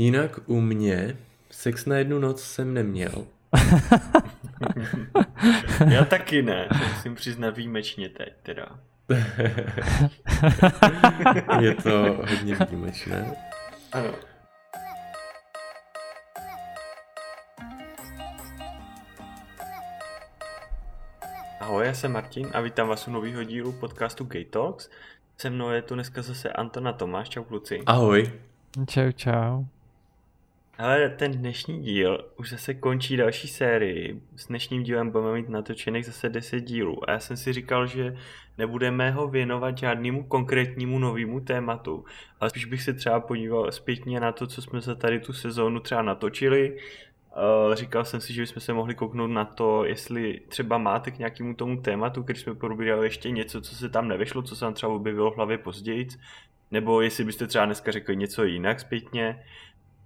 Jinak 0.00 0.40
u 0.46 0.60
mě 0.60 1.16
sex 1.50 1.86
na 1.86 1.96
jednu 1.96 2.18
noc 2.18 2.42
jsem 2.42 2.74
neměl. 2.74 3.26
Já 5.90 6.04
taky 6.04 6.42
ne, 6.42 6.68
musím 6.88 7.14
přiznat 7.14 7.56
výjimečně 7.56 8.08
teď 8.08 8.32
teda. 8.42 8.66
Je 11.60 11.74
to 11.74 12.24
hodně 12.30 12.54
výjimečné. 12.54 13.36
Ano. 13.92 14.14
Ahoj, 21.60 21.86
já 21.86 21.94
jsem 21.94 22.12
Martin 22.12 22.48
a 22.52 22.60
vítám 22.60 22.88
vás 22.88 23.08
u 23.08 23.10
nového 23.10 23.44
dílu 23.44 23.72
podcastu 23.72 24.24
Gay 24.24 24.44
Talks. 24.44 24.90
Se 25.38 25.50
mnou 25.50 25.70
je 25.70 25.82
tu 25.82 25.94
dneska 25.94 26.22
zase 26.22 26.52
Antona 26.52 26.92
Tomáš, 26.92 27.28
čau 27.28 27.44
kluci. 27.44 27.82
Ahoj. 27.86 28.32
Čau, 28.86 29.12
čau. 29.12 29.64
Ale 30.80 31.08
ten 31.08 31.32
dnešní 31.32 31.82
díl 31.82 32.24
už 32.36 32.50
zase 32.50 32.74
končí 32.74 33.16
další 33.16 33.48
sérii. 33.48 34.22
S 34.36 34.46
dnešním 34.46 34.82
dílem 34.82 35.10
budeme 35.10 35.32
mít 35.32 35.48
natočených 35.48 36.06
zase 36.06 36.28
10 36.28 36.60
dílů. 36.60 37.10
A 37.10 37.12
já 37.12 37.20
jsem 37.20 37.36
si 37.36 37.52
říkal, 37.52 37.86
že 37.86 38.16
nebudeme 38.58 39.10
ho 39.10 39.28
věnovat 39.28 39.78
žádnému 39.78 40.24
konkrétnímu 40.24 40.98
novému 40.98 41.40
tématu, 41.40 42.04
ale 42.40 42.50
spíš 42.50 42.64
bych 42.64 42.82
se 42.82 42.92
třeba 42.92 43.20
podíval 43.20 43.72
zpětně 43.72 44.20
na 44.20 44.32
to, 44.32 44.46
co 44.46 44.62
jsme 44.62 44.80
za 44.80 44.94
tady 44.94 45.20
tu 45.20 45.32
sezónu 45.32 45.80
třeba 45.80 46.02
natočili. 46.02 46.76
Uh, 46.76 47.74
říkal 47.74 48.04
jsem 48.04 48.20
si, 48.20 48.32
že 48.32 48.42
bychom 48.42 48.60
se 48.60 48.72
mohli 48.72 48.94
kouknout 48.94 49.30
na 49.30 49.44
to, 49.44 49.84
jestli 49.84 50.40
třeba 50.48 50.78
máte 50.78 51.10
k 51.10 51.18
nějakému 51.18 51.54
tomu 51.54 51.80
tématu, 51.80 52.22
když 52.22 52.40
jsme 52.40 52.54
probírali 52.54 53.06
ještě 53.06 53.30
něco, 53.30 53.60
co 53.60 53.74
se 53.74 53.88
tam 53.88 54.08
nevešlo, 54.08 54.42
co 54.42 54.56
se 54.56 54.64
nám 54.64 54.74
třeba 54.74 54.92
objevilo 54.92 55.30
v 55.30 55.36
hlavě 55.36 55.58
později, 55.58 56.08
nebo 56.70 57.00
jestli 57.00 57.24
byste 57.24 57.46
třeba 57.46 57.66
dneska 57.66 57.92
řekli 57.92 58.16
něco 58.16 58.44
jinak 58.44 58.80
zpětně. 58.80 59.42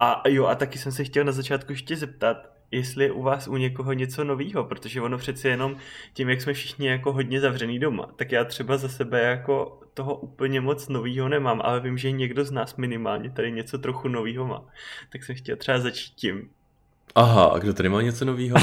A 0.04 0.22
jo, 0.28 0.46
a 0.46 0.54
taky 0.54 0.78
jsem 0.78 0.92
se 0.92 1.04
chtěl 1.04 1.24
na 1.24 1.32
začátku 1.32 1.72
ještě 1.72 1.96
zeptat, 1.96 2.36
jestli 2.70 3.04
je 3.04 3.12
u 3.12 3.22
vás 3.22 3.48
u 3.48 3.56
někoho 3.56 3.92
něco 3.92 4.24
nového, 4.24 4.64
protože 4.64 5.00
ono 5.00 5.18
přeci 5.18 5.48
jenom 5.48 5.76
tím, 6.12 6.28
jak 6.28 6.42
jsme 6.42 6.52
všichni 6.52 6.86
jako 6.86 7.12
hodně 7.12 7.40
zavřený 7.40 7.78
doma, 7.78 8.08
tak 8.16 8.32
já 8.32 8.44
třeba 8.44 8.76
za 8.76 8.88
sebe 8.88 9.20
jako 9.22 9.80
toho 9.94 10.14
úplně 10.14 10.60
moc 10.60 10.88
nového 10.88 11.28
nemám, 11.28 11.60
ale 11.64 11.80
vím, 11.80 11.98
že 11.98 12.10
někdo 12.10 12.44
z 12.44 12.50
nás 12.50 12.76
minimálně 12.76 13.30
tady 13.30 13.52
něco 13.52 13.78
trochu 13.78 14.08
nového 14.08 14.46
má. 14.46 14.64
Tak 15.12 15.24
jsem 15.24 15.36
chtěl 15.36 15.56
třeba 15.56 15.78
začít 15.78 16.14
tím. 16.14 16.48
Aha, 17.14 17.44
a 17.44 17.58
kdo 17.58 17.74
tady 17.74 17.88
má 17.88 18.02
něco 18.02 18.24
nového? 18.24 18.56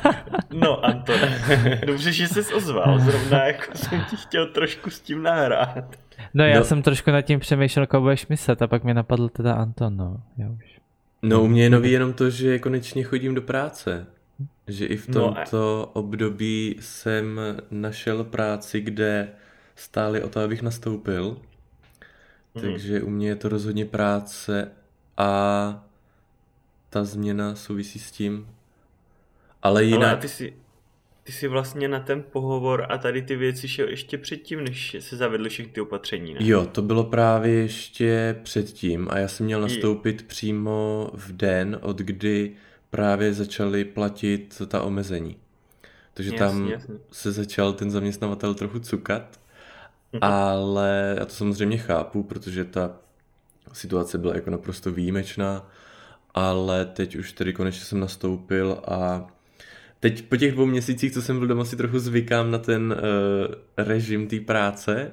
no, 0.52 0.84
Anton, 0.84 1.20
dobře, 1.86 2.12
že 2.12 2.28
jsi 2.28 2.54
ozval, 2.54 2.98
zrovna 2.98 3.44
jako 3.44 3.74
jsem 3.74 4.04
ti 4.10 4.16
chtěl 4.16 4.46
trošku 4.46 4.90
s 4.90 5.00
tím 5.00 5.22
nahrát. 5.22 5.96
No 6.34 6.44
já 6.44 6.58
no. 6.58 6.64
jsem 6.64 6.82
trošku 6.82 7.10
nad 7.10 7.22
tím 7.22 7.40
přemýšlel, 7.40 7.86
koho 7.86 8.00
budeš 8.00 8.26
myslet 8.26 8.62
a 8.62 8.66
pak 8.66 8.84
mi 8.84 8.94
napadl 8.94 9.28
teda 9.28 9.54
Anton, 9.54 9.96
no. 9.96 10.22
Já 10.36 10.50
už. 10.50 10.77
No 11.22 11.42
u 11.42 11.48
mě 11.48 11.62
je 11.62 11.70
nový 11.70 11.90
jenom 11.90 12.12
to, 12.12 12.30
že 12.30 12.58
konečně 12.58 13.02
chodím 13.04 13.34
do 13.34 13.42
práce. 13.42 14.06
Že 14.66 14.86
i 14.86 14.96
v 14.96 15.06
tomto 15.06 15.46
no, 15.52 15.86
období 15.92 16.76
jsem 16.80 17.40
našel 17.70 18.24
práci, 18.24 18.80
kde 18.80 19.28
stáli 19.76 20.22
o 20.22 20.28
to, 20.28 20.40
abych 20.40 20.62
nastoupil. 20.62 21.36
Mm. 22.54 22.62
Takže 22.62 23.02
u 23.02 23.10
mě 23.10 23.28
je 23.28 23.36
to 23.36 23.48
rozhodně 23.48 23.84
práce 23.84 24.70
a 25.16 25.84
ta 26.90 27.04
změna 27.04 27.54
souvisí 27.54 27.98
s 27.98 28.10
tím. 28.10 28.48
Ale 29.62 29.84
jinak... 29.84 30.10
Ale 30.10 30.16
ty 30.16 30.28
jsi, 30.28 30.54
ty 31.28 31.32
jsi 31.32 31.48
vlastně 31.48 31.88
na 31.88 32.00
ten 32.00 32.22
pohovor 32.22 32.86
a 32.88 32.98
tady 32.98 33.22
ty 33.22 33.36
věci 33.36 33.68
šel 33.68 33.88
ještě 33.88 34.18
předtím, 34.18 34.64
než 34.64 34.96
se 35.00 35.16
zavedly 35.16 35.48
všechny 35.48 35.72
ty 35.72 35.80
opatření, 35.80 36.34
ne? 36.34 36.40
Jo, 36.42 36.66
to 36.66 36.82
bylo 36.82 37.04
právě 37.04 37.54
ještě 37.54 38.36
předtím 38.42 39.08
a 39.10 39.18
já 39.18 39.28
jsem 39.28 39.46
měl 39.46 39.60
nastoupit 39.60 40.20
je. 40.20 40.26
přímo 40.26 41.10
v 41.14 41.32
den, 41.32 41.78
od 41.82 41.98
kdy 41.98 42.52
právě 42.90 43.34
začaly 43.34 43.84
platit 43.84 44.62
ta 44.68 44.82
omezení. 44.82 45.36
Takže 46.14 46.30
jasně, 46.30 46.38
tam 46.38 46.68
jasně. 46.68 46.94
se 47.12 47.32
začal 47.32 47.72
ten 47.72 47.90
zaměstnavatel 47.90 48.54
trochu 48.54 48.78
cukat, 48.78 49.40
mhm. 50.12 50.24
ale 50.24 51.16
já 51.18 51.24
to 51.24 51.32
samozřejmě 51.32 51.78
chápu, 51.78 52.22
protože 52.22 52.64
ta 52.64 52.96
situace 53.72 54.18
byla 54.18 54.34
jako 54.34 54.50
naprosto 54.50 54.92
výjimečná, 54.92 55.70
ale 56.34 56.84
teď 56.84 57.16
už 57.16 57.32
tedy 57.32 57.52
konečně 57.52 57.84
jsem 57.84 58.00
nastoupil 58.00 58.82
a 58.88 59.26
Teď 60.00 60.22
po 60.22 60.36
těch 60.36 60.52
dvou 60.52 60.66
měsících, 60.66 61.12
co 61.12 61.22
jsem 61.22 61.38
byl 61.38 61.48
doma, 61.48 61.64
si 61.64 61.76
trochu 61.76 61.98
zvykám 61.98 62.50
na 62.50 62.58
ten 62.58 62.92
uh, 62.92 63.54
režim 63.76 64.26
té 64.26 64.40
práce, 64.40 65.10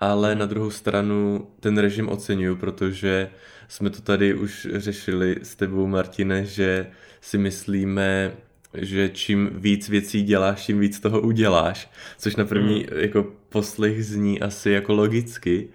ale 0.00 0.34
na 0.34 0.46
druhou 0.46 0.70
stranu 0.70 1.48
ten 1.60 1.78
režim 1.78 2.08
oceňuju, 2.08 2.56
protože 2.56 3.30
jsme 3.68 3.90
to 3.90 4.02
tady 4.02 4.34
už 4.34 4.68
řešili 4.74 5.36
s 5.42 5.56
tebou, 5.56 5.86
Martine, 5.86 6.44
že 6.44 6.86
si 7.20 7.38
myslíme, 7.38 8.32
že 8.74 9.08
čím 9.08 9.50
víc 9.52 9.88
věcí 9.88 10.22
děláš, 10.22 10.66
tím 10.66 10.80
víc 10.80 11.00
toho 11.00 11.20
uděláš, 11.20 11.90
což 12.18 12.36
na 12.36 12.44
první 12.44 12.86
mm. 12.92 12.98
jako 12.98 13.26
poslech 13.48 14.04
zní 14.04 14.40
asi 14.40 14.70
jako 14.70 14.94
logicky, 14.94 15.68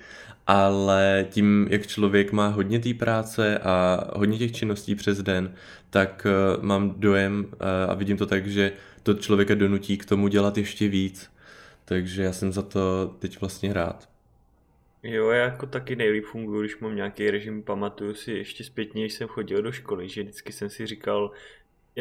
ale 0.47 1.27
tím, 1.29 1.67
jak 1.69 1.87
člověk 1.87 2.31
má 2.31 2.47
hodně 2.47 2.79
té 2.79 2.93
práce 2.93 3.59
a 3.59 4.03
hodně 4.15 4.37
těch 4.37 4.51
činností 4.51 4.95
přes 4.95 5.21
den, 5.21 5.55
tak 5.89 6.27
uh, 6.57 6.63
mám 6.63 6.93
dojem 6.99 7.45
uh, 7.45 7.91
a 7.91 7.93
vidím 7.93 8.17
to 8.17 8.25
tak, 8.25 8.47
že 8.47 8.71
to 9.03 9.13
člověka 9.13 9.55
donutí 9.55 9.97
k 9.97 10.05
tomu 10.05 10.27
dělat 10.27 10.57
ještě 10.57 10.87
víc. 10.87 11.31
Takže 11.85 12.23
já 12.23 12.33
jsem 12.33 12.51
za 12.51 12.61
to 12.61 13.15
teď 13.19 13.41
vlastně 13.41 13.73
rád. 13.73 14.09
Jo, 15.03 15.29
já 15.29 15.43
jako 15.43 15.65
taky 15.65 15.95
nejlíp 15.95 16.25
funguji, 16.25 16.61
když 16.61 16.79
mám 16.79 16.95
nějaký 16.95 17.31
režim, 17.31 17.63
pamatuju 17.63 18.13
si 18.13 18.31
ještě 18.31 18.63
zpětně, 18.63 19.03
když 19.03 19.13
jsem 19.13 19.27
chodil 19.27 19.61
do 19.61 19.71
školy, 19.71 20.09
že 20.09 20.23
vždycky 20.23 20.53
jsem 20.53 20.69
si 20.69 20.85
říkal, 20.85 21.31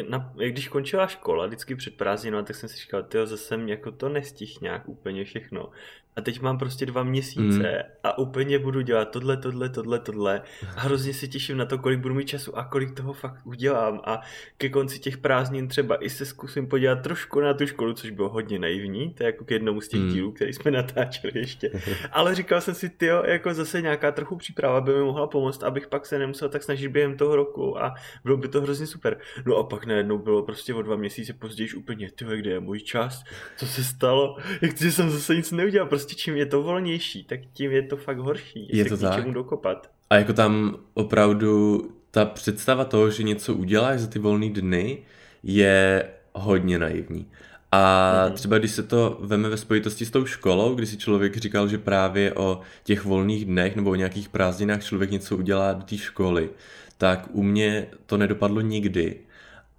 na, 0.09 0.33
když 0.35 0.67
končila 0.67 1.07
škola, 1.07 1.47
vždycky 1.47 1.75
před 1.75 1.97
prázdninou, 1.97 2.43
tak 2.43 2.55
jsem 2.55 2.69
si 2.69 2.77
říkal, 2.77 3.03
ty 3.03 3.17
zase 3.23 3.57
mě 3.57 3.73
jako 3.73 3.91
to 3.91 4.09
nestih 4.09 4.61
nějak 4.61 4.89
úplně 4.89 5.23
všechno. 5.23 5.71
A 6.15 6.21
teď 6.21 6.41
mám 6.41 6.57
prostě 6.57 6.85
dva 6.85 7.03
měsíce 7.03 7.41
mm. 7.43 7.91
a 8.03 8.17
úplně 8.17 8.59
budu 8.59 8.81
dělat 8.81 9.11
tohle, 9.11 9.37
tohle, 9.37 9.69
tohle, 9.69 9.99
tohle. 9.99 10.41
A 10.75 10.79
hrozně 10.79 11.13
se 11.13 11.27
těším 11.27 11.57
na 11.57 11.65
to, 11.65 11.77
kolik 11.77 11.99
budu 11.99 12.15
mít 12.15 12.25
času 12.25 12.57
a 12.57 12.63
kolik 12.63 12.91
toho 12.91 13.13
fakt 13.13 13.45
udělám. 13.45 14.01
A 14.03 14.21
ke 14.57 14.69
konci 14.69 14.99
těch 14.99 15.17
prázdnin 15.17 15.67
třeba 15.67 16.03
i 16.03 16.09
se 16.09 16.25
zkusím 16.25 16.67
podívat 16.67 16.95
trošku 16.95 17.39
na 17.39 17.53
tu 17.53 17.67
školu, 17.67 17.93
což 17.93 18.09
bylo 18.09 18.29
hodně 18.29 18.59
naivní. 18.59 19.13
To 19.13 19.23
je 19.23 19.25
jako 19.25 19.45
k 19.45 19.51
jednomu 19.51 19.81
z 19.81 19.87
těch 19.87 19.99
mm. 19.99 20.09
dílů, 20.09 20.31
který 20.31 20.53
jsme 20.53 20.71
natáčeli 20.71 21.33
ještě. 21.35 21.71
Ale 22.11 22.35
říkal 22.35 22.61
jsem 22.61 22.73
si, 22.73 22.89
ty 22.89 23.05
jako 23.05 23.53
zase 23.53 23.81
nějaká 23.81 24.11
trochu 24.11 24.35
příprava 24.35 24.81
by 24.81 24.93
mi 24.93 25.03
mohla 25.03 25.27
pomoct, 25.27 25.63
abych 25.63 25.87
pak 25.87 26.05
se 26.05 26.19
nemusel 26.19 26.49
tak 26.49 26.63
snažit 26.63 26.87
během 26.87 27.17
toho 27.17 27.35
roku 27.35 27.83
a 27.83 27.93
bylo 28.23 28.37
by 28.37 28.47
to 28.47 28.61
hrozně 28.61 28.87
super. 28.87 29.17
No 29.45 29.55
a 29.55 29.63
pak 29.63 29.85
najednou 29.85 30.17
bylo 30.17 30.43
prostě 30.43 30.73
o 30.73 30.81
dva 30.81 30.95
měsíce 30.95 31.33
později 31.33 31.73
úplně, 31.73 32.11
ty 32.11 32.25
kde 32.25 32.51
je 32.51 32.59
můj 32.59 32.79
čas? 32.79 33.23
Co 33.57 33.67
se 33.67 33.83
stalo? 33.83 34.37
Jak 34.61 34.77
jsem 34.77 35.09
zase 35.09 35.35
nic 35.35 35.51
neudělal? 35.51 35.87
Prostě 35.87 36.04
prostě 36.05 36.23
čím 36.23 36.35
je 36.35 36.45
to 36.45 36.63
volnější, 36.63 37.23
tak 37.23 37.39
tím 37.53 37.71
je 37.71 37.81
to 37.81 37.97
fakt 37.97 38.17
horší. 38.17 38.67
Je 38.73 38.85
to 38.85 38.97
tak. 38.97 39.31
dokopat. 39.31 39.89
A 40.09 40.15
jako 40.15 40.33
tam 40.33 40.75
opravdu 40.93 41.81
ta 42.11 42.25
představa 42.25 42.85
toho, 42.85 43.09
že 43.09 43.23
něco 43.23 43.53
uděláš 43.53 43.99
za 43.99 44.07
ty 44.07 44.19
volné 44.19 44.49
dny, 44.49 44.97
je 45.43 46.05
hodně 46.33 46.79
naivní. 46.79 47.27
A 47.71 47.81
mm-hmm. 48.29 48.33
třeba 48.33 48.57
když 48.57 48.71
se 48.71 48.83
to 48.83 49.17
veme 49.21 49.49
ve 49.49 49.57
spojitosti 49.57 50.05
s 50.05 50.11
tou 50.11 50.25
školou, 50.25 50.75
kdy 50.75 50.85
si 50.85 50.97
člověk 50.97 51.37
říkal, 51.37 51.67
že 51.67 51.77
právě 51.77 52.33
o 52.33 52.61
těch 52.83 53.05
volných 53.05 53.45
dnech 53.45 53.75
nebo 53.75 53.89
o 53.89 53.95
nějakých 53.95 54.29
prázdninách 54.29 54.83
člověk 54.83 55.11
něco 55.11 55.37
udělá 55.37 55.73
do 55.73 55.83
té 55.83 55.97
školy, 55.97 56.49
tak 56.97 57.27
u 57.31 57.43
mě 57.43 57.87
to 58.05 58.17
nedopadlo 58.17 58.61
nikdy. 58.61 59.19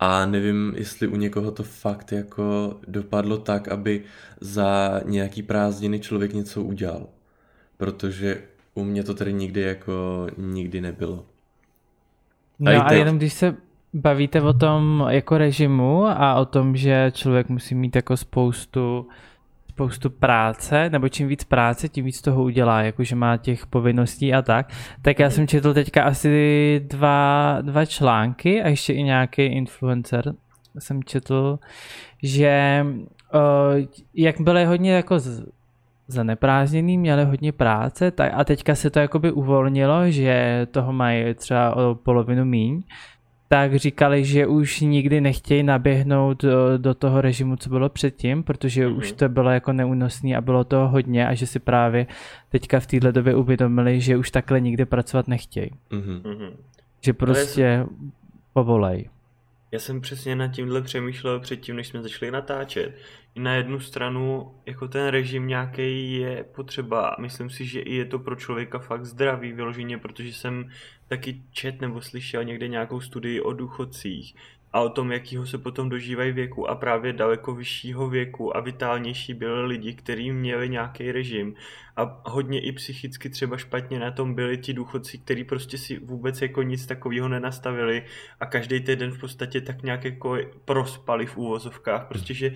A 0.01 0.27
nevím, 0.27 0.73
jestli 0.77 1.09
u 1.09 1.17
někoho 1.17 1.51
to 1.51 1.63
fakt 1.63 2.13
jako 2.13 2.77
dopadlo 2.89 3.39
tak, 3.39 3.69
aby 3.69 4.03
za 4.41 5.01
nějaký 5.05 5.43
prázdniny 5.43 6.01
člověk 6.01 6.33
něco 6.33 6.63
udělal. 6.63 7.07
Protože 7.77 8.43
u 8.75 8.85
mě 8.85 9.05
to 9.05 9.15
tady 9.15 9.33
nikdy 9.33 9.61
jako 9.61 10.27
nikdy 10.37 10.81
nebylo. 10.81 11.25
No 12.59 12.73
a, 12.73 12.83
a 12.83 12.93
jenom 12.93 13.17
když 13.17 13.33
se 13.33 13.57
bavíte 13.95 14.43
o 14.43 14.53
tom 14.53 15.07
jako 15.09 15.39
režimu 15.39 16.07
a 16.07 16.35
o 16.35 16.45
tom, 16.45 16.77
že 16.77 17.13
člověk 17.15 17.49
musí 17.49 17.75
mít 17.75 17.97
jako 17.97 18.17
spoustu 18.17 19.09
spoustu 19.77 20.11
práce, 20.11 20.91
nebo 20.91 21.09
čím 21.09 21.29
víc 21.29 21.45
práce, 21.45 21.89
tím 21.89 22.05
víc 22.05 22.23
toho 22.23 22.43
udělá, 22.43 22.83
jakože 22.83 23.17
má 23.17 23.37
těch 23.37 23.67
povinností 23.67 24.35
a 24.35 24.43
tak. 24.43 24.73
Tak 25.03 25.19
já 25.19 25.31
jsem 25.31 25.47
četl 25.47 25.75
teďka 25.75 26.03
asi 26.03 26.81
dva, 26.87 27.59
dva 27.63 27.85
články 27.85 28.63
a 28.63 28.69
ještě 28.69 28.93
i 28.93 29.03
nějaký 29.03 29.43
influencer 29.43 30.35
jsem 30.79 31.05
četl, 31.05 31.59
že 32.23 32.85
uh, 33.35 33.85
jak 34.15 34.41
byly 34.41 34.65
hodně 34.65 34.93
jako 34.93 35.19
z, 35.19 35.47
zaneprázdněný, 36.09 36.99
měli 36.99 37.25
hodně 37.25 37.53
práce 37.53 38.11
tak, 38.11 38.33
a 38.35 38.45
teďka 38.45 38.75
se 38.75 38.91
to 38.91 38.99
jakoby 38.99 39.33
uvolnilo, 39.33 40.11
že 40.11 40.67
toho 40.71 40.93
mají 40.93 41.35
třeba 41.35 41.77
o 41.77 41.95
polovinu 41.95 42.45
míň, 42.45 42.83
tak 43.49 43.77
říkali, 43.77 44.25
že 44.25 44.47
už 44.47 44.81
nikdy 44.81 45.21
nechtějí 45.21 45.63
naběhnout 45.63 46.43
do, 46.43 46.79
do 46.79 46.95
toho 46.95 47.21
režimu, 47.21 47.57
co 47.57 47.71
bylo 47.71 47.89
předtím, 47.89 48.43
protože 48.43 48.87
mm-hmm. 48.87 48.97
už 48.97 49.13
to 49.13 49.29
bylo 49.29 49.51
jako 49.51 49.73
neúnosný 49.73 50.37
a 50.37 50.41
bylo 50.41 50.65
toho 50.65 50.89
hodně 50.89 51.27
a 51.29 51.35
že 51.35 51.47
si 51.47 51.59
právě 51.59 52.07
teďka 52.49 52.81
v 52.81 52.87
této 52.87 53.13
době 53.13 53.35
uvědomili, 53.35 54.01
že 54.01 54.17
už 54.17 54.31
takhle 54.31 54.61
nikdy 54.61 54.85
pracovat 54.85 55.29
nechtějí. 55.29 55.71
Mm-hmm. 55.91 56.51
Že 57.01 57.13
prostě 57.13 57.87
povolej. 58.53 59.09
Já 59.77 59.81
jsem 59.81 60.01
přesně 60.01 60.37
nad 60.37 60.49
tímhle 60.49 60.83
přemýšlel 60.83 61.41
předtím, 61.41 61.77
než 61.77 61.87
jsme 61.87 62.03
začali 62.03 62.31
natáčet. 62.31 62.99
Na 63.37 63.55
jednu 63.55 63.81
stranu, 63.81 64.55
jako 64.67 64.89
ten 64.89 65.07
režim 65.07 65.47
nějaký 65.47 66.13
je 66.13 66.45
potřeba. 66.45 67.17
Myslím 67.21 67.51
si, 67.51 67.67
že 67.67 67.81
i 67.81 67.95
je 67.95 68.05
to 68.05 68.19
pro 68.19 68.37
člověka 68.37 68.79
fakt 68.79 69.05
zdravý 69.05 69.53
vyloženě, 69.53 69.99
protože 69.99 70.33
jsem 70.33 70.71
taky 71.09 71.43
čet 71.51 71.81
nebo 71.81 72.01
slyšel 72.01 72.45
někde 72.45 72.69
nějakou 72.69 73.01
studii 73.01 73.41
o 73.41 73.53
důchodcích, 73.53 74.35
a 74.73 74.81
o 74.81 74.89
tom, 74.89 75.13
jakýho 75.13 75.47
se 75.47 75.59
potom 75.59 75.89
dožívají 75.89 76.33
věku 76.33 76.71
a 76.71 76.75
právě 76.75 77.13
daleko 77.13 77.55
vyššího 77.55 78.09
věku 78.09 78.57
a 78.57 78.61
vitálnější 78.61 79.35
byli 79.35 79.67
lidi, 79.67 79.95
kteří 79.95 80.33
měli 80.33 80.69
nějaký 80.69 81.13
režim 81.13 81.55
a 81.97 82.23
hodně 82.25 82.61
i 82.61 82.73
psychicky 82.73 83.31
třeba 83.31 83.57
špatně 83.57 83.99
na 83.99 84.11
tom 84.11 84.35
byli 84.35 84.59
ti 84.59 84.73
důchodci, 84.73 85.19
kteří 85.19 85.45
prostě 85.45 85.79
si 85.79 85.99
vůbec 85.99 86.43
jako 86.43 86.63
nic 86.63 86.87
takového 86.87 87.29
nenastavili 87.29 88.03
a 88.41 88.47
každý 88.47 88.81
den 88.81 89.11
v 89.11 89.21
podstatě 89.21 89.61
tak 89.61 89.83
nějak 89.83 90.05
jako 90.05 90.39
prospali 90.65 91.27
v 91.27 91.37
úvozovkách, 91.37 92.07
prostě 92.09 92.35
že 92.35 92.53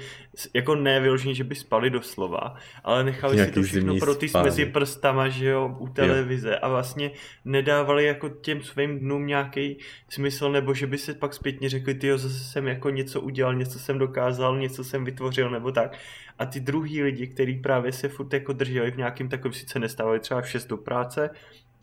jako 0.54 0.74
ne 0.74 1.00
vyloženě, 1.00 1.34
že 1.34 1.44
by 1.44 1.54
spali 1.54 1.90
doslova, 1.90 2.54
ale 2.84 3.04
nechali 3.04 3.36
Nějaký 3.36 3.52
si 3.52 3.54
to 3.54 3.62
všechno 3.62 3.96
pro 3.96 4.14
ty 4.14 4.26
mezi 4.42 4.66
prstama, 4.66 5.28
že 5.28 5.48
jo, 5.48 5.76
u 5.78 5.88
televize. 5.88 6.58
A 6.58 6.68
vlastně 6.68 7.10
nedávali 7.44 8.04
jako 8.04 8.28
těm 8.28 8.62
svým 8.62 8.98
dnům 8.98 9.26
nějaký 9.26 9.76
smysl, 10.08 10.52
nebo 10.52 10.74
že 10.74 10.86
by 10.86 10.98
se 10.98 11.14
pak 11.14 11.34
zpětně 11.34 11.68
řekli, 11.68 11.94
ty 11.94 12.18
zase 12.18 12.44
jsem 12.44 12.68
jako 12.68 12.90
něco 12.90 13.20
udělal, 13.20 13.54
něco 13.54 13.78
jsem 13.78 13.98
dokázal, 13.98 14.58
něco 14.58 14.84
jsem 14.84 15.04
vytvořil 15.04 15.50
nebo 15.50 15.72
tak. 15.72 15.98
A 16.40 16.46
ty 16.46 16.60
druhý 16.60 17.02
lidi, 17.02 17.26
kteří 17.26 17.54
právě 17.54 17.92
se 17.92 18.08
furt 18.08 18.32
jako 18.32 18.52
drželi 18.52 18.90
v 18.90 18.96
nějakým 18.96 19.28
takovým, 19.28 19.52
sice 19.52 19.78
nestávali 19.78 20.20
třeba 20.20 20.40
v 20.40 20.48
6 20.48 20.66
do 20.66 20.76
práce, 20.76 21.30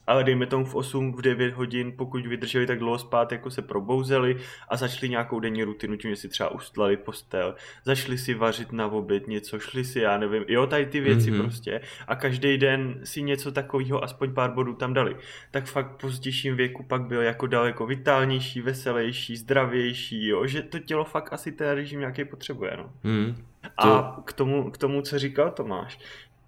ale 0.08 0.24
dejme 0.24 0.46
tomu 0.46 0.66
v 0.66 0.76
8, 0.76 1.14
v 1.14 1.22
9 1.22 1.54
hodin, 1.54 1.94
pokud 1.98 2.28
vydrželi 2.28 2.68
tak 2.68 2.80
dlouho 2.80 3.00
spát, 3.00 3.32
jako 3.32 3.50
se 3.50 3.62
probouzeli 3.62 4.38
a 4.70 4.78
začali 4.78 5.10
nějakou 5.10 5.40
denní 5.40 5.64
rutinu, 5.64 5.96
tím, 5.96 6.12
že 6.12 6.16
si 6.16 6.30
třeba 6.30 6.52
ustlali 6.52 6.98
postel, 6.98 7.56
začali 7.86 8.18
si 8.18 8.34
vařit 8.34 8.72
na 8.72 8.88
oběd 8.88 9.28
něco, 9.28 9.60
šli 9.60 9.86
si, 9.86 10.00
já 10.00 10.18
nevím, 10.18 10.46
jo, 10.48 10.68
tady 10.68 10.86
ty 10.86 11.00
věci 11.00 11.32
mm-hmm. 11.32 11.42
prostě 11.42 11.82
a 12.08 12.16
každý 12.16 12.58
den 12.58 13.00
si 13.04 13.22
něco 13.22 13.52
takového, 13.52 14.04
aspoň 14.04 14.34
pár 14.34 14.52
bodů 14.52 14.74
tam 14.74 14.94
dali. 14.94 15.16
Tak 15.52 15.66
fakt 15.66 15.92
v 15.94 15.98
pozdějším 15.98 16.56
věku 16.56 16.84
pak 16.84 17.02
byl 17.02 17.22
jako 17.22 17.48
daleko 17.48 17.86
vitálnější, 17.86 18.62
veselější, 18.62 19.38
zdravější, 19.38 20.28
jo, 20.28 20.48
že 20.48 20.62
to 20.62 20.80
tělo 20.80 21.04
fakt 21.04 21.34
asi 21.34 21.52
ten 21.52 21.70
režim 21.70 22.00
nějaký 22.00 22.26
potřebuje, 22.26 22.78
no. 22.78 22.92
Mm. 23.04 23.36
To... 23.82 23.94
A 23.94 24.22
k 24.26 24.34
tomu, 24.34 24.72
k 24.72 24.78
tomu, 24.78 25.02
co 25.02 25.20
říkal 25.20 25.52
Tomáš, 25.52 26.00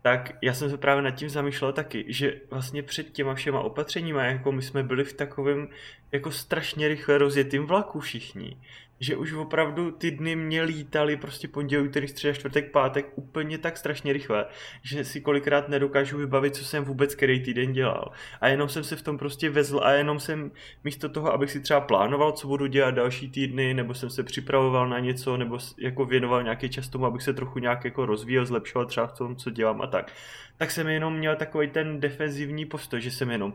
tak 0.02 0.31
já 0.42 0.54
jsem 0.54 0.70
se 0.70 0.78
právě 0.78 1.04
nad 1.04 1.12
tím 1.12 1.30
zamýšlel 1.30 1.74
taky, 1.74 2.06
že 2.08 2.42
vlastně 2.50 2.84
před 2.84 3.12
těma 3.12 3.34
všema 3.36 3.62
opatřeníma, 3.62 4.24
jako 4.24 4.52
my 4.52 4.62
jsme 4.62 4.84
byli 4.84 5.04
v 5.04 5.14
takovém 5.14 5.68
jako 6.12 6.31
strašně 6.31 6.88
rychle 6.88 7.18
rozjetým 7.18 7.66
vlaku 7.66 8.00
všichni, 8.00 8.58
že 9.00 9.16
už 9.16 9.34
opravdu 9.34 9.92
ty 9.92 10.12
dny 10.12 10.36
mě 10.36 10.63
lítaly 10.63 11.18
prostě 11.18 11.48
pondělí, 11.48 11.88
úterý, 11.88 12.07
středa, 12.07 12.34
čtvrtek, 12.34 12.72
pátek 12.72 13.12
úplně 13.16 13.57
tak 13.57 13.78
strašně 13.78 14.13
rychle, 14.13 14.46
že 14.81 15.04
si 15.04 15.22
kolikrát 15.22 15.69
nedokážu 15.69 16.18
vybavit, 16.18 16.56
co 16.56 16.66
jsem 16.66 16.84
vůbec 16.84 17.16
který 17.16 17.40
týden 17.40 17.74
dělal. 17.74 18.12
A 18.42 18.48
jenom 18.48 18.69
jsem 18.69 18.84
se 18.84 18.96
v 18.96 19.01
tom 19.01 19.18
prostě 19.18 19.50
vezl 19.50 19.80
a 19.84 19.92
jenom 19.92 20.19
jsem 20.19 20.51
místo 20.84 21.10
toho, 21.10 21.34
abych 21.34 21.51
si 21.51 21.60
třeba 21.60 21.81
plánoval, 21.81 22.31
co 22.31 22.48
budu 22.48 22.68
dělat 22.68 22.92
další 22.92 23.30
týdny, 23.30 23.74
nebo 23.74 23.94
jsem 23.94 24.10
se 24.10 24.24
připravoval 24.24 24.90
na 24.90 25.00
něco, 25.00 25.38
nebo 25.38 25.57
jako 25.78 26.06
věnoval 26.06 26.44
nějaký 26.44 26.69
čas 26.69 26.90
tomu, 26.90 27.06
abych 27.06 27.22
se 27.22 27.34
trochu 27.34 27.60
nějak 27.60 27.86
jako 27.86 28.06
rozvíjel, 28.06 28.45
zlepšoval 28.45 28.86
třeba 28.86 29.07
v 29.07 29.18
tom, 29.18 29.36
co 29.36 29.50
dělám 29.50 29.81
a 29.81 29.88
tak. 29.88 30.12
Tak 30.57 30.72
jsem 30.72 30.88
jenom 30.88 31.18
měl 31.18 31.36
takový 31.36 31.68
ten 31.68 32.00
defenzivní 32.00 32.66
postoj, 32.66 33.02
že 33.02 33.12
jsem 33.12 33.31
jenom 33.31 33.54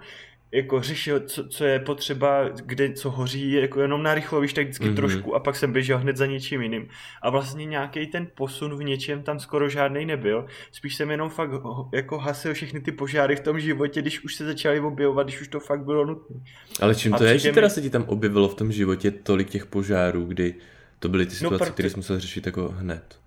jako 0.55 0.83
řešil, 0.83 1.21
co, 1.21 1.49
co 1.49 1.65
je 1.65 1.79
potřeba, 1.79 2.49
kde 2.49 2.93
co 2.93 3.11
hoří, 3.11 3.53
jako 3.53 3.81
jenom 3.81 4.03
na 4.03 4.15
rychlo, 4.15 4.41
víš, 4.41 4.53
tak 4.53 4.65
vždycky 4.65 4.85
mm-hmm. 4.85 4.97
trošku 4.97 5.35
a 5.35 5.41
pak 5.41 5.56
jsem 5.56 5.73
běžel 5.73 5.99
hned 5.99 6.17
za 6.17 6.27
něčím 6.27 6.62
jiným. 6.62 6.89
A 7.23 7.31
vlastně 7.31 7.65
nějaký 7.65 8.06
ten 8.06 8.27
posun 8.35 8.77
v 8.79 8.85
něčem 8.85 9.23
tam 9.23 9.41
skoro 9.41 9.69
žádný 9.69 10.06
nebyl. 10.06 10.47
Spíš 10.73 10.95
jsem 10.95 11.11
jenom 11.11 11.31
fakt 11.31 11.51
jako 11.93 12.19
hasil 12.19 12.55
všechny 12.55 12.81
ty 12.81 12.93
požáry 12.93 13.37
v 13.37 13.41
tom 13.41 13.61
životě, 13.61 14.03
když 14.03 14.25
už 14.25 14.35
se 14.35 14.45
začaly 14.45 14.81
objevovat, 14.81 15.27
když 15.27 15.41
už 15.41 15.49
to 15.49 15.61
fakt 15.61 15.85
bylo 15.85 16.05
nutné. 16.05 16.37
Ale 16.81 16.95
čím 16.95 17.15
a 17.15 17.19
to 17.19 17.25
je, 17.25 17.39
že 17.39 17.53
teda 17.53 17.67
mi... 17.67 17.71
se 17.71 17.83
ti 17.83 17.91
tam 17.91 18.05
objevilo 18.07 18.49
v 18.49 18.55
tom 18.55 18.73
životě 18.73 19.11
tolik 19.11 19.50
těch 19.50 19.67
požárů, 19.67 20.25
kdy 20.25 20.55
to 20.99 21.09
byly 21.09 21.27
ty 21.27 21.33
no, 21.33 21.37
situace, 21.37 21.55
no, 21.55 21.59
proto... 21.59 21.73
které 21.73 21.91
jsi 21.91 21.97
musel 21.97 22.21
řešit 22.21 22.47
jako 22.47 22.69
hned? 22.69 23.19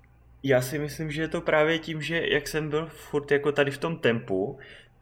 Já 0.44 0.62
si 0.62 0.80
myslím, 0.80 1.12
že 1.12 1.22
je 1.22 1.28
to 1.28 1.42
právě 1.42 1.80
tím, 1.80 2.02
že 2.02 2.28
jak 2.28 2.48
jsem 2.48 2.70
byl 2.70 2.90
furt 2.92 3.32
jako 3.32 3.52
tady 3.52 3.72
v 3.72 3.78
tom 3.78 3.96
tempu, 3.96 4.58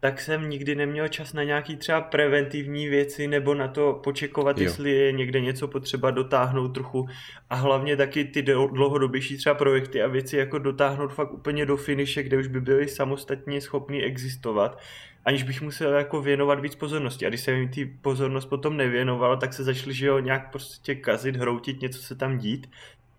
tak 0.05 0.21
jsem 0.21 0.49
nikdy 0.49 0.75
neměl 0.75 1.07
čas 1.07 1.33
na 1.33 1.43
nějaký 1.43 1.75
třeba 1.75 2.01
preventivní 2.01 2.87
věci 2.87 3.27
nebo 3.27 3.53
na 3.53 3.67
to 3.67 3.99
počekovat, 4.03 4.57
jo. 4.57 4.63
jestli 4.63 4.91
je 4.91 5.11
někde 5.11 5.41
něco 5.41 5.67
potřeba 5.67 6.11
dotáhnout 6.11 6.67
trochu 6.67 7.07
a 7.49 7.55
hlavně 7.55 7.97
taky 7.97 8.25
ty 8.25 8.41
dlouhodobější 8.41 9.37
třeba 9.37 9.55
projekty 9.55 10.01
a 10.01 10.07
věci 10.07 10.37
jako 10.37 10.59
dotáhnout 10.59 11.13
fakt 11.13 11.33
úplně 11.33 11.65
do 11.65 11.77
finiše, 11.77 12.23
kde 12.23 12.37
už 12.37 12.47
by 12.47 12.61
byly 12.61 12.87
samostatně 12.87 13.61
schopný 13.61 14.03
existovat 14.03 14.79
aniž 15.25 15.43
bych 15.43 15.61
musel 15.61 15.93
jako 15.93 16.21
věnovat 16.21 16.59
víc 16.59 16.75
pozornosti. 16.75 17.25
A 17.25 17.29
když 17.29 17.41
jsem 17.41 17.55
jim 17.55 17.69
ty 17.69 17.85
pozornost 17.85 18.45
potom 18.45 18.77
nevěnoval, 18.77 19.37
tak 19.37 19.53
se 19.53 19.63
začali, 19.63 19.93
že 19.93 20.05
jo, 20.05 20.19
nějak 20.19 20.51
prostě 20.51 20.95
kazit, 20.95 21.35
hroutit, 21.35 21.81
něco 21.81 22.01
se 22.01 22.15
tam 22.15 22.37
dít 22.37 22.67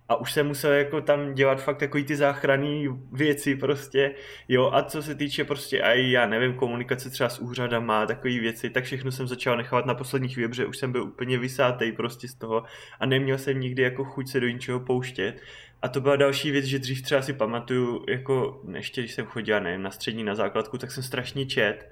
a 0.08 0.16
už 0.16 0.32
jsem 0.32 0.46
musel 0.46 0.72
jako 0.72 1.00
tam 1.00 1.34
dělat 1.34 1.62
fakt 1.62 1.78
takový 1.78 2.04
ty 2.04 2.16
záchranné 2.16 2.88
věci 3.12 3.56
prostě, 3.56 4.14
jo, 4.48 4.70
a 4.72 4.82
co 4.82 5.02
se 5.02 5.14
týče 5.14 5.44
prostě 5.44 5.82
aj, 5.82 6.10
já 6.10 6.26
nevím, 6.26 6.54
komunikace 6.54 7.10
třeba 7.10 7.28
s 7.28 7.38
úřadama, 7.38 8.06
takové 8.06 8.38
věci, 8.38 8.70
tak 8.70 8.84
všechno 8.84 9.12
jsem 9.12 9.26
začal 9.26 9.56
nechávat 9.56 9.86
na 9.86 9.94
poslední 9.94 10.28
chvíli, 10.28 10.48
protože 10.48 10.66
už 10.66 10.78
jsem 10.78 10.92
byl 10.92 11.02
úplně 11.02 11.38
vysátej 11.38 11.92
prostě 11.92 12.28
z 12.28 12.34
toho 12.34 12.64
a 13.00 13.06
neměl 13.06 13.38
jsem 13.38 13.60
nikdy 13.60 13.82
jako 13.82 14.04
chuť 14.04 14.28
se 14.28 14.40
do 14.40 14.48
ničeho 14.48 14.80
pouštět. 14.80 15.40
A 15.82 15.88
to 15.88 16.00
byla 16.00 16.16
další 16.16 16.50
věc, 16.50 16.64
že 16.64 16.78
dřív 16.78 17.02
třeba 17.02 17.22
si 17.22 17.32
pamatuju, 17.32 18.04
jako 18.08 18.62
ještě 18.74 19.00
když 19.00 19.12
jsem 19.12 19.26
chodil, 19.26 19.60
nevím, 19.60 19.82
na 19.82 19.90
střední, 19.90 20.24
na 20.24 20.34
základku, 20.34 20.78
tak 20.78 20.90
jsem 20.90 21.02
strašně 21.02 21.46
čet. 21.46 21.90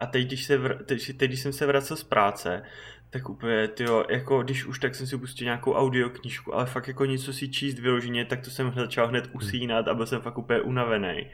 A 0.00 0.06
teď, 0.06 0.26
když, 0.26 0.44
se 0.44 0.60
vr- 0.60 0.84
teď, 0.84 1.16
teď, 1.16 1.30
když 1.30 1.40
jsem 1.40 1.52
se 1.52 1.66
vracel 1.66 1.96
z 1.96 2.04
práce, 2.04 2.62
tak 3.10 3.28
úplně, 3.28 3.68
tyjo, 3.68 4.04
jako 4.10 4.42
když 4.42 4.64
už 4.64 4.78
tak 4.78 4.94
jsem 4.94 5.06
si 5.06 5.18
pustil 5.18 5.44
nějakou 5.44 5.72
audioknížku, 5.72 6.54
ale 6.54 6.66
fakt 6.66 6.88
jako 6.88 7.04
něco 7.04 7.32
si 7.32 7.48
číst 7.48 7.78
vyloženě, 7.78 8.24
tak 8.24 8.40
to 8.40 8.50
jsem 8.50 8.72
začal 8.76 9.08
hned 9.08 9.26
hmm. 9.26 9.36
usínat 9.36 9.88
a 9.88 9.94
byl 9.94 10.06
jsem 10.06 10.20
fakt 10.20 10.38
úplně 10.38 10.60
unavený. 10.60 11.26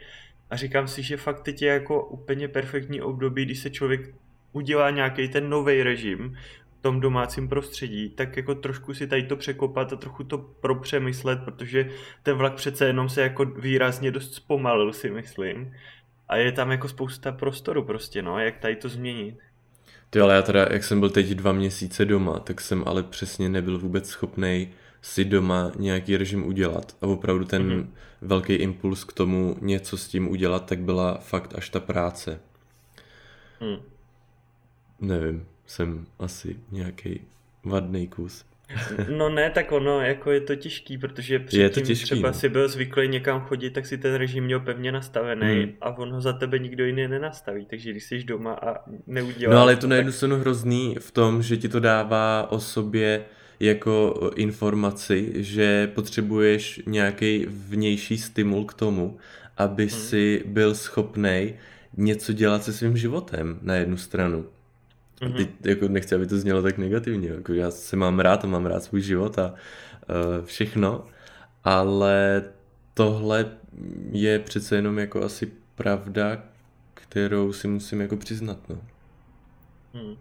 A 0.49 0.55
říkám 0.55 0.87
si, 0.87 1.03
že 1.03 1.17
fakt 1.17 1.41
teď 1.41 1.61
je 1.61 1.73
jako 1.73 2.05
úplně 2.05 2.47
perfektní 2.47 3.01
období, 3.01 3.45
když 3.45 3.59
se 3.59 3.69
člověk 3.69 4.15
udělá 4.51 4.89
nějaký 4.89 5.27
ten 5.27 5.49
nový 5.49 5.83
režim 5.83 6.37
v 6.79 6.81
tom 6.81 6.99
domácím 6.99 7.49
prostředí, 7.49 8.09
tak 8.09 8.37
jako 8.37 8.55
trošku 8.55 8.93
si 8.93 9.07
tady 9.07 9.23
to 9.23 9.35
překopat 9.35 9.93
a 9.93 9.95
trochu 9.95 10.23
to 10.23 10.37
propřemyslet, 10.37 11.39
protože 11.45 11.89
ten 12.23 12.37
vlak 12.37 12.53
přece 12.53 12.85
jenom 12.85 13.09
se 13.09 13.21
jako 13.21 13.45
výrazně 13.45 14.11
dost 14.11 14.33
zpomalil, 14.33 14.93
si 14.93 15.09
myslím. 15.09 15.73
A 16.29 16.35
je 16.35 16.51
tam 16.51 16.71
jako 16.71 16.87
spousta 16.87 17.31
prostoru 17.31 17.83
prostě, 17.83 18.21
no, 18.21 18.39
jak 18.39 18.57
tady 18.57 18.75
to 18.75 18.89
změnit. 18.89 19.35
Ty 20.09 20.19
ale 20.19 20.35
já 20.35 20.41
teda, 20.41 20.67
jak 20.71 20.83
jsem 20.83 20.99
byl 20.99 21.09
teď 21.09 21.29
dva 21.29 21.51
měsíce 21.51 22.05
doma, 22.05 22.39
tak 22.39 22.61
jsem 22.61 22.83
ale 22.85 23.03
přesně 23.03 23.49
nebyl 23.49 23.79
vůbec 23.79 24.09
schopný 24.09 24.69
si 25.01 25.25
doma 25.25 25.71
nějaký 25.75 26.17
režim 26.17 26.47
udělat. 26.47 26.95
A 27.01 27.07
opravdu 27.07 27.45
ten 27.45 27.69
mm-hmm. 27.69 27.87
velký 28.21 28.53
impuls 28.53 29.03
k 29.03 29.13
tomu 29.13 29.55
něco 29.61 29.97
s 29.97 30.07
tím 30.07 30.27
udělat, 30.27 30.65
tak 30.65 30.79
byla 30.79 31.17
fakt 31.17 31.55
až 31.55 31.69
ta 31.69 31.79
práce. 31.79 32.39
Mm. 33.61 33.77
Nevím, 35.01 35.45
jsem 35.65 36.05
asi 36.19 36.59
nějaký 36.71 37.21
vadný 37.63 38.07
kus. 38.07 38.45
No 39.09 39.29
ne, 39.29 39.49
tak 39.49 39.71
ono, 39.71 40.01
jako 40.01 40.31
je 40.31 40.41
to 40.41 40.55
těžký, 40.55 40.97
protože 40.97 41.39
předtím 41.39 41.61
je 41.61 41.69
to 41.69 41.81
těžký, 41.81 42.05
třeba 42.05 42.27
no. 42.27 42.33
si 42.33 42.49
byl 42.49 42.69
zvyklý 42.69 43.07
někam 43.07 43.41
chodit, 43.41 43.69
tak 43.69 43.85
si 43.85 43.97
ten 43.97 44.15
režim 44.15 44.43
měl 44.43 44.59
pevně 44.59 44.91
nastavený 44.91 45.63
hmm. 45.63 45.73
a 45.81 45.97
on 45.97 46.11
ho 46.11 46.21
za 46.21 46.33
tebe 46.33 46.59
nikdo 46.59 46.85
jiný 46.85 47.07
nenastaví, 47.07 47.65
takže 47.65 47.91
když 47.91 48.03
jsi 48.03 48.23
doma 48.23 48.53
a 48.53 48.75
neuděláš... 49.07 49.55
No 49.55 49.61
ale 49.61 49.71
je 49.71 49.77
to 49.77 49.87
na 49.87 49.95
jednu 49.95 50.11
stranu 50.11 50.35
hrozný 50.35 50.95
v 50.99 51.11
tom, 51.11 51.43
že 51.43 51.57
ti 51.57 51.69
to 51.69 51.79
dává 51.79 52.51
o 52.51 52.59
sobě 52.59 53.25
jako 53.59 54.31
informaci, 54.35 55.31
že 55.35 55.87
potřebuješ 55.87 56.81
nějaký 56.85 57.45
vnější 57.49 58.17
stimul 58.17 58.65
k 58.65 58.73
tomu, 58.73 59.17
aby 59.57 59.83
hmm. 59.83 59.99
si 59.99 60.43
byl 60.45 60.75
schopný 60.75 61.53
něco 61.97 62.33
dělat 62.33 62.63
se 62.63 62.73
svým 62.73 62.97
životem 62.97 63.59
na 63.61 63.75
jednu 63.75 63.97
stranu. 63.97 64.45
Mm-hmm. 65.21 65.35
Teď 65.35 65.49
jako 65.65 65.87
nechci, 65.87 66.15
aby 66.15 66.27
to 66.27 66.37
znělo 66.37 66.61
tak 66.61 66.77
negativně. 66.77 67.29
Jako 67.29 67.53
já 67.53 67.71
se 67.71 67.95
mám 67.95 68.19
rád 68.19 68.43
a 68.43 68.47
mám 68.47 68.65
rád 68.65 68.83
svůj 68.83 69.01
život 69.01 69.39
a 69.39 69.53
uh, 69.53 70.45
všechno, 70.45 71.07
ale 71.63 72.43
tohle 72.93 73.51
je 74.11 74.39
přece 74.39 74.75
jenom 74.75 74.99
jako 74.99 75.23
asi 75.23 75.51
pravda, 75.75 76.43
kterou 76.93 77.53
si 77.53 77.67
musím 77.67 78.01
jako 78.01 78.17
přiznat, 78.17 78.69
no. 78.69 78.81
Hmm. 79.93 80.15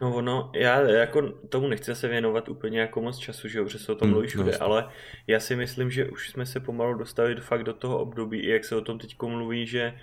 No 0.00 0.14
ono, 0.14 0.50
já 0.54 0.80
jako 0.80 1.28
tomu 1.32 1.68
nechci 1.68 1.94
se 1.94 2.08
věnovat 2.08 2.48
úplně 2.48 2.80
jako 2.80 3.02
moc 3.02 3.18
času, 3.18 3.48
že 3.48 3.58
jo, 3.58 3.64
protože 3.64 3.78
se 3.78 3.92
o 3.92 3.94
tom 3.94 4.06
hmm, 4.06 4.12
mluví 4.12 4.28
všude, 4.28 4.52
no, 4.52 4.62
ale 4.62 4.88
já 5.26 5.40
si 5.40 5.56
myslím, 5.56 5.90
že 5.90 6.08
už 6.08 6.30
jsme 6.30 6.46
se 6.46 6.60
pomalu 6.60 6.94
dostali 6.94 7.36
fakt 7.36 7.64
do 7.64 7.72
toho 7.72 7.98
období, 7.98 8.40
i 8.40 8.50
jak 8.50 8.64
se 8.64 8.76
o 8.76 8.80
tom 8.80 8.98
teď 8.98 9.16
mluví, 9.22 9.66
že 9.66 9.94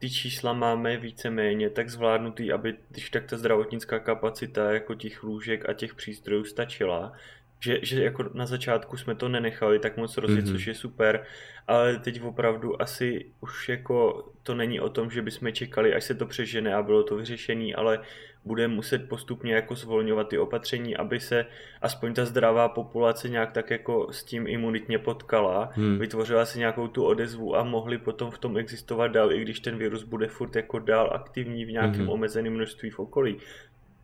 ty 0.00 0.10
čísla 0.10 0.52
máme 0.52 0.96
víceméně 0.96 1.70
tak 1.70 1.90
zvládnutý, 1.90 2.52
aby 2.52 2.76
když 2.88 3.10
tak 3.10 3.26
ta 3.26 3.36
zdravotnická 3.36 3.98
kapacita 3.98 4.72
jako 4.72 4.94
těch 4.94 5.22
lůžek 5.22 5.68
a 5.68 5.72
těch 5.72 5.94
přístrojů 5.94 6.44
stačila, 6.44 7.12
že, 7.60 7.78
že 7.82 8.04
jako 8.04 8.24
na 8.34 8.46
začátku 8.46 8.96
jsme 8.96 9.14
to 9.14 9.28
nenechali 9.28 9.78
tak 9.78 9.96
moc 9.96 10.16
rozjet, 10.16 10.44
mm-hmm. 10.44 10.52
což 10.52 10.66
je 10.66 10.74
super, 10.74 11.24
ale 11.66 11.96
teď 11.96 12.22
opravdu 12.22 12.82
asi 12.82 13.26
už 13.40 13.68
jako 13.68 14.28
to 14.42 14.54
není 14.54 14.80
o 14.80 14.88
tom, 14.88 15.10
že 15.10 15.22
bychom 15.22 15.52
čekali, 15.52 15.94
až 15.94 16.04
se 16.04 16.14
to 16.14 16.26
přežene 16.26 16.74
a 16.74 16.82
bylo 16.82 17.02
to 17.02 17.16
vyřešené, 17.16 17.74
ale 17.74 18.00
budeme 18.44 18.74
muset 18.74 19.08
postupně 19.08 19.54
jako 19.54 19.74
zvolňovat 19.74 20.28
ty 20.28 20.38
opatření, 20.38 20.96
aby 20.96 21.20
se 21.20 21.46
aspoň 21.82 22.14
ta 22.14 22.24
zdravá 22.24 22.68
populace 22.68 23.28
nějak 23.28 23.52
tak 23.52 23.70
jako 23.70 24.12
s 24.12 24.24
tím 24.24 24.46
imunitně 24.46 24.98
potkala, 24.98 25.70
hmm. 25.72 25.98
vytvořila 25.98 26.46
si 26.46 26.58
nějakou 26.58 26.88
tu 26.88 27.04
odezvu 27.04 27.56
a 27.56 27.64
mohli 27.64 27.98
potom 27.98 28.30
v 28.30 28.38
tom 28.38 28.58
existovat 28.58 29.12
dál, 29.12 29.32
i 29.32 29.40
když 29.40 29.60
ten 29.60 29.78
virus 29.78 30.04
bude 30.04 30.28
furt 30.28 30.56
jako 30.56 30.78
dál 30.78 31.10
aktivní 31.12 31.64
v 31.64 31.72
nějakém 31.72 32.00
hmm. 32.00 32.08
omezeném 32.08 32.52
množství 32.52 32.90
v 32.90 32.98
okolí. 32.98 33.36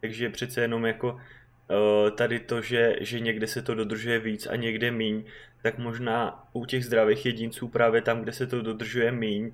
Takže 0.00 0.30
přece 0.30 0.60
jenom 0.60 0.86
jako 0.86 1.20
tady 2.14 2.40
to, 2.40 2.62
že, 2.62 2.96
že 3.00 3.20
někde 3.20 3.46
se 3.46 3.62
to 3.62 3.75
dodržuje 3.75 4.18
víc 4.18 4.46
a 4.46 4.56
někde 4.56 4.90
míň, 4.90 5.25
tak 5.62 5.78
možná 5.78 6.44
u 6.52 6.64
těch 6.64 6.85
zdravých 6.85 7.26
jedinců 7.26 7.68
právě 7.68 8.02
tam, 8.02 8.20
kde 8.20 8.32
se 8.32 8.46
to 8.46 8.62
dodržuje 8.62 9.12
míň, 9.12 9.52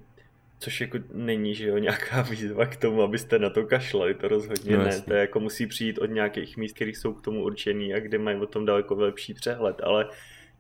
což 0.59 0.81
jako 0.81 0.99
není, 1.13 1.55
že 1.55 1.67
jo, 1.67 1.79
nějaká 1.79 2.23
výzva 2.23 2.67
k 2.67 2.77
tomu, 2.77 3.03
abyste 3.03 3.39
na 3.39 3.51
to 3.51 3.67
kašlali, 3.67 4.15
to 4.15 4.29
rozhodně 4.29 4.77
no, 4.77 4.85
ne, 4.85 5.01
to 5.01 5.15
jako 5.15 5.41
musí 5.41 5.67
přijít 5.67 5.99
od 5.99 6.07
nějakých 6.07 6.57
míst, 6.57 6.73
které 6.73 6.91
jsou 6.91 7.13
k 7.15 7.23
tomu 7.23 7.45
určený 7.45 7.95
a 7.95 8.01
kde 8.01 8.19
mají 8.19 8.37
o 8.37 8.47
tom 8.47 8.67
daleko 8.67 8.95
lepší 8.95 9.35
přehled, 9.35 9.81
ale 9.83 10.09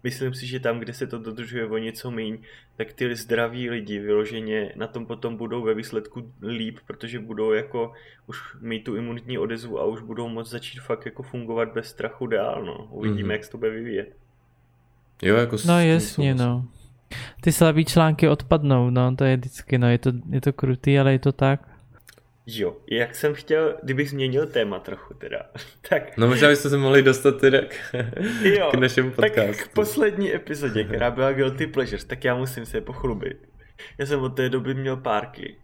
myslím 0.03 0.35
si, 0.35 0.47
že 0.47 0.61
tam, 0.61 0.79
kde 0.79 0.93
se 0.93 1.07
to 1.07 1.19
dodržuje 1.19 1.67
o 1.67 1.79
něco 1.79 2.11
míň, 2.11 2.39
tak 2.77 2.93
ty 2.93 3.17
zdraví 3.17 3.71
lidi 3.71 3.99
vyloženě 3.99 4.73
na 4.77 4.87
tom 4.87 5.07
potom 5.07 5.37
budou 5.37 5.63
ve 5.63 5.75
výsledku 5.75 6.33
líp, 6.43 6.79
protože 6.87 7.19
budou 7.19 7.53
jako 7.53 7.93
už 8.27 8.57
mít 8.61 8.85
tu 8.85 8.97
imunitní 8.97 9.39
odezvu 9.39 9.81
a 9.81 9.85
už 9.85 10.03
budou 10.03 10.29
moct 10.29 10.51
začít 10.51 10.81
fakt 10.81 11.07
jako 11.07 11.23
fungovat 11.23 11.73
bez 11.75 11.87
strachu 11.87 12.27
dál, 12.27 12.65
no. 12.65 12.89
Uvidíme, 12.91 13.29
mm-hmm. 13.29 13.33
jak 13.33 13.45
se 13.45 13.51
to 13.51 13.59
bude 13.59 13.71
vyvíjet. 13.71 14.17
Jo, 15.23 15.37
jako 15.37 15.57
No 15.67 15.81
jasně, 15.81 16.35
no. 16.35 16.69
Ty 17.41 17.53
slabý 17.53 17.85
články 17.85 18.29
odpadnou, 18.29 18.91
no, 18.91 19.17
to 19.17 19.25
je 19.25 19.37
vždycky, 19.37 19.79
no, 19.79 19.91
je 19.91 19.99
to, 19.99 20.13
je 20.31 20.41
to 20.41 20.53
krutý, 20.53 20.99
ale 20.99 21.13
je 21.13 21.19
to 21.19 21.33
tak. 21.33 21.72
Jo, 22.47 22.77
jak 22.91 23.15
jsem 23.15 23.35
chtěl, 23.35 23.77
kdybych 23.83 24.11
změnil 24.11 24.47
téma 24.47 24.79
trochu 24.79 25.15
teda, 25.15 25.39
tak... 25.89 26.17
No 26.17 26.27
možná 26.27 26.49
byste 26.49 26.71
se 26.71 26.79
mohli 26.79 27.03
dostat 27.03 27.41
teda 27.41 27.59
k, 27.61 27.95
jo, 28.43 28.71
k 28.71 28.75
našemu 28.75 29.11
podcastu. 29.11 29.53
Tak 29.53 29.69
k 29.69 29.75
poslední 29.75 30.35
epizodě, 30.35 30.85
která 30.89 31.11
byla 31.11 31.33
Guilty 31.33 31.67
Pleasures, 31.67 32.05
tak 32.05 32.25
já 32.25 32.35
musím 32.35 32.67
se 32.67 32.81
pochlubit. 32.81 33.37
Já 33.99 34.07
jsem 34.07 34.21
od 34.21 34.37
té 34.37 34.49
doby 34.49 34.75
měl 34.75 34.97
párky. 34.97 35.57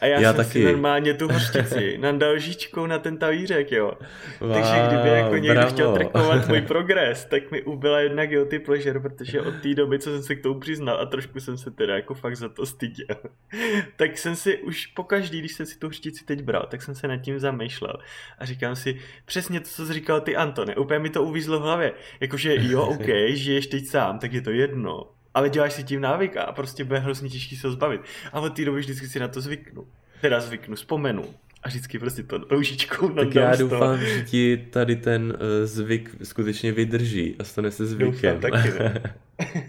A 0.00 0.06
já, 0.06 0.20
já 0.20 0.32
jsem 0.32 0.36
taky. 0.36 0.50
si 0.50 0.64
normálně 0.64 1.14
tu 1.14 1.28
hořčici 1.28 1.98
nandal 2.00 2.38
žíčkou 2.38 2.86
na 2.86 2.98
ten 2.98 3.16
tavířek, 3.16 3.72
jo. 3.72 3.92
Wow, 4.40 4.52
Takže 4.52 4.72
kdyby 4.88 5.08
jako 5.08 5.34
někdo 5.34 5.54
bravo. 5.54 5.70
chtěl 5.70 5.92
trikovat 5.92 6.48
můj 6.48 6.60
progres, 6.60 7.24
tak 7.24 7.50
mi 7.50 7.62
ubyla 7.62 8.00
jedna 8.00 8.26
guilty 8.26 8.58
pleasure, 8.58 9.00
protože 9.00 9.40
od 9.40 9.54
té 9.62 9.74
doby, 9.74 9.98
co 9.98 10.10
jsem 10.10 10.22
se 10.22 10.34
k 10.34 10.42
tomu 10.42 10.60
přiznal 10.60 11.00
a 11.00 11.06
trošku 11.06 11.40
jsem 11.40 11.58
se 11.58 11.70
teda 11.70 11.94
jako 11.94 12.14
fakt 12.14 12.36
za 12.36 12.48
to 12.48 12.66
styděl, 12.66 13.16
tak 13.96 14.18
jsem 14.18 14.36
si 14.36 14.58
už 14.58 14.86
po 14.86 15.04
každý, 15.04 15.38
když 15.38 15.52
jsem 15.52 15.66
si 15.66 15.78
tu 15.78 15.86
hořčici 15.86 16.24
teď 16.24 16.42
bral, 16.42 16.66
tak 16.70 16.82
jsem 16.82 16.94
se 16.94 17.08
nad 17.08 17.16
tím 17.16 17.38
zamýšlel 17.38 17.94
a 18.38 18.44
říkám 18.44 18.76
si, 18.76 19.00
přesně 19.24 19.60
to, 19.60 19.66
co 19.68 19.86
jsi 19.86 19.92
říkal 19.92 20.20
ty 20.20 20.36
Antone, 20.36 20.76
úplně 20.76 20.98
mi 20.98 21.10
to 21.10 21.22
uvízlo 21.22 21.58
v 21.60 21.62
hlavě, 21.62 21.92
jakože 22.20 22.54
jo, 22.60 22.82
OK, 22.86 23.06
žiješ 23.28 23.66
teď 23.66 23.86
sám, 23.86 24.18
tak 24.18 24.32
je 24.32 24.40
to 24.40 24.50
jedno, 24.50 25.06
ale 25.34 25.50
děláš 25.50 25.72
si 25.72 25.84
tím 25.84 26.00
návyk 26.00 26.36
a 26.36 26.52
prostě 26.52 26.84
bude 26.84 26.98
hrozně 26.98 27.28
těžký 27.28 27.56
se 27.56 27.66
ho 27.66 27.72
zbavit. 27.72 28.00
A 28.32 28.40
od 28.40 28.56
té 28.56 28.64
doby 28.64 28.80
vždycky 28.80 29.08
si 29.08 29.20
na 29.20 29.28
to 29.28 29.40
zvyknu. 29.40 29.86
Teda 30.20 30.40
zvyknu, 30.40 30.74
vzpomenu. 30.74 31.24
A 31.62 31.68
vždycky 31.68 31.98
prostě 31.98 32.22
to 32.22 32.38
roužičkou 32.38 33.08
Tak 33.08 33.34
já 33.34 33.56
doufám, 33.56 34.00
že 34.00 34.22
ti 34.22 34.66
tady 34.70 34.96
ten 34.96 35.22
uh, 35.22 35.36
zvyk 35.64 36.16
skutečně 36.22 36.72
vydrží 36.72 37.36
a 37.38 37.44
stane 37.44 37.70
se 37.70 37.86
zvykem. 37.86 38.40
Doufám, 38.40 38.50
taky, 38.50 38.78
ne? 38.78 39.02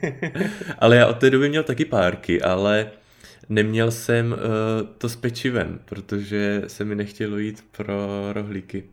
ale 0.80 0.96
já 0.96 1.08
od 1.08 1.18
té 1.18 1.30
doby 1.30 1.50
měl 1.50 1.64
taky 1.64 1.86
párky, 1.86 2.42
ale 2.42 2.92
neměl 3.50 3.92
jsem 3.92 4.32
uh, 4.32 4.38
to 4.98 5.10
s 5.10 5.16
pečivem, 5.16 5.80
protože 5.86 6.62
se 6.68 6.86
mi 6.86 6.96
nechtělo 6.96 7.38
jít 7.38 7.66
pro 7.72 7.96
rohlíky. 8.34 8.84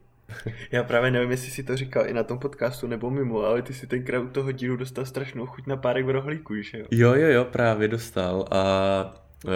Já 0.72 0.84
právě 0.84 1.10
nevím, 1.10 1.30
jestli 1.30 1.50
si 1.50 1.62
to 1.62 1.76
říkal 1.76 2.06
i 2.06 2.12
na 2.12 2.22
tom 2.22 2.38
podcastu 2.38 2.86
nebo 2.86 3.10
mimo, 3.10 3.42
ale 3.42 3.62
ty 3.62 3.74
si 3.74 3.86
tenkrát 3.86 4.20
u 4.20 4.28
toho 4.28 4.52
dílu 4.52 4.76
dostal 4.76 5.04
strašnou 5.04 5.46
chuť 5.46 5.66
na 5.66 5.76
párek 5.76 6.06
v 6.06 6.10
rohlíku, 6.10 6.62
že 6.62 6.78
jo? 6.78 6.86
Jo, 6.90 7.14
jo, 7.14 7.28
jo, 7.28 7.44
právě 7.44 7.88
dostal 7.88 8.44
a 8.50 9.14
uh, 9.44 9.52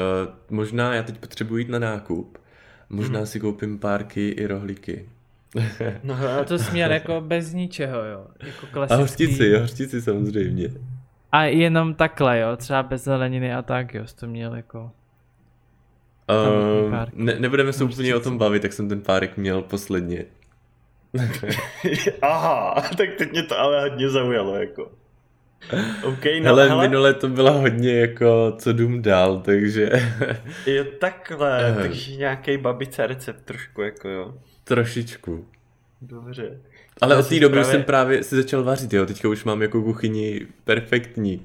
možná 0.50 0.94
já 0.94 1.02
teď 1.02 1.18
potřebuji 1.18 1.56
jít 1.56 1.68
na 1.68 1.78
nákup. 1.78 2.38
Možná 2.90 3.18
hmm. 3.18 3.26
si 3.26 3.40
koupím 3.40 3.78
párky 3.78 4.28
i 4.28 4.46
rohlíky. 4.46 5.08
no 6.04 6.14
a 6.40 6.44
to 6.44 6.58
směr 6.58 6.92
jako 6.92 7.20
bez 7.20 7.52
ničeho, 7.52 8.04
jo. 8.04 8.26
Jako 8.46 8.66
klasický... 8.72 8.94
A 8.94 8.96
hořtici, 8.96 9.46
jo, 9.46 9.60
hořtici 9.60 10.02
samozřejmě. 10.02 10.68
A 11.32 11.44
jenom 11.44 11.94
takhle, 11.94 12.38
jo, 12.38 12.56
třeba 12.56 12.82
bez 12.82 13.04
zeleniny 13.04 13.54
a 13.54 13.62
tak, 13.62 13.94
jo, 13.94 14.04
to 14.20 14.26
měl 14.26 14.54
jako... 14.54 14.90
Um, 16.30 16.96
ne, 17.12 17.36
nebudeme 17.38 17.72
se 17.72 17.84
úplně 17.84 18.14
o 18.14 18.20
tom 18.20 18.38
bavit, 18.38 18.62
jak 18.62 18.72
jsem 18.72 18.88
ten 18.88 19.00
párek 19.00 19.36
měl 19.36 19.62
posledně. 19.62 20.24
Aha, 22.22 22.82
tak 22.96 23.08
teď 23.18 23.32
mě 23.32 23.42
to 23.42 23.58
ale 23.58 23.88
hodně 23.88 24.08
zaujalo, 24.08 24.56
jako. 24.56 24.90
Okay, 26.02 26.40
no, 26.40 26.46
hele, 26.46 26.68
hele, 26.68 26.88
minule 26.88 27.14
to 27.14 27.28
bylo 27.28 27.52
hodně 27.52 28.00
jako 28.00 28.54
co 28.58 28.72
dům 28.72 29.02
dál, 29.02 29.40
takže... 29.40 29.90
je 30.66 30.84
takhle, 30.84 31.74
takže 31.78 32.16
nějaký 32.16 32.56
babice 32.56 33.06
recept 33.06 33.44
trošku, 33.44 33.82
jako 33.82 34.08
jo. 34.08 34.34
Trošičku. 34.64 35.46
Dobře. 36.02 36.60
Ale 37.00 37.16
od 37.16 37.28
té 37.28 37.40
doby 37.40 37.52
právě... 37.52 37.72
jsem 37.72 37.82
právě 37.82 38.22
si 38.22 38.36
začal 38.36 38.64
vařit, 38.64 38.92
jo, 38.92 39.06
teďka 39.06 39.28
už 39.28 39.44
mám 39.44 39.62
jako 39.62 39.82
kuchyni 39.82 40.46
perfektní. 40.64 41.44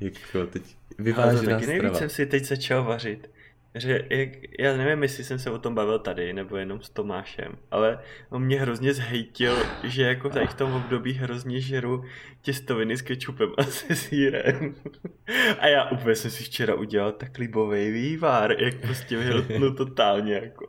Jako 0.00 0.46
teď 0.46 0.62
vyvážená 0.98 1.40
strava. 1.40 1.60
taky 1.60 1.66
nejvíc 1.66 1.98
jsem 1.98 2.08
si 2.08 2.26
teď 2.26 2.44
začal 2.44 2.84
vařit 2.84 3.30
že 3.74 4.04
jak, 4.10 4.28
já 4.58 4.76
nevím, 4.76 5.02
jestli 5.02 5.24
jsem 5.24 5.38
se 5.38 5.50
o 5.50 5.58
tom 5.58 5.74
bavil 5.74 5.98
tady, 5.98 6.32
nebo 6.32 6.56
jenom 6.56 6.82
s 6.82 6.90
Tomášem, 6.90 7.52
ale 7.70 7.98
on 8.30 8.42
mě 8.42 8.60
hrozně 8.60 8.94
zhejtil, 8.94 9.56
že 9.84 10.02
jako 10.02 10.28
tady 10.28 10.46
v 10.46 10.54
tom 10.54 10.72
období 10.72 11.12
hrozně 11.12 11.60
žeru 11.60 12.04
těstoviny 12.42 12.96
s 12.96 13.02
kečupem 13.02 13.52
a 13.58 13.62
se 13.62 13.96
sírem. 13.96 14.74
A 15.58 15.66
já 15.66 15.90
úplně 15.90 16.14
jsem 16.14 16.30
si 16.30 16.44
včera 16.44 16.74
udělal 16.74 17.12
tak 17.12 17.38
libový 17.38 17.90
vývar, 17.90 18.62
jak 18.62 18.74
prostě 18.74 19.16
vyhrotnu 19.16 19.74
totálně 19.74 20.34
jako. 20.34 20.68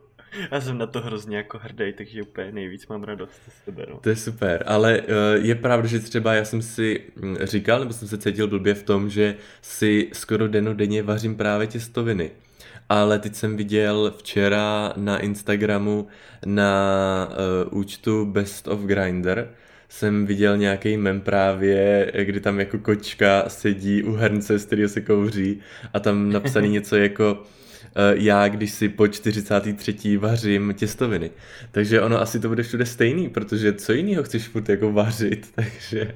Já 0.50 0.60
jsem 0.60 0.78
na 0.78 0.86
to 0.86 1.00
hrozně 1.00 1.36
jako 1.36 1.58
hrdý, 1.58 1.92
takže 1.92 2.22
úplně 2.22 2.52
nejvíc 2.52 2.86
mám 2.86 3.02
radost 3.04 3.40
z 3.48 3.64
sebe. 3.64 3.86
No. 3.90 3.98
To 4.00 4.08
je 4.08 4.16
super, 4.16 4.64
ale 4.66 5.00
uh, 5.00 5.06
je 5.46 5.54
pravda, 5.54 5.88
že 5.88 6.00
třeba 6.00 6.34
já 6.34 6.44
jsem 6.44 6.62
si 6.62 7.00
hm, 7.16 7.36
říkal, 7.42 7.80
nebo 7.80 7.92
jsem 7.92 8.08
se 8.08 8.18
cítil 8.18 8.48
blbě 8.48 8.74
v 8.74 8.82
tom, 8.82 9.10
že 9.10 9.36
si 9.62 10.10
skoro 10.12 10.48
denodenně 10.48 11.02
vařím 11.02 11.36
právě 11.36 11.66
těstoviny 11.66 12.30
ale 12.88 13.18
teď 13.18 13.34
jsem 13.34 13.56
viděl 13.56 14.14
včera 14.18 14.92
na 14.96 15.18
Instagramu 15.18 16.06
na 16.46 17.28
uh, 17.70 17.78
účtu 17.78 18.26
Best 18.26 18.68
of 18.68 18.80
Grinder 18.80 19.48
jsem 19.88 20.26
viděl 20.26 20.56
nějaký 20.56 20.96
mem 20.96 21.20
právě, 21.20 22.12
kdy 22.24 22.40
tam 22.40 22.60
jako 22.60 22.78
kočka 22.78 23.44
sedí 23.48 24.02
u 24.02 24.12
hrnce, 24.12 24.58
z 24.58 24.66
kterého 24.66 24.88
se 24.88 25.00
kouří 25.00 25.60
a 25.92 26.00
tam 26.00 26.32
napsaný 26.32 26.68
něco 26.78 26.96
jako 26.96 27.32
uh, 27.32 28.22
já, 28.22 28.48
když 28.48 28.72
si 28.72 28.88
po 28.88 29.08
43. 29.08 30.16
vařím 30.16 30.74
těstoviny. 30.76 31.30
Takže 31.70 32.02
ono 32.02 32.20
asi 32.20 32.40
to 32.40 32.48
bude 32.48 32.62
všude 32.62 32.86
stejný, 32.86 33.28
protože 33.28 33.72
co 33.72 33.92
jiného 33.92 34.22
chceš 34.22 34.48
furt 34.48 34.68
jako 34.68 34.92
vařit, 34.92 35.48
takže 35.54 36.14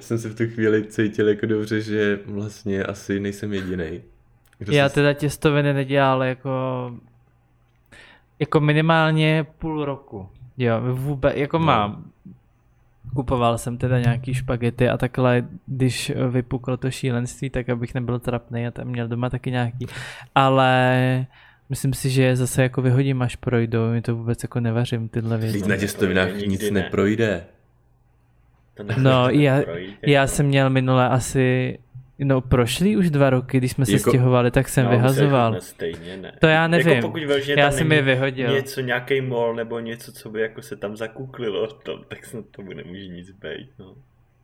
jsem 0.00 0.18
se 0.18 0.28
v 0.28 0.34
tu 0.34 0.48
chvíli 0.48 0.84
cítil 0.84 1.28
jako 1.28 1.46
dobře, 1.46 1.80
že 1.80 2.18
vlastně 2.26 2.84
asi 2.84 3.20
nejsem 3.20 3.52
jediný. 3.52 4.00
Kdo 4.58 4.72
Já 4.72 4.88
teda 4.88 5.12
těstoviny 5.12 5.72
nedělal 5.72 6.22
jako 6.22 6.50
jako 8.38 8.60
minimálně 8.60 9.46
půl 9.58 9.84
roku. 9.84 10.28
Jo, 10.58 10.80
vůbec, 10.92 11.36
jako 11.36 11.58
no. 11.58 11.64
mám. 11.64 12.04
Kupoval 13.14 13.58
jsem 13.58 13.78
teda 13.78 14.00
nějaký 14.00 14.34
špagety 14.34 14.88
a 14.88 14.96
takhle, 14.96 15.44
když 15.66 16.12
vypuklo 16.30 16.76
to 16.76 16.90
šílenství, 16.90 17.50
tak 17.50 17.68
abych 17.68 17.94
nebyl 17.94 18.18
trapný 18.18 18.66
a 18.66 18.70
tam 18.70 18.86
měl 18.86 19.08
doma 19.08 19.30
taky 19.30 19.50
nějaký. 19.50 19.86
Ale 20.34 21.26
myslím 21.68 21.94
si, 21.94 22.10
že 22.10 22.36
zase 22.36 22.62
jako 22.62 22.82
vyhodím, 22.82 23.22
až 23.22 23.36
projdou, 23.36 23.90
mi 23.90 24.02
to 24.02 24.16
vůbec 24.16 24.42
jako 24.42 24.60
nevařím 24.60 25.08
tyhle 25.08 25.38
věci. 25.38 25.68
na 25.68 25.76
těstovinách 25.76 26.34
nic 26.46 26.70
ne. 26.70 26.70
neprojde. 26.70 27.44
No, 28.96 29.28
já, 29.28 29.62
já 30.06 30.26
jsem 30.26 30.46
měl 30.46 30.70
minule 30.70 31.08
asi 31.08 31.78
No 32.18 32.40
prošly 32.40 32.96
už 32.96 33.10
dva 33.10 33.30
roky, 33.30 33.58
když 33.58 33.72
jsme 33.72 33.86
se 33.86 33.92
jako, 33.92 34.10
stěhovali, 34.10 34.50
tak 34.50 34.68
jsem 34.68 34.84
no, 34.84 34.90
vyhazoval. 34.90 35.60
Stejně 35.60 36.16
ne. 36.16 36.32
To 36.40 36.46
já 36.46 36.68
nevím, 36.68 36.88
jako 36.88 37.08
pokud 37.08 37.20
já 37.56 37.70
jsem 37.70 37.92
je 37.92 38.02
vyhodil. 38.02 38.52
Něco, 38.52 38.80
nějaký 38.80 39.20
mol 39.20 39.54
nebo 39.54 39.78
něco, 39.78 40.12
co 40.12 40.30
by 40.30 40.40
jako 40.40 40.62
se 40.62 40.76
tam 40.76 40.96
zakuklilo, 40.96 41.66
to, 41.66 41.98
tak 41.98 42.26
snad 42.26 42.44
tomu 42.50 42.72
nemůže 42.72 43.06
nic 43.06 43.30
být. 43.30 43.70
No. 43.78 43.94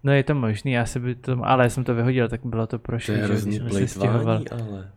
no 0.03 0.13
je 0.13 0.25
to 0.25 0.35
možný, 0.35 0.73
já 0.73 0.87
se 0.87 1.01
by 1.01 1.15
to, 1.15 1.39
ale 1.43 1.65
já 1.65 1.71
jsem 1.71 1.85
to 1.85 1.95
vyhodil, 1.95 2.29
tak 2.29 2.41
bylo 2.45 2.67
to 2.67 2.79
prošlý. 2.79 3.15
To 3.15 3.21
je 3.21 3.27
hrozně 3.27 3.71
se 3.71 3.89
stěhovali. 3.89 4.45
ale... 4.51 4.91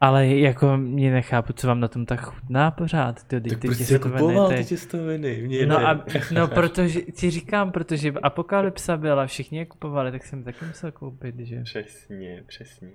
Ale 0.00 0.26
jako 0.26 0.76
mě 0.76 1.12
nechápu, 1.12 1.52
co 1.52 1.66
vám 1.66 1.80
na 1.80 1.88
tom 1.88 2.06
tak 2.06 2.20
chutná 2.20 2.70
pořád. 2.70 3.24
Ty, 3.24 3.40
ty 3.40 3.50
tak 3.50 3.60
proč 3.60 3.78
jsi 3.78 3.98
kupoval 3.98 4.48
ty 4.48 4.64
těstoviny? 4.64 5.42
Mě 5.42 5.66
no, 5.66 5.88
a, 5.88 6.04
no, 6.32 6.48
protože 6.48 7.00
ti 7.00 7.30
říkám, 7.30 7.72
protože 7.72 8.12
apokalypsa 8.22 8.96
byla, 8.96 9.26
všichni 9.26 9.58
je 9.58 9.66
kupovali, 9.66 10.12
tak 10.12 10.24
jsem 10.24 10.44
taky 10.44 10.64
musel 10.64 10.92
koupit, 10.92 11.38
že? 11.38 11.62
Přesně, 11.62 12.44
přesně. 12.46 12.90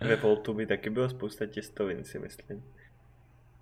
Ve 0.00 0.16
Voltu 0.16 0.54
by 0.54 0.66
taky 0.66 0.90
bylo 0.90 1.08
spousta 1.08 1.46
těstovin, 1.46 2.04
si 2.04 2.18
myslím. 2.18 2.62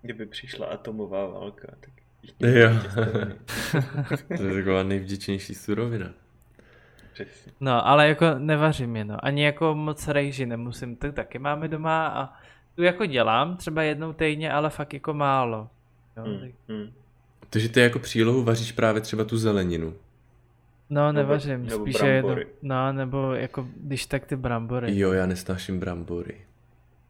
Kdyby 0.02 0.26
přišla 0.26 0.66
atomová 0.66 1.26
válka, 1.26 1.66
tak 1.80 1.90
Jo. 2.40 2.70
to 4.36 4.42
je 4.42 4.54
taková 4.54 4.82
nejvděčnější 4.82 5.54
surovina. 5.54 6.10
Přesně. 7.12 7.52
No, 7.60 7.86
ale 7.86 8.08
jako 8.08 8.26
nevařím 8.38 8.96
je, 8.96 9.04
no. 9.04 9.24
Ani 9.24 9.44
jako 9.44 9.74
moc 9.74 10.08
rejži 10.08 10.46
nemusím, 10.46 10.96
to 10.96 11.12
taky 11.12 11.38
máme 11.38 11.68
doma 11.68 12.06
a 12.06 12.40
tu 12.74 12.82
jako 12.82 13.06
dělám 13.06 13.56
třeba 13.56 13.82
jednou 13.82 14.12
týdně, 14.12 14.52
ale 14.52 14.70
fakt 14.70 14.94
jako 14.94 15.14
málo. 15.14 15.68
Jo, 16.16 16.24
hmm, 16.24 16.40
tak... 16.40 16.50
hmm. 16.68 16.92
Takže 17.50 17.68
ty 17.68 17.80
jako 17.80 17.98
přílohu 17.98 18.42
vaříš 18.42 18.72
právě 18.72 19.00
třeba 19.00 19.24
tu 19.24 19.38
zeleninu. 19.38 19.94
No, 20.90 21.12
nevařím, 21.12 21.66
nebo, 21.66 21.82
spíše 21.82 22.06
jedno, 22.06 22.36
no, 22.62 22.92
nebo 22.92 23.32
jako 23.32 23.68
když 23.76 24.06
tak 24.06 24.26
ty 24.26 24.36
brambory. 24.36 24.98
Jo, 24.98 25.12
já 25.12 25.26
nesnáším 25.26 25.80
brambory. 25.80 26.34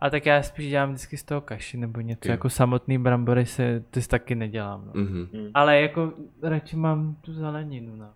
A 0.01 0.11
tak 0.11 0.27
já 0.27 0.43
spíš 0.43 0.71
dělám 0.71 0.89
vždycky 0.89 1.17
z 1.17 1.23
toho 1.23 1.41
kaši 1.41 1.77
nebo 1.77 2.01
něco, 2.01 2.29
jo. 2.29 2.33
jako 2.33 2.51
samotný 2.51 2.99
brambory 2.99 3.47
se, 3.47 3.85
to 3.91 4.01
si 4.01 4.09
taky 4.09 4.35
nedělám. 4.35 4.85
No. 4.87 4.93
Mm-hmm. 4.93 5.51
Ale 5.55 5.81
jako 5.81 6.13
radši 6.43 6.77
mám 6.77 7.17
tu 7.21 7.33
zeleninu, 7.33 7.97
no. 7.97 8.09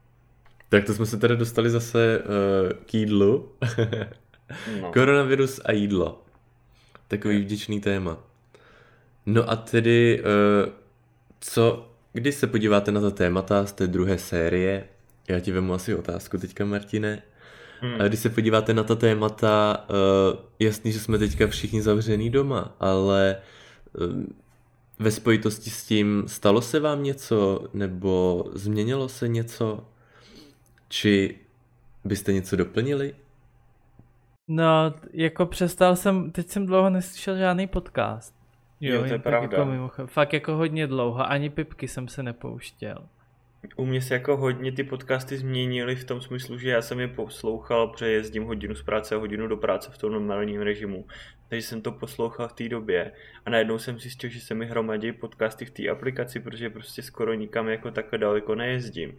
Tak 0.68 0.84
to 0.84 0.94
jsme 0.94 1.06
se 1.06 1.16
tady 1.16 1.36
dostali 1.36 1.70
zase 1.70 2.18
uh, 2.18 2.72
k 2.86 2.94
jídlu. 2.94 3.52
no. 4.80 4.90
Koronavirus 4.92 5.60
a 5.64 5.72
jídlo. 5.72 6.23
Takový 7.08 7.38
vděčný 7.38 7.80
téma. 7.80 8.18
No 9.26 9.50
a 9.50 9.56
tedy, 9.56 10.22
uh, 10.22 10.72
co, 11.40 11.88
když 12.12 12.34
se 12.34 12.46
podíváte 12.46 12.92
na 12.92 13.00
ta 13.00 13.10
témata 13.10 13.66
z 13.66 13.72
té 13.72 13.86
druhé 13.86 14.18
série, 14.18 14.84
já 15.28 15.40
ti 15.40 15.52
vemu 15.52 15.74
asi 15.74 15.94
otázku 15.94 16.38
teďka, 16.38 16.64
Martine. 16.64 17.22
Hmm. 17.80 18.00
A 18.00 18.08
když 18.08 18.20
se 18.20 18.28
podíváte 18.28 18.74
na 18.74 18.82
ta 18.82 18.94
témata, 18.94 19.86
uh, 19.90 20.38
jasný, 20.58 20.92
že 20.92 21.00
jsme 21.00 21.18
teďka 21.18 21.46
všichni 21.46 21.82
zavřený 21.82 22.30
doma, 22.30 22.76
ale 22.80 23.36
uh, 24.00 24.24
ve 24.98 25.10
spojitosti 25.10 25.70
s 25.70 25.84
tím 25.84 26.24
stalo 26.26 26.62
se 26.62 26.80
vám 26.80 27.02
něco, 27.02 27.64
nebo 27.72 28.44
změnilo 28.54 29.08
se 29.08 29.28
něco? 29.28 29.84
Či 30.88 31.38
byste 32.04 32.32
něco 32.32 32.56
doplnili? 32.56 33.14
No, 34.48 34.94
jako 35.12 35.46
přestal 35.46 35.96
jsem, 35.96 36.30
teď 36.30 36.48
jsem 36.48 36.66
dlouho 36.66 36.90
neslyšel 36.90 37.36
žádný 37.36 37.66
podcast. 37.66 38.34
Jo, 38.80 38.94
jo 38.94 39.04
to 39.08 39.12
je 39.12 39.18
pravda. 39.18 39.58
Jako 39.58 39.70
mimo, 39.70 39.90
fakt 40.06 40.32
jako 40.32 40.56
hodně 40.56 40.86
dlouho, 40.86 41.30
ani 41.30 41.50
pipky 41.50 41.88
jsem 41.88 42.08
se 42.08 42.22
nepouštěl. 42.22 43.08
U 43.76 43.84
mě 43.84 44.02
se 44.02 44.14
jako 44.14 44.36
hodně 44.36 44.72
ty 44.72 44.84
podcasty 44.84 45.38
změnily 45.38 45.96
v 45.96 46.04
tom 46.04 46.20
smyslu, 46.20 46.58
že 46.58 46.70
já 46.70 46.82
jsem 46.82 47.00
je 47.00 47.08
poslouchal, 47.08 47.88
protože 47.88 48.10
jezdím 48.10 48.44
hodinu 48.44 48.74
z 48.74 48.82
práce 48.82 49.14
a 49.14 49.18
hodinu 49.18 49.48
do 49.48 49.56
práce 49.56 49.90
v 49.90 49.98
tom 49.98 50.12
normálním 50.12 50.60
režimu. 50.60 51.04
Takže 51.48 51.66
jsem 51.66 51.82
to 51.82 51.92
poslouchal 51.92 52.48
v 52.48 52.52
té 52.52 52.68
době 52.68 53.12
a 53.46 53.50
najednou 53.50 53.78
jsem 53.78 53.98
zjistil, 53.98 54.30
že 54.30 54.40
se 54.40 54.54
mi 54.54 54.66
hromadí 54.66 55.12
podcasty 55.12 55.64
v 55.64 55.70
té 55.70 55.88
aplikaci, 55.88 56.40
protože 56.40 56.70
prostě 56.70 57.02
skoro 57.02 57.34
nikam 57.34 57.68
jako 57.68 57.90
takhle 57.90 58.18
daleko 58.18 58.54
nejezdím. 58.54 59.18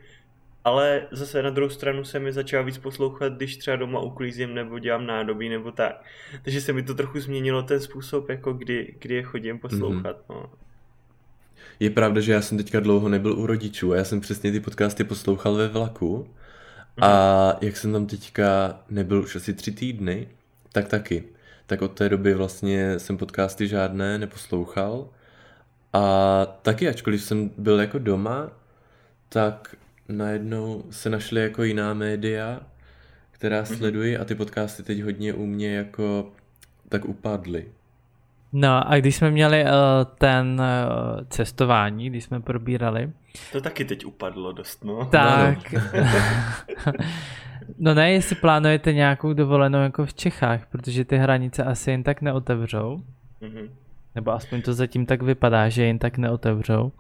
Ale 0.65 1.07
zase 1.11 1.43
na 1.43 1.49
druhou 1.49 1.69
stranu 1.69 2.03
se 2.03 2.19
mi 2.19 2.31
začal 2.31 2.63
víc 2.63 2.77
poslouchat, 2.77 3.33
když 3.33 3.57
třeba 3.57 3.77
doma 3.77 3.99
uklízím 3.99 4.53
nebo 4.53 4.79
dělám 4.79 5.05
nádobí 5.05 5.49
nebo 5.49 5.71
tak. 5.71 6.03
Takže 6.43 6.61
se 6.61 6.73
mi 6.73 6.83
to 6.83 6.95
trochu 6.95 7.19
změnilo 7.19 7.63
ten 7.63 7.79
způsob, 7.79 8.29
jako 8.29 8.53
kdy, 8.53 8.95
kdy 8.99 9.15
je 9.15 9.23
chodím 9.23 9.59
poslouchat. 9.59 10.17
Mm-hmm. 10.17 10.35
No. 10.35 10.49
Je 11.79 11.89
pravda, 11.89 12.21
že 12.21 12.33
já 12.33 12.41
jsem 12.41 12.57
teďka 12.57 12.79
dlouho 12.79 13.09
nebyl 13.09 13.39
u 13.39 13.45
rodičů 13.45 13.93
a 13.93 13.95
já 13.95 14.03
jsem 14.03 14.21
přesně 14.21 14.51
ty 14.51 14.59
podcasty 14.59 15.03
poslouchal 15.03 15.55
ve 15.55 15.67
vlaku 15.67 16.27
a 17.01 17.47
mhm. 17.47 17.57
jak 17.61 17.77
jsem 17.77 17.93
tam 17.93 18.05
teďka 18.05 18.79
nebyl 18.89 19.21
už 19.21 19.35
asi 19.35 19.53
tři 19.53 19.71
týdny, 19.71 20.27
tak 20.71 20.87
taky. 20.87 21.23
Tak 21.65 21.81
od 21.81 21.91
té 21.91 22.09
doby 22.09 22.33
vlastně 22.33 22.99
jsem 22.99 23.17
podcasty 23.17 23.67
žádné 23.67 24.17
neposlouchal 24.17 25.09
a 25.93 26.45
taky, 26.45 26.89
ačkoliv 26.89 27.23
jsem 27.23 27.51
byl 27.57 27.79
jako 27.79 27.99
doma, 27.99 28.51
tak 29.29 29.75
najednou 30.09 30.83
se 30.89 31.09
našly 31.09 31.41
jako 31.41 31.63
jiná 31.63 31.93
média, 31.93 32.59
která 33.31 33.61
mm-hmm. 33.61 33.77
sleduji 33.77 34.17
a 34.17 34.25
ty 34.25 34.35
podcasty 34.35 34.83
teď 34.83 35.01
hodně 35.01 35.33
u 35.33 35.45
mě 35.45 35.75
jako 35.75 36.31
tak 36.89 37.05
upadly. 37.05 37.65
No 38.53 38.91
a 38.91 38.97
když 38.97 39.15
jsme 39.15 39.31
měli 39.31 39.63
uh, 39.63 39.69
ten 40.17 40.61
uh, 40.61 41.21
cestování, 41.29 42.09
když 42.09 42.23
jsme 42.23 42.39
probírali. 42.39 43.11
To 43.51 43.61
taky 43.61 43.85
teď 43.85 44.05
upadlo 44.05 44.51
dost, 44.51 44.83
no. 44.83 45.05
Tak. 45.05 45.73
No, 45.73 45.81
no. 45.93 46.93
no 47.79 47.93
ne, 47.93 48.11
jestli 48.11 48.35
plánujete 48.35 48.93
nějakou 48.93 49.33
dovolenou 49.33 49.79
jako 49.79 50.05
v 50.05 50.13
Čechách, 50.13 50.65
protože 50.65 51.05
ty 51.05 51.17
hranice 51.17 51.63
asi 51.63 51.91
jen 51.91 52.03
tak 52.03 52.21
neotevřou. 52.21 53.01
Mm-hmm. 53.41 53.69
Nebo 54.15 54.31
aspoň 54.31 54.61
to 54.61 54.73
zatím 54.73 55.05
tak 55.05 55.21
vypadá, 55.21 55.69
že 55.69 55.83
jen 55.83 55.99
tak 55.99 56.17
neotevřou. 56.17 56.91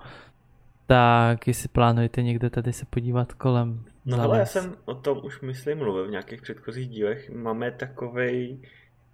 Tak 0.87 1.47
jestli 1.47 1.69
plánujete 1.69 2.23
někde 2.23 2.49
tady 2.49 2.73
se 2.73 2.85
podívat 2.85 3.33
kolem. 3.33 3.85
No 4.05 4.21
ale 4.21 4.39
já 4.39 4.45
jsem 4.45 4.75
o 4.85 4.95
tom 4.95 5.21
už 5.23 5.41
myslím 5.41 5.77
mluvil 5.77 6.07
v 6.07 6.11
nějakých 6.11 6.41
předchozích 6.41 6.89
dílech. 6.89 7.29
Máme 7.29 7.71
takovej, 7.71 8.59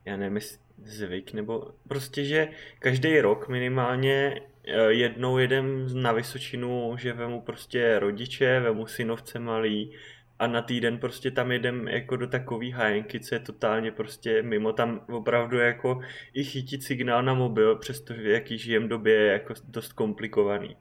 já 0.05 0.17
nevím, 0.17 0.39
zvyk, 0.83 1.33
nebo 1.33 1.71
prostě, 1.87 2.25
že 2.25 2.47
každý 2.79 3.21
rok 3.21 3.47
minimálně 3.47 4.41
eh, 4.63 4.93
jednou 4.93 5.37
jedem 5.37 5.87
na 6.01 6.11
Vysočinu, 6.11 6.97
že 6.97 7.13
vemu 7.13 7.41
prostě 7.41 7.99
rodiče, 7.99 8.59
vemu 8.59 8.87
synovce 8.87 9.39
malý 9.39 9.91
a 10.39 10.47
na 10.47 10.61
týden 10.61 10.97
prostě 10.97 11.31
tam 11.31 11.51
jedem 11.51 11.87
jako 11.87 12.15
do 12.15 12.27
takový 12.27 12.71
hajenky, 12.71 13.19
co 13.19 13.35
je 13.35 13.39
totálně 13.39 13.91
prostě 13.91 14.41
mimo, 14.41 14.73
tam 14.73 15.01
opravdu 15.09 15.57
jako 15.57 16.01
i 16.33 16.43
chytit 16.43 16.83
signál 16.83 17.23
na 17.23 17.33
mobil, 17.33 17.75
přestože 17.75 18.31
jaký 18.31 18.57
žijem 18.57 18.87
době 18.87 19.13
je 19.13 19.31
jako 19.31 19.53
dost 19.67 19.93
komplikovaný. 19.93 20.77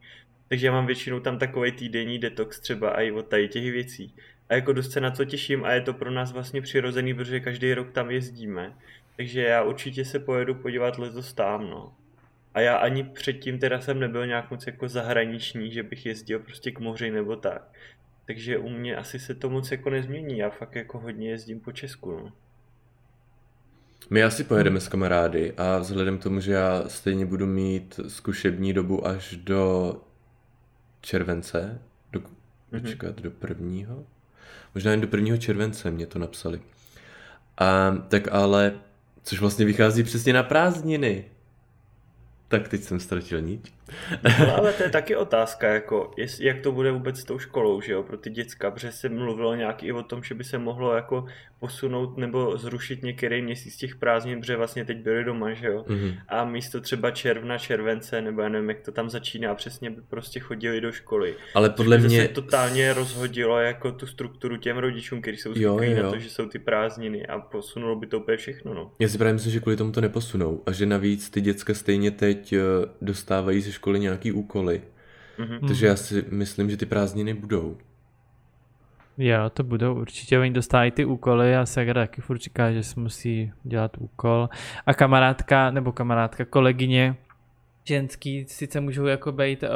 Takže 0.51 0.67
já 0.67 0.73
mám 0.73 0.87
většinou 0.87 1.21
tam 1.21 1.39
takový 1.39 1.73
týdenní 1.73 2.19
detox 2.19 2.61
třeba 2.61 3.01
i 3.01 3.11
od 3.11 3.27
tady 3.27 3.49
těch 3.49 3.73
věcí. 3.73 4.15
A 4.49 4.55
jako 4.55 4.73
dost 4.73 4.93
se 4.93 5.01
na 5.01 5.11
to 5.11 5.25
těším 5.25 5.65
a 5.65 5.73
je 5.73 5.81
to 5.81 5.95
pro 5.95 6.11
nás 6.11 6.33
vlastně 6.33 6.63
přirozený, 6.63 7.15
protože 7.15 7.41
každý 7.41 7.75
rok 7.75 7.93
tam 7.93 8.11
jezdíme. 8.11 8.77
Takže 9.17 9.43
já 9.43 9.63
určitě 9.63 10.05
se 10.05 10.19
pojedu 10.19 10.55
podívat 10.55 10.99
letos 10.99 11.33
tam, 11.33 11.71
no. 11.71 11.93
A 12.55 12.61
já 12.61 12.77
ani 12.77 13.05
předtím 13.05 13.59
teda 13.59 13.81
jsem 13.81 14.01
nebyl 14.01 14.27
nějak 14.27 14.51
moc 14.51 14.67
jako 14.67 14.89
zahraniční, 14.89 15.73
že 15.73 15.83
bych 15.83 16.07
jezdil 16.07 16.39
prostě 16.39 16.71
k 16.71 16.81
moři 16.81 17.11
nebo 17.11 17.37
tak. 17.37 17.73
Takže 18.27 18.59
u 18.59 18.69
mě 18.69 18.97
asi 18.97 19.19
se 19.19 19.35
to 19.35 19.51
moc 19.51 19.71
jako 19.71 19.91
nezmění, 19.91 20.39
já 20.39 20.51
fakt 20.51 20.75
jako 20.75 20.99
hodně 20.99 21.31
jezdím 21.31 21.61
po 21.61 21.73
Česku, 21.73 22.11
no. 22.11 22.33
My 24.11 24.23
asi 24.25 24.45
pojedeme 24.45 24.81
s 24.81 24.89
kamarády 24.89 25.53
a 25.57 25.79
vzhledem 25.79 26.19
k 26.19 26.23
tomu, 26.23 26.41
že 26.41 26.53
já 26.53 26.89
stejně 26.89 27.27
budu 27.27 27.47
mít 27.47 28.01
zkušební 28.09 28.73
dobu 28.73 29.07
až 29.07 29.37
do 29.37 29.97
července, 31.01 31.83
do, 32.13 32.21
mm-hmm. 32.21 32.81
počkat, 32.81 33.21
do 33.21 33.31
prvního? 33.31 34.07
Možná 34.75 34.91
jen 34.91 35.01
do 35.01 35.09
prvního 35.09 35.37
července 35.37 35.91
mě 35.91 36.07
to 36.07 36.19
napsali. 36.19 36.61
A, 37.59 37.97
tak 38.09 38.29
ale 38.33 38.81
Což 39.23 39.41
vlastně 39.41 39.65
vychází 39.65 40.03
přesně 40.03 40.33
na 40.33 40.43
prázdniny. 40.43 41.25
Tak 42.49 42.69
teď 42.69 42.83
jsem 42.83 43.01
ztratil 43.01 43.41
nič. 43.41 43.61
No, 44.41 44.57
ale 44.57 44.73
to 44.73 44.83
je 44.83 44.91
taky 44.91 45.17
otázka, 45.17 45.69
jako, 45.69 46.11
jest, 46.17 46.41
jak 46.41 46.61
to 46.61 46.73
bude 46.73 46.93
vůbec 46.93 47.21
s 47.21 47.25
tou 47.25 47.39
školou, 47.39 47.81
že 47.81 47.93
jo, 47.93 48.03
pro 48.03 48.17
ty 48.17 48.31
děcka, 48.31 48.71
protože 48.71 48.93
se 48.93 49.09
mluvilo 49.09 49.55
nějak 49.55 49.83
i 49.83 49.93
o 49.93 50.03
tom, 50.03 50.23
že 50.23 50.35
by 50.35 50.45
se 50.45 50.59
mohlo 50.59 50.95
jako 50.95 51.27
posunout 51.61 52.17
nebo 52.17 52.59
zrušit 52.59 53.03
některý 53.03 53.43
měsíc 53.43 53.77
těch 53.77 53.97
prázdnin, 53.97 54.41
protože 54.41 54.57
vlastně 54.57 54.85
teď 54.85 54.97
byli 54.99 55.25
doma, 55.25 55.53
že 55.53 55.67
jo, 55.67 55.85
mm-hmm. 55.89 56.19
a 56.29 56.45
místo 56.45 56.81
třeba 56.81 57.11
června, 57.11 57.59
července, 57.59 58.21
nebo 58.23 58.43
já 58.43 58.49
nevím, 58.49 58.69
jak 58.69 58.81
to 58.81 58.93
tam 58.93 59.11
začíná, 59.11 59.55
přesně 59.55 59.91
by 59.91 60.03
prostě 60.09 60.41
chodili 60.41 60.81
do 60.81 60.93
školy. 60.93 61.35
Ale 61.55 61.71
podle 61.71 61.99
mě... 61.99 62.23
se 62.23 62.29
totálně 62.29 62.93
rozhodilo 62.93 63.59
jako 63.59 63.93
tu 63.93 64.07
strukturu 64.07 64.57
těm 64.57 64.79
rodičům, 64.79 65.23
kteří 65.23 65.37
jsou 65.37 65.55
zvyklí 65.55 65.95
na 65.95 66.11
to, 66.11 66.19
že 66.19 66.31
jsou 66.31 66.47
ty 66.47 66.59
prázdniny 66.59 67.27
a 67.27 67.39
posunulo 67.39 67.97
by 67.97 68.07
to 68.07 68.19
úplně 68.19 68.37
všechno, 68.37 68.75
no. 68.75 68.93
Já 68.99 69.09
si 69.09 69.19
právě 69.19 69.33
myslím, 69.33 69.53
že 69.53 69.61
kvůli 69.61 69.77
tomu 69.77 69.93
to 69.93 70.01
neposunou 70.01 70.63
a 70.67 70.73
že 70.73 70.87
navíc 70.87 71.31
ty 71.31 71.41
děcka 71.41 71.75
stejně 71.75 72.11
teď 72.11 72.53
eh, 72.53 72.59
dostávají 73.01 73.61
ze 73.61 73.73
školy 73.81 74.01
nějaký 74.01 74.33
úkoly. 74.33 74.83
Mm-hmm. 75.39 75.67
Takže 75.69 75.87
já 75.87 75.97
si 75.97 76.25
myslím, 76.31 76.71
že 76.71 76.77
ty 76.77 76.87
prázdniny 76.87 77.35
budou. 77.35 77.77
Jo, 79.19 79.51
to 79.51 79.65
budou 79.65 80.01
určitě, 80.01 80.39
oni 80.39 80.51
dostávají 80.51 80.91
ty 80.91 81.05
úkoly 81.05 81.57
a 81.57 81.67
Segra 81.67 82.03
taky 82.03 82.21
furt 82.21 82.41
říká, 82.41 82.73
že 82.73 82.83
si 82.83 83.01
musí 83.01 83.53
dělat 83.65 83.97
úkol. 83.99 84.49
A 84.87 84.95
kamarádka, 84.95 85.71
nebo 85.71 85.93
kamarádka, 85.93 86.45
kolegyně 86.45 87.17
ženský 87.85 88.45
sice 88.49 88.81
můžou 88.81 89.07
jako 89.07 89.33
být 89.33 89.63
uh, 89.63 89.69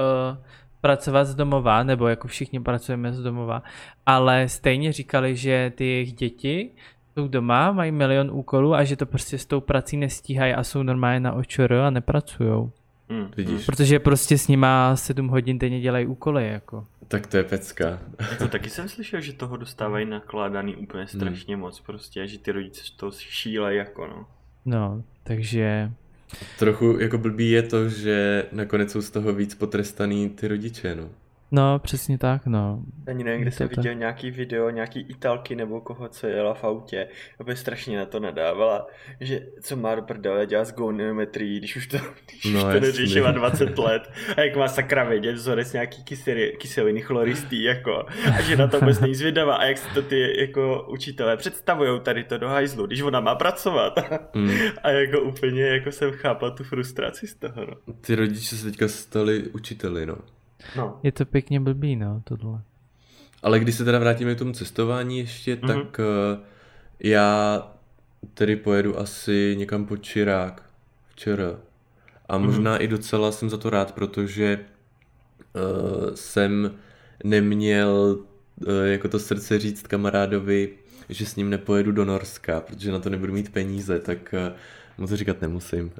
pracovat 0.80 1.24
z 1.24 1.34
domova, 1.34 1.82
nebo 1.82 2.08
jako 2.08 2.28
všichni 2.28 2.60
pracujeme 2.60 3.12
z 3.12 3.22
domova, 3.22 3.62
ale 4.06 4.48
stejně 4.48 4.92
říkali, 4.92 5.36
že 5.36 5.72
ty 5.74 5.84
jejich 5.86 6.12
děti 6.12 6.70
jsou 7.14 7.28
doma, 7.28 7.72
mají 7.72 7.92
milion 7.92 8.30
úkolů 8.30 8.74
a 8.74 8.84
že 8.84 8.96
to 8.96 9.06
prostě 9.06 9.38
s 9.38 9.46
tou 9.46 9.60
prací 9.60 9.96
nestíhají 9.96 10.54
a 10.54 10.64
jsou 10.64 10.82
normálně 10.82 11.20
na 11.20 11.32
očor 11.32 11.72
a 11.72 11.90
nepracujou. 11.90 12.72
Hmm. 13.14 13.30
Vidíš. 13.36 13.66
Protože 13.66 13.98
prostě 13.98 14.38
s 14.38 14.48
nima 14.48 14.96
7 14.96 15.28
hodin 15.28 15.58
denně 15.58 15.80
dělají 15.80 16.06
úkoly, 16.06 16.48
jako. 16.48 16.86
Tak 17.08 17.26
to 17.26 17.36
je 17.36 17.44
pecka. 17.44 17.98
to 18.38 18.48
taky 18.48 18.70
jsem 18.70 18.88
slyšel, 18.88 19.20
že 19.20 19.32
toho 19.32 19.56
dostávají 19.56 20.06
nakládaný 20.06 20.76
úplně 20.76 21.04
hmm. 21.04 21.20
strašně 21.20 21.54
hmm. 21.54 21.60
moc 21.60 21.80
prostě 21.80 22.22
a 22.22 22.26
že 22.26 22.38
ty 22.38 22.52
rodiče 22.52 22.82
to 22.96 23.10
šílejí 23.10 23.78
jako 23.78 24.06
no. 24.06 24.26
No, 24.64 25.02
takže... 25.22 25.92
Trochu 26.58 26.98
jako 27.00 27.18
blbý 27.18 27.50
je 27.50 27.62
to, 27.62 27.88
že 27.88 28.46
nakonec 28.52 28.92
jsou 28.92 29.02
z 29.02 29.10
toho 29.10 29.32
víc 29.32 29.54
potrestaný 29.54 30.30
ty 30.30 30.48
rodiče, 30.48 30.94
no. 30.94 31.08
No, 31.54 31.78
přesně 31.78 32.18
tak, 32.18 32.46
no. 32.46 32.82
Ani 33.06 33.24
nevím, 33.24 33.42
kde 33.42 33.50
jsem 33.50 33.68
viděl 33.68 33.92
tak. 33.92 33.98
nějaký 33.98 34.30
video, 34.30 34.70
nějaký 34.70 35.00
Italky 35.00 35.56
nebo 35.56 35.80
koho, 35.80 36.08
co 36.08 36.26
jela 36.26 36.54
v 36.54 36.64
autě, 36.64 37.08
aby 37.40 37.56
strašně 37.56 37.98
na 37.98 38.06
to 38.06 38.20
nadávala, 38.20 38.86
že 39.20 39.40
co 39.60 39.76
má 39.76 39.94
do 39.94 40.02
prdele 40.02 40.46
dělat 40.46 40.64
s 40.64 40.72
goniometrií, 40.72 41.58
když 41.58 41.76
už 41.76 41.86
to, 41.86 41.96
když 42.26 42.44
no, 42.44 42.66
už 42.66 42.74
to 42.74 42.80
neřešila 42.80 43.30
20 43.32 43.78
let 43.78 44.02
a 44.36 44.40
jak 44.40 44.56
má 44.56 44.68
sakra 44.68 45.04
vědět 45.04 45.32
vzorec 45.32 45.72
nějaký 45.72 46.04
kyseliny, 46.04 46.52
kyseliny 46.60 47.00
chloristý, 47.00 47.62
jako, 47.62 48.06
a 48.38 48.42
že 48.42 48.56
na 48.56 48.66
to 48.66 48.80
vůbec 48.80 49.00
není 49.00 49.14
zvědavá 49.14 49.56
a 49.56 49.64
jak 49.64 49.78
si 49.78 49.94
to 49.94 50.02
ty 50.02 50.40
jako 50.40 50.86
učitelé 50.90 51.36
představují 51.36 52.00
tady 52.00 52.24
to 52.24 52.38
do 52.38 52.48
hajzlu, 52.48 52.86
když 52.86 53.00
ona 53.02 53.20
má 53.20 53.34
pracovat. 53.34 53.98
Mm. 54.34 54.50
A 54.82 54.90
jako 54.90 55.20
úplně 55.20 55.62
jako 55.62 55.92
jsem 55.92 56.12
chápal 56.12 56.50
tu 56.50 56.64
frustraci 56.64 57.26
z 57.26 57.34
toho, 57.34 57.66
no. 57.66 57.94
Ty 58.00 58.14
rodiče 58.14 58.56
se 58.56 58.64
teďka 58.64 58.88
stali 58.88 59.42
učiteli, 59.42 60.06
no. 60.06 60.16
No. 60.76 61.00
Je 61.02 61.12
to 61.12 61.24
pěkně 61.24 61.60
blbý, 61.60 61.96
no, 61.96 62.22
tohle. 62.24 62.60
Ale 63.42 63.60
když 63.60 63.74
se 63.74 63.84
teda 63.84 63.98
vrátíme 63.98 64.34
k 64.34 64.38
tomu 64.38 64.52
cestování 64.52 65.18
ještě, 65.18 65.56
mm-hmm. 65.56 65.66
tak 65.66 65.98
uh, 65.98 66.44
já 67.00 67.62
tedy 68.34 68.56
pojedu 68.56 68.98
asi 68.98 69.54
někam 69.58 69.86
pod 69.86 69.96
Čirák 69.96 70.62
včera. 71.08 71.58
A 72.28 72.38
mhm. 72.38 72.46
možná 72.46 72.76
mm-hmm. 72.76 72.82
i 72.82 72.88
docela 72.88 73.32
jsem 73.32 73.50
za 73.50 73.56
to 73.56 73.70
rád, 73.70 73.94
protože 73.94 74.60
uh, 75.54 76.14
jsem 76.14 76.70
neměl 77.24 78.18
uh, 78.66 78.84
jako 78.84 79.08
to 79.08 79.18
srdce 79.18 79.58
říct 79.58 79.82
kamarádovi, 79.82 80.68
že 81.08 81.26
s 81.26 81.36
ním 81.36 81.50
nepojedu 81.50 81.92
do 81.92 82.04
Norska, 82.04 82.60
protože 82.60 82.92
na 82.92 82.98
to 82.98 83.10
nebudu 83.10 83.32
mít 83.32 83.52
peníze, 83.52 84.00
tak 84.00 84.34
uh, 84.48 84.54
mu 84.98 85.06
to 85.06 85.16
říkat 85.16 85.42
nemusím. 85.42 85.92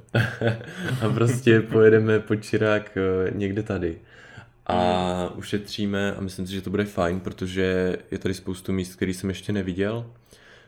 a 1.01 1.09
prostě 1.13 1.61
pojedeme 1.61 2.19
pod 2.19 2.35
Čirák 2.35 2.97
uh, 2.97 3.37
někde 3.37 3.63
tady 3.63 3.99
a 4.65 5.29
ušetříme 5.35 6.15
a 6.15 6.21
myslím 6.21 6.47
si, 6.47 6.53
že 6.53 6.61
to 6.61 6.69
bude 6.69 6.85
fajn, 6.85 7.19
protože 7.19 7.97
je 8.11 8.17
tady 8.17 8.33
spoustu 8.33 8.73
míst, 8.73 8.95
který 8.95 9.13
jsem 9.13 9.29
ještě 9.29 9.53
neviděl, 9.53 10.05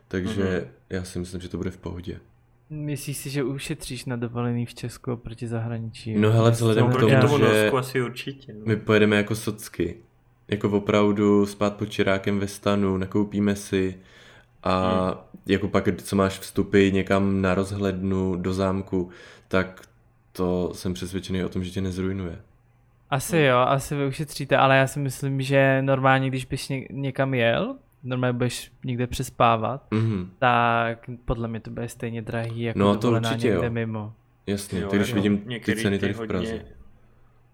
takže 0.07 0.41
mm-hmm. 0.43 0.67
já 0.89 1.03
si 1.03 1.19
myslím, 1.19 1.41
že 1.41 1.49
to 1.49 1.57
bude 1.57 1.71
v 1.71 1.77
pohodě. 1.77 2.19
Myslíš 2.69 3.17
si, 3.17 3.29
že 3.29 3.43
ušetříš 3.43 4.05
na 4.05 4.15
dovolený 4.15 4.65
v 4.65 4.73
Česku 4.73 5.15
proti 5.15 5.47
zahraničí? 5.47 6.17
No 6.17 6.31
hele, 6.31 6.51
vzhledem 6.51 6.89
k 6.89 6.99
tomu, 6.99 7.21
tomu 7.21 7.37
že 7.37 7.71
asi 7.71 8.01
určitě, 8.01 8.53
no. 8.53 8.59
my 8.65 8.75
pojedeme 8.75 9.15
jako 9.15 9.35
socky. 9.35 9.95
Jako 10.47 10.69
opravdu 10.69 11.45
spát 11.45 11.75
pod 11.75 11.85
čirákem 11.85 12.39
ve 12.39 12.47
stanu, 12.47 12.97
nakoupíme 12.97 13.55
si 13.55 13.95
a 14.63 15.05
hmm. 15.05 15.19
jako 15.45 15.67
pak, 15.67 16.01
co 16.01 16.15
máš 16.15 16.39
vstupy 16.39 16.91
někam 16.91 17.41
na 17.41 17.55
rozhlednu 17.55 18.35
do 18.35 18.53
zámku, 18.53 19.09
tak 19.47 19.81
to 20.31 20.71
jsem 20.73 20.93
přesvědčený 20.93 21.43
o 21.43 21.49
tom, 21.49 21.63
že 21.63 21.71
tě 21.71 21.81
nezrujnuje. 21.81 22.39
Asi 23.09 23.37
jo, 23.37 23.57
asi 23.57 23.95
vy 23.95 24.07
ušetříte, 24.07 24.57
ale 24.57 24.77
já 24.77 24.87
si 24.87 24.99
myslím, 24.99 25.41
že 25.41 25.81
normálně, 25.81 26.27
když 26.27 26.45
bys 26.45 26.69
ně, 26.69 26.87
někam 26.91 27.33
jel, 27.33 27.77
normálně 28.03 28.33
budeš 28.33 28.71
někde 28.85 29.07
přespávat, 29.07 29.87
mm-hmm. 29.91 30.27
tak 30.39 31.09
podle 31.25 31.47
mě 31.47 31.59
to 31.59 31.71
bude 31.71 31.89
stejně 31.89 32.21
drahý, 32.21 32.61
jako 32.61 32.79
no, 32.79 32.97
to 32.97 33.11
určitě, 33.11 33.47
někde 33.47 33.65
jo. 33.65 33.71
mimo. 33.71 34.13
Jasně, 34.47 34.79
jo, 34.79 34.89
ty 34.89 34.95
když 34.95 35.13
vidím 35.13 35.37
ty 35.65 35.75
ceny 35.75 35.99
tady 35.99 36.13
v 36.13 36.27
Praze. 36.27 36.61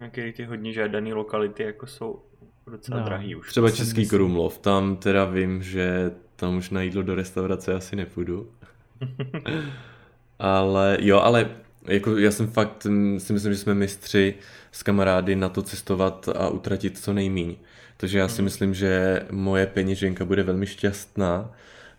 Některé 0.00 0.32
ty 0.32 0.44
hodně 0.44 0.72
žádané 0.72 1.14
lokality 1.14 1.62
jako 1.62 1.86
jsou 1.86 2.22
docela 2.70 2.98
no. 2.98 3.04
drahý 3.04 3.34
už. 3.34 3.48
Třeba 3.48 3.70
Český 3.70 4.08
Krumlov, 4.08 4.58
tam 4.58 4.96
teda 4.96 5.24
vím, 5.24 5.62
že 5.62 6.10
tam 6.36 6.56
už 6.56 6.70
na 6.70 6.82
jídlo 6.82 7.02
do 7.02 7.14
restaurace 7.14 7.74
asi 7.74 7.96
nepůjdu. 7.96 8.50
ale 10.38 10.98
jo, 11.00 11.20
ale 11.20 11.50
jako 11.84 12.16
já 12.18 12.30
jsem 12.30 12.46
fakt, 12.46 12.84
mm, 12.84 13.20
si 13.20 13.32
myslím, 13.32 13.52
že 13.52 13.58
jsme 13.58 13.74
mistři 13.74 14.34
s 14.72 14.82
kamarády 14.82 15.36
na 15.36 15.48
to 15.48 15.62
cestovat 15.62 16.28
a 16.36 16.48
utratit 16.48 16.98
co 16.98 17.12
nejmíň. 17.12 17.56
Takže 17.96 18.18
já 18.18 18.28
si 18.28 18.42
mhm. 18.42 18.44
myslím, 18.44 18.74
že 18.74 19.22
moje 19.30 19.66
peněženka 19.66 20.24
bude 20.24 20.42
velmi 20.42 20.66
šťastná 20.66 21.50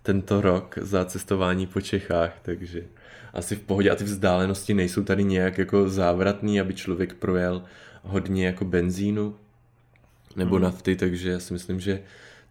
tento 0.03 0.41
rok 0.41 0.77
za 0.81 1.05
cestování 1.05 1.67
po 1.67 1.81
Čechách, 1.81 2.39
takže 2.41 2.83
asi 3.33 3.55
v 3.55 3.59
pohodě 3.59 3.89
a 3.89 3.95
ty 3.95 4.03
vzdálenosti 4.03 4.73
nejsou 4.73 5.03
tady 5.03 5.23
nějak 5.23 5.57
jako 5.57 5.89
závratný, 5.89 6.59
aby 6.59 6.73
člověk 6.73 7.13
projel 7.13 7.63
hodně 8.03 8.45
jako 8.45 8.65
benzínu 8.65 9.35
nebo 10.35 10.55
mm. 10.55 10.61
nafty, 10.61 10.95
takže 10.95 11.31
já 11.31 11.39
si 11.39 11.53
myslím, 11.53 11.79
že 11.79 12.01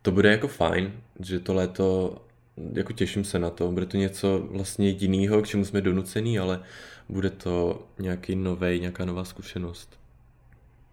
to 0.02 0.12
bude 0.12 0.30
jako 0.30 0.48
fajn, 0.48 0.92
že 1.20 1.40
to 1.40 1.54
léto, 1.54 2.16
jako 2.56 2.92
těším 2.92 3.24
se 3.24 3.38
na 3.38 3.50
to, 3.50 3.72
bude 3.72 3.86
to 3.86 3.96
něco 3.96 4.48
vlastně 4.50 4.88
jiného, 4.88 5.42
k 5.42 5.46
čemu 5.46 5.64
jsme 5.64 5.80
donucený, 5.80 6.38
ale 6.38 6.60
bude 7.08 7.30
to 7.30 7.86
nějaký 7.98 8.36
nový, 8.36 8.80
nějaká 8.80 9.04
nová 9.04 9.24
zkušenost. 9.24 9.98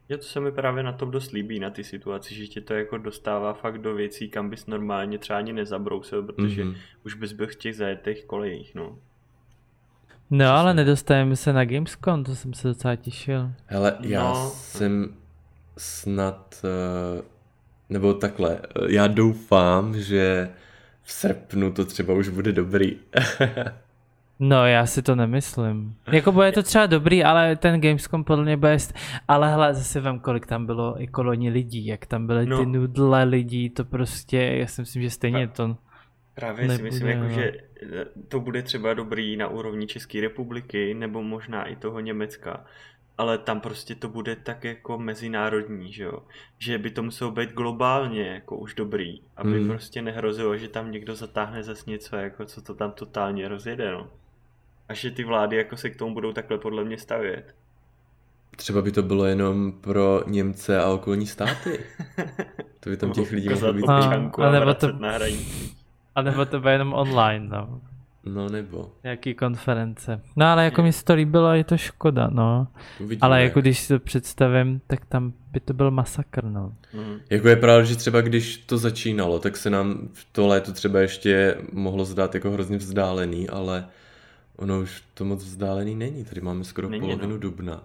Je 0.10 0.18
to 0.18 0.24
se 0.24 0.40
mi 0.40 0.52
právě 0.52 0.84
na 0.84 0.92
tom 0.92 1.12
dost 1.12 1.32
líbí, 1.32 1.60
na 1.60 1.70
ty 1.70 1.84
situaci, 1.84 2.36
že 2.36 2.48
tě 2.48 2.62
to 2.62 2.74
jako 2.74 2.98
dostává 2.98 3.54
fakt 3.54 3.78
do 3.78 3.96
věcí, 3.96 4.30
kam 4.30 4.50
bys 4.50 4.66
normálně 4.66 5.18
třeba 5.18 5.40
ani 5.40 5.54
nezabrousil, 5.54 6.24
protože 6.24 6.64
mm-hmm. 6.64 6.76
už 7.06 7.14
bys 7.14 7.32
byl 7.32 7.48
v 7.48 7.56
těch 7.56 7.76
zajetých 7.76 8.26
kolejích, 8.26 8.76
no. 8.76 8.98
No, 10.30 10.50
ale 10.50 10.74
nedostajeme 10.74 11.36
se 11.36 11.54
na 11.54 11.66
Gamescom, 11.66 12.24
to 12.24 12.36
jsem 12.36 12.54
se 12.54 12.68
docela 12.68 12.96
těšil. 12.96 13.52
Hele, 13.66 13.98
já 14.00 14.24
no. 14.24 14.50
jsem 14.54 15.16
snad, 15.78 16.66
eh, 16.66 17.22
nebo 17.90 18.14
takhle, 18.14 18.60
eh, 18.62 18.94
já 18.94 19.08
doufám, 19.08 20.00
že 20.00 20.50
v 21.04 21.12
srpnu 21.12 21.72
to 21.72 21.86
třeba 21.86 22.14
už 22.14 22.30
bude 22.30 22.52
dobrý. 22.52 23.00
No, 24.44 24.66
já 24.66 24.86
si 24.86 25.02
to 25.02 25.16
nemyslím. 25.16 25.96
Jako 26.12 26.32
bude 26.32 26.52
to 26.52 26.64
třeba 26.64 26.86
dobrý, 26.86 27.24
ale 27.24 27.56
ten 27.56 27.82
Gamescom 27.82 28.24
podle 28.24 28.44
mě 28.44 28.58
bude... 28.58 28.78
Ale 29.28 29.50
hele, 29.50 29.74
zase 29.74 30.02
vím, 30.02 30.20
kolik 30.20 30.46
tam 30.46 30.66
bylo 30.66 31.02
i 31.02 31.08
koloni 31.08 31.50
lidí, 31.50 31.86
jak 31.86 32.06
tam 32.06 32.28
byly 32.28 32.46
no. 32.46 32.60
ty 32.60 32.66
nudle 32.66 33.24
lidí, 33.24 33.70
to 33.70 33.86
prostě, 33.86 34.38
já 34.38 34.68
si 34.68 34.82
myslím, 34.82 35.02
že 35.02 35.10
stejně 35.10 35.48
to... 35.48 35.78
Právě 36.36 36.68
nebude, 36.68 36.78
si 36.78 36.84
myslím, 36.84 37.08
jako, 37.08 37.30
že 37.30 37.54
to 38.28 38.40
bude 38.40 38.62
třeba 38.62 38.94
dobrý 38.94 39.38
na 39.38 39.48
úrovni 39.48 39.88
České 39.88 40.22
republiky, 40.22 40.94
nebo 40.94 41.24
možná 41.24 41.66
i 41.66 41.76
toho 41.76 42.00
Německa, 42.00 42.66
ale 43.22 43.38
tam 43.38 43.60
prostě 43.60 43.96
to 43.96 44.10
bude 44.10 44.36
tak 44.36 44.64
jako 44.64 44.98
mezinárodní, 44.98 45.94
že 45.94 46.04
jo? 46.04 46.20
Že 46.58 46.78
by 46.78 46.92
to 46.92 47.04
muselo 47.04 47.32
být 47.32 47.54
globálně 47.54 48.28
jako 48.28 48.58
už 48.58 48.74
dobrý, 48.74 49.22
aby 49.38 49.60
mm. 49.60 49.68
prostě 49.68 50.02
nehrozilo, 50.02 50.58
že 50.58 50.68
tam 50.68 50.92
někdo 50.92 51.16
zatáhne 51.16 51.64
zase 51.64 51.90
něco, 51.90 52.16
jako 52.16 52.46
co 52.46 52.62
to 52.62 52.74
tam 52.74 52.92
totálně 52.92 53.48
rozjede, 53.48 53.92
no. 53.92 54.08
A 54.90 54.94
že 54.94 55.12
ty 55.12 55.24
vlády 55.24 55.58
jako 55.58 55.78
se 55.78 55.90
k 55.90 55.96
tomu 55.96 56.14
budou 56.14 56.34
takhle 56.34 56.58
podle 56.58 56.84
mě 56.84 56.98
stavět. 56.98 57.56
Třeba 58.58 58.82
by 58.82 58.92
to 58.92 59.04
bylo 59.04 59.26
jenom 59.26 59.72
pro 59.72 60.24
Němce 60.28 60.80
a 60.80 60.90
okolní 60.90 61.28
státy. 61.28 61.80
To 62.80 62.90
by 62.90 62.98
tam 62.98 63.12
těch 63.14 63.32
lidí 63.32 63.50
mohlo 63.50 63.74
být. 63.74 63.86
A, 63.90 63.98
a, 64.38 64.52
nebo 64.52 64.74
to, 64.74 64.88
a 66.16 66.22
nebo 66.22 66.46
to 66.46 66.60
bude 66.60 66.72
jenom 66.72 66.94
online, 66.94 67.48
no. 67.48 67.82
No 68.26 68.50
nebo. 68.50 68.92
Jaký 69.04 69.34
konference. 69.34 70.22
No 70.36 70.46
ale 70.46 70.66
jako 70.66 70.84
mi 70.84 70.94
se 70.94 71.04
to 71.04 71.14
líbilo, 71.14 71.54
je 71.54 71.64
to 71.64 71.78
škoda, 71.78 72.28
no. 72.32 72.68
Uvidíme, 73.00 73.20
ale 73.22 73.44
jako 73.44 73.60
jak. 73.60 73.64
když 73.64 73.80
si 73.80 73.88
to 73.88 74.00
představím, 74.00 74.82
tak 74.88 75.06
tam 75.06 75.34
by 75.52 75.60
to 75.60 75.74
byl 75.74 75.92
masakr, 75.92 76.44
no. 76.44 76.76
Mm. 76.94 77.20
Jako 77.30 77.48
je 77.48 77.56
pravda, 77.56 77.84
že 77.84 77.96
třeba 77.96 78.22
když 78.22 78.58
to 78.58 78.78
začínalo, 78.78 79.40
tak 79.40 79.58
se 79.58 79.70
nám 79.70 80.10
to 80.32 80.48
léto 80.48 80.72
třeba 80.72 81.00
ještě 81.00 81.58
mohlo 81.74 82.06
zdát 82.06 82.36
jako 82.36 82.52
hrozně 82.52 82.78
vzdálený, 82.78 83.50
ale 83.50 83.88
ono 84.56 84.80
už 84.80 85.04
to 85.14 85.26
moc 85.26 85.44
vzdálený 85.44 85.96
není. 85.96 86.26
Tady 86.26 86.42
máme 86.42 86.64
skoro 86.64 86.90
není, 86.90 87.02
polovinu 87.02 87.32
no. 87.32 87.38
dubna. 87.38 87.84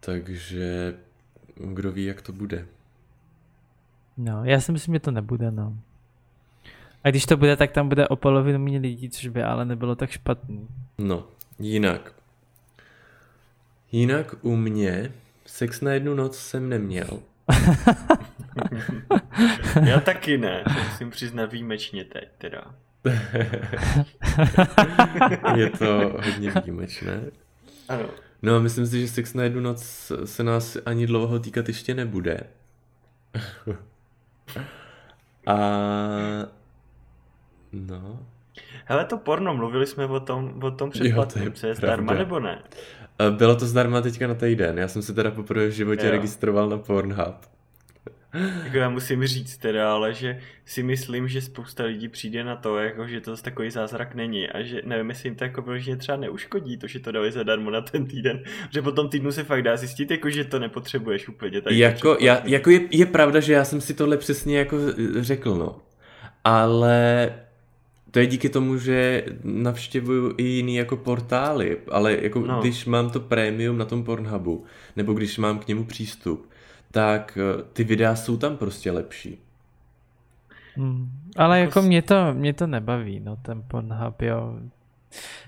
Takže 0.00 0.94
kdo 1.54 1.92
ví, 1.92 2.04
jak 2.04 2.22
to 2.22 2.32
bude. 2.32 2.66
No, 4.16 4.44
já 4.44 4.60
si 4.60 4.72
myslím, 4.72 4.94
že 4.94 5.00
to 5.00 5.10
nebude, 5.10 5.50
no. 5.50 5.76
A 7.04 7.10
když 7.10 7.26
to 7.26 7.36
bude, 7.36 7.56
tak 7.56 7.72
tam 7.72 7.88
bude 7.88 8.08
o 8.08 8.16
polovinu 8.16 8.58
méně 8.58 8.78
lidí, 8.78 9.10
což 9.10 9.26
by 9.26 9.42
ale 9.42 9.64
nebylo 9.64 9.94
tak 9.94 10.10
špatný. 10.10 10.68
No, 10.98 11.24
jinak. 11.58 12.12
Jinak 13.92 14.34
u 14.42 14.56
mě 14.56 15.12
sex 15.46 15.80
na 15.80 15.92
jednu 15.92 16.14
noc 16.14 16.38
jsem 16.38 16.68
neměl. 16.68 17.20
Já 19.84 20.00
taky 20.00 20.38
ne, 20.38 20.64
musím 20.90 21.10
přiznat 21.10 21.52
výjimečně 21.52 22.04
teď 22.04 22.28
teda. 22.38 22.62
Je 25.56 25.70
to 25.70 26.12
hodně 26.24 26.50
výjimečné. 26.50 27.20
Ano. 27.88 28.04
No 28.42 28.56
a 28.56 28.58
myslím 28.58 28.86
si, 28.86 29.00
že 29.00 29.08
sex 29.08 29.34
na 29.34 29.42
jednu 29.42 29.60
noc 29.60 30.12
se 30.24 30.44
nás 30.44 30.76
ani 30.86 31.06
dlouho 31.06 31.38
týkat 31.38 31.68
ještě 31.68 31.94
nebude. 31.94 32.40
a 35.46 35.56
No. 37.72 38.26
Hele, 38.84 39.04
to 39.04 39.16
porno, 39.16 39.54
mluvili 39.54 39.86
jsme 39.86 40.06
o 40.06 40.20
tom, 40.20 40.54
o 40.62 40.70
tom 40.70 40.90
předplatku, 40.90 41.50
co 41.52 41.66
je 41.66 41.74
zdarma 41.74 42.14
nebo 42.14 42.40
ne? 42.40 42.62
Bylo 43.30 43.56
to 43.56 43.66
zdarma 43.66 44.00
teďka 44.00 44.26
na 44.26 44.34
týden, 44.34 44.78
já 44.78 44.88
jsem 44.88 45.02
se 45.02 45.14
teda 45.14 45.30
poprvé 45.30 45.66
v 45.66 45.70
životě 45.70 46.06
jo. 46.06 46.12
registroval 46.12 46.68
na 46.68 46.78
Pornhub. 46.78 47.36
Jako 48.64 48.76
já 48.76 48.90
musím 48.90 49.26
říct 49.26 49.56
teda, 49.56 49.92
ale 49.92 50.14
že 50.14 50.40
si 50.64 50.82
myslím, 50.82 51.28
že 51.28 51.42
spousta 51.42 51.84
lidí 51.84 52.08
přijde 52.08 52.44
na 52.44 52.56
to, 52.56 52.78
jako, 52.78 53.08
že 53.08 53.20
to 53.20 53.36
takový 53.36 53.70
zázrak 53.70 54.14
není 54.14 54.48
a 54.48 54.62
že 54.62 54.82
nevím, 54.84 55.08
jestli 55.08 55.28
jim 55.28 55.36
to 55.36 55.44
jako 55.44 55.62
vyloženě 55.62 55.96
třeba 55.96 56.18
neuškodí, 56.18 56.76
to, 56.76 56.86
že 56.86 57.00
to 57.00 57.12
dali 57.12 57.32
zadarmo 57.32 57.70
na 57.70 57.80
ten 57.80 58.06
týden, 58.06 58.42
že 58.70 58.82
potom 58.82 59.08
týdnu 59.08 59.32
se 59.32 59.44
fakt 59.44 59.62
dá 59.62 59.76
zjistit, 59.76 60.10
jako, 60.10 60.30
že 60.30 60.44
to 60.44 60.58
nepotřebuješ 60.58 61.28
úplně. 61.28 61.60
Tady 61.60 61.78
jako, 61.78 62.16
já, 62.20 62.42
jako 62.44 62.70
je, 62.70 62.80
je, 62.90 63.06
pravda, 63.06 63.40
že 63.40 63.52
já 63.52 63.64
jsem 63.64 63.80
si 63.80 63.94
tohle 63.94 64.16
přesně 64.16 64.58
jako 64.58 64.76
řekl, 65.20 65.54
no. 65.54 65.78
Ale 66.44 67.30
to 68.10 68.18
je 68.18 68.26
díky 68.26 68.48
tomu, 68.48 68.78
že 68.78 69.24
navštěvuju 69.44 70.34
i 70.36 70.42
jiný 70.42 70.76
jako 70.76 70.96
portály, 70.96 71.78
ale 71.90 72.18
jako 72.22 72.40
no. 72.40 72.60
když 72.60 72.86
mám 72.86 73.10
to 73.10 73.20
prémium 73.20 73.78
na 73.78 73.84
tom 73.84 74.04
Pornhubu, 74.04 74.64
nebo 74.96 75.12
když 75.12 75.38
mám 75.38 75.58
k 75.58 75.68
němu 75.68 75.84
přístup, 75.84 76.50
tak 76.90 77.38
eh, 77.40 77.62
ty 77.72 77.84
videa 77.84 78.16
jsou 78.16 78.36
tam 78.36 78.56
prostě 78.56 78.90
lepší. 78.90 79.38
Hmm. 80.74 81.10
Ale 81.36 81.60
jako, 81.60 81.78
jako 81.78 81.88
mě 81.88 82.02
to, 82.02 82.34
mě 82.34 82.52
to 82.52 82.66
nebaví, 82.66 83.20
no 83.20 83.36
ten 83.42 83.62
Pornhub, 83.68 84.22
jo. 84.22 84.58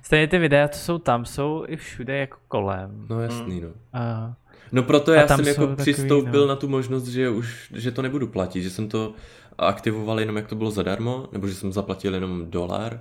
Stejně 0.02 0.28
ty 0.28 0.38
videa, 0.38 0.68
co 0.68 0.78
jsou 0.78 0.98
tam, 0.98 1.24
jsou 1.24 1.64
i 1.68 1.76
všude 1.76 2.16
jako 2.16 2.36
kolem. 2.48 3.06
No 3.10 3.20
jasný, 3.20 3.60
no. 3.60 3.68
A, 3.92 4.34
no 4.72 4.82
proto 4.82 5.12
já 5.12 5.28
jsem 5.28 5.46
jako 5.46 5.66
takový, 5.66 5.76
přistoupil 5.76 6.40
no. 6.40 6.46
na 6.46 6.56
tu 6.56 6.68
možnost, 6.68 7.06
že 7.06 7.28
už, 7.28 7.72
že 7.74 7.90
to 7.90 8.02
nebudu 8.02 8.26
platit, 8.26 8.62
že 8.62 8.70
jsem 8.70 8.88
to 8.88 9.14
aktivoval 9.58 10.20
jenom 10.20 10.36
jak 10.36 10.46
to 10.46 10.56
bylo 10.56 10.70
zadarmo, 10.70 11.28
nebo 11.32 11.48
že 11.48 11.54
jsem 11.54 11.72
zaplatil 11.72 12.14
jenom 12.14 12.50
dolar 12.50 13.00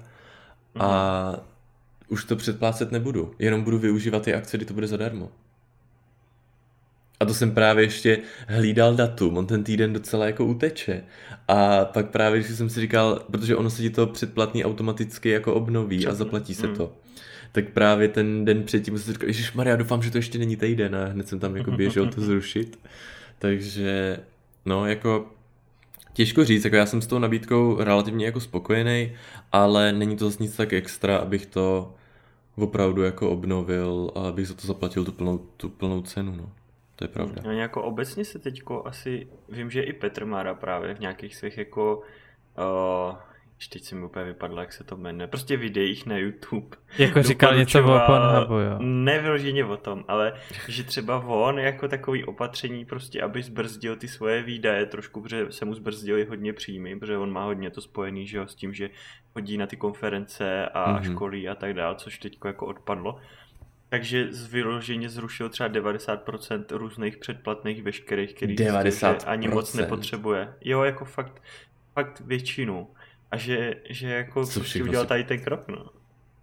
a 0.79 1.31
mm. 1.31 1.37
už 2.07 2.25
to 2.25 2.35
předplácet 2.35 2.91
nebudu, 2.91 3.33
jenom 3.39 3.63
budu 3.63 3.79
využívat 3.79 4.23
ty 4.23 4.33
akce, 4.33 4.57
kdy 4.57 4.65
to 4.65 4.73
bude 4.73 4.87
zadarmo. 4.87 5.29
A 7.19 7.25
to 7.25 7.33
jsem 7.33 7.51
právě 7.51 7.83
ještě 7.83 8.19
hlídal 8.47 8.95
datum, 8.95 9.37
on 9.37 9.45
ten 9.45 9.63
týden 9.63 9.93
docela 9.93 10.25
jako 10.25 10.45
uteče. 10.45 11.03
A 11.47 11.85
pak 11.85 12.09
právě, 12.09 12.39
když 12.39 12.57
jsem 12.57 12.69
si 12.69 12.81
říkal, 12.81 13.21
protože 13.31 13.55
ono 13.55 13.69
se 13.69 13.81
ti 13.81 13.89
to 13.89 14.07
předplatný 14.07 14.65
automaticky 14.65 15.29
jako 15.29 15.53
obnoví 15.53 16.07
a 16.07 16.13
zaplatí 16.13 16.55
se 16.55 16.67
mm. 16.67 16.75
to. 16.75 16.93
Tak 17.51 17.69
právě 17.69 18.07
ten 18.07 18.45
den 18.45 18.63
předtím 18.63 18.97
jsem 18.97 19.05
si 19.05 19.13
říkal, 19.13 19.29
Ježíš 19.29 19.53
Maria, 19.53 19.75
doufám, 19.75 20.03
že 20.03 20.11
to 20.11 20.17
ještě 20.17 20.37
není 20.37 20.55
týden 20.55 20.95
a 20.95 21.05
hned 21.05 21.27
jsem 21.27 21.39
tam 21.39 21.55
jako 21.55 21.71
běžel 21.71 22.07
to 22.07 22.21
zrušit. 22.25 22.79
Takže, 23.39 24.19
no 24.65 24.85
jako 24.85 25.25
Těžko 26.13 26.45
říct, 26.45 26.63
jako 26.63 26.75
já 26.75 26.85
jsem 26.85 27.01
s 27.01 27.07
tou 27.07 27.19
nabídkou 27.19 27.83
relativně 27.83 28.25
jako 28.25 28.39
spokojený, 28.39 29.11
ale 29.51 29.91
není 29.91 30.17
to 30.17 30.25
zase 30.25 30.43
nic 30.43 30.57
tak 30.57 30.73
extra, 30.73 31.17
abych 31.17 31.45
to 31.45 31.93
opravdu 32.55 33.03
jako 33.03 33.29
obnovil 33.29 34.11
a 34.15 34.19
abych 34.19 34.47
za 34.47 34.53
to 34.53 34.67
zaplatil 34.67 35.05
tu 35.05 35.11
plnou, 35.11 35.37
tu 35.37 35.69
plnou 35.69 36.01
cenu, 36.01 36.35
no. 36.35 36.49
To 36.95 37.03
je 37.03 37.07
pravda. 37.07 37.41
No 37.45 37.51
jako 37.51 37.83
obecně 37.83 38.25
se 38.25 38.39
teďko 38.39 38.87
asi, 38.87 39.27
vím, 39.49 39.71
že 39.71 39.81
i 39.81 39.93
Petr 39.93 40.25
Mára 40.25 40.53
právě 40.53 40.95
v 40.95 40.99
nějakých 40.99 41.35
svých 41.35 41.57
jako 41.57 42.01
uh, 42.57 43.15
teď 43.67 43.83
se 43.83 43.95
mi 43.95 44.05
úplně 44.05 44.25
vypadlo, 44.25 44.61
jak 44.61 44.73
se 44.73 44.83
to 44.83 44.97
jmenuje, 44.97 45.27
prostě 45.27 45.57
videích 45.57 46.05
na 46.05 46.17
YouTube. 46.17 46.77
Jako 46.97 47.23
říkal 47.23 47.55
něco 47.55 47.79
o 47.79 47.99
Pornhubu, 48.05 48.53
jo. 48.53 48.77
Nevyloženě 48.79 49.65
o 49.65 49.77
tom, 49.77 50.05
ale 50.07 50.33
že 50.67 50.83
třeba 50.83 51.25
on 51.25 51.59
jako 51.59 51.87
takový 51.87 52.23
opatření 52.23 52.85
prostě, 52.85 53.21
aby 53.21 53.43
zbrzdil 53.43 53.95
ty 53.95 54.07
svoje 54.07 54.43
výdaje 54.43 54.85
trošku, 54.85 55.21
protože 55.21 55.51
se 55.51 55.65
mu 55.65 55.73
zbrzdili 55.73 56.25
hodně 56.25 56.53
příjmy, 56.53 56.99
protože 56.99 57.17
on 57.17 57.31
má 57.31 57.43
hodně 57.43 57.69
to 57.69 57.81
spojený, 57.81 58.27
že 58.27 58.37
jo, 58.37 58.47
s 58.47 58.55
tím, 58.55 58.73
že 58.73 58.89
chodí 59.33 59.57
na 59.57 59.67
ty 59.67 59.77
konference 59.77 60.65
a 60.65 60.93
mm-hmm. 60.93 61.11
školy 61.11 61.49
a 61.49 61.55
tak 61.55 61.73
dále, 61.73 61.95
což 61.95 62.17
teď 62.17 62.37
jako 62.45 62.65
odpadlo. 62.65 63.19
Takže 63.89 64.27
z 64.33 64.51
vyloženě 64.51 65.09
zrušil 65.09 65.49
třeba 65.49 65.69
90% 65.69 66.63
různých 66.69 67.17
předplatných 67.17 67.83
veškerých, 67.83 68.33
který 68.33 68.55
90%. 68.55 69.17
ani 69.25 69.47
moc 69.47 69.73
nepotřebuje. 69.73 70.53
Jo, 70.61 70.83
jako 70.83 71.05
fakt, 71.05 71.41
fakt 71.93 72.19
většinu 72.19 72.87
a 73.31 73.37
že, 73.37 73.75
že 73.89 74.07
jako 74.07 74.45
Co 74.45 74.59
prostě 74.59 74.83
udělal 74.83 75.05
tady 75.05 75.23
ten 75.23 75.39
krok, 75.39 75.67
no. 75.67 75.85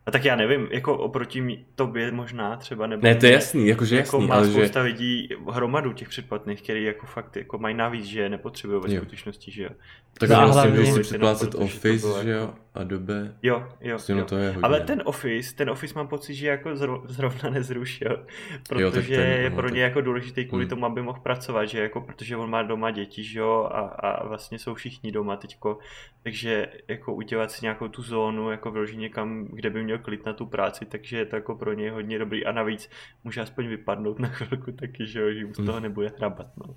A 0.06 0.10
tak 0.10 0.24
já 0.24 0.36
nevím, 0.36 0.68
jako 0.70 0.98
oproti 0.98 1.64
tobě 1.74 2.12
možná 2.12 2.56
třeba, 2.56 2.86
nebo... 2.86 3.02
Ne, 3.02 3.14
to 3.14 3.26
je 3.26 3.32
jasný, 3.32 3.68
jakože 3.68 3.96
jako 3.96 4.16
jasný, 4.16 4.28
má 4.28 4.34
ale 4.34 4.50
spousta 4.50 4.80
že... 4.80 4.86
lidí 4.86 5.28
hromadu 5.50 5.92
těch 5.92 6.08
předplatných, 6.08 6.62
který 6.62 6.84
jako 6.84 7.06
fakt 7.06 7.36
jako 7.36 7.58
mají 7.58 7.74
navíc, 7.74 8.04
že 8.04 8.28
nepotřebují 8.28 8.80
ve 8.82 8.96
skutečnosti, 8.96 9.50
že 9.50 9.62
jo. 9.62 9.70
Tak 10.18 10.30
já 10.30 10.46
vlastně 10.46 10.70
můžeš 10.70 10.94
si 10.94 11.00
předplácet 11.00 11.54
Office, 11.54 12.22
že 12.22 12.30
jo, 12.30 12.40
jako- 12.40 12.54
Adobe. 12.78 13.34
Jo, 13.42 13.68
jo, 13.80 13.90
vlastně 13.90 14.14
jo. 14.14 14.24
To 14.24 14.36
je 14.36 14.48
hodně. 14.48 14.62
Ale 14.62 14.80
ten 14.80 15.02
Office, 15.04 15.54
ten 15.54 15.70
Office 15.70 15.94
mám 15.94 16.08
pocit, 16.08 16.34
že 16.34 16.48
jako 16.48 16.76
zrovna 17.04 17.50
nezrušil, 17.50 18.26
protože 18.68 19.14
jo, 19.14 19.20
ten, 19.20 19.30
je 19.30 19.50
pro 19.50 19.68
ně 19.68 19.82
jako 19.82 20.00
důležitý 20.00 20.44
kvůli 20.44 20.64
hmm. 20.64 20.70
tomu, 20.70 20.86
aby 20.86 21.02
mohl 21.02 21.20
pracovat, 21.20 21.64
že 21.64 21.80
jako, 21.80 22.00
protože 22.00 22.36
on 22.36 22.50
má 22.50 22.62
doma 22.62 22.90
děti, 22.90 23.24
že 23.24 23.38
jo, 23.38 23.68
a, 23.72 23.80
a 23.80 24.26
vlastně 24.26 24.58
jsou 24.58 24.74
všichni 24.74 25.12
doma 25.12 25.36
teďko, 25.36 25.78
takže 26.22 26.68
jako 26.88 27.14
udělat 27.14 27.50
si 27.50 27.64
nějakou 27.64 27.88
tu 27.88 28.02
zónu, 28.02 28.50
jako 28.50 28.70
vyložit 28.70 28.98
někam, 28.98 29.44
kde 29.52 29.70
by 29.70 29.84
měl 29.84 29.98
klid 29.98 30.26
na 30.26 30.32
tu 30.32 30.46
práci, 30.46 30.84
takže 30.84 31.18
je 31.18 31.26
to 31.26 31.36
jako 31.36 31.54
pro 31.54 31.72
ně 31.72 31.90
hodně 31.90 32.18
dobrý 32.18 32.46
a 32.46 32.52
navíc 32.52 32.90
může 33.24 33.40
aspoň 33.40 33.68
vypadnout 33.68 34.18
na 34.18 34.28
chvilku 34.28 34.72
taky, 34.72 35.06
že 35.06 35.20
jo, 35.20 35.32
že 35.32 35.46
mu 35.46 35.54
z 35.54 35.56
toho 35.56 35.72
hmm. 35.72 35.82
nebude 35.82 36.12
hrabat, 36.18 36.46
no. 36.56 36.74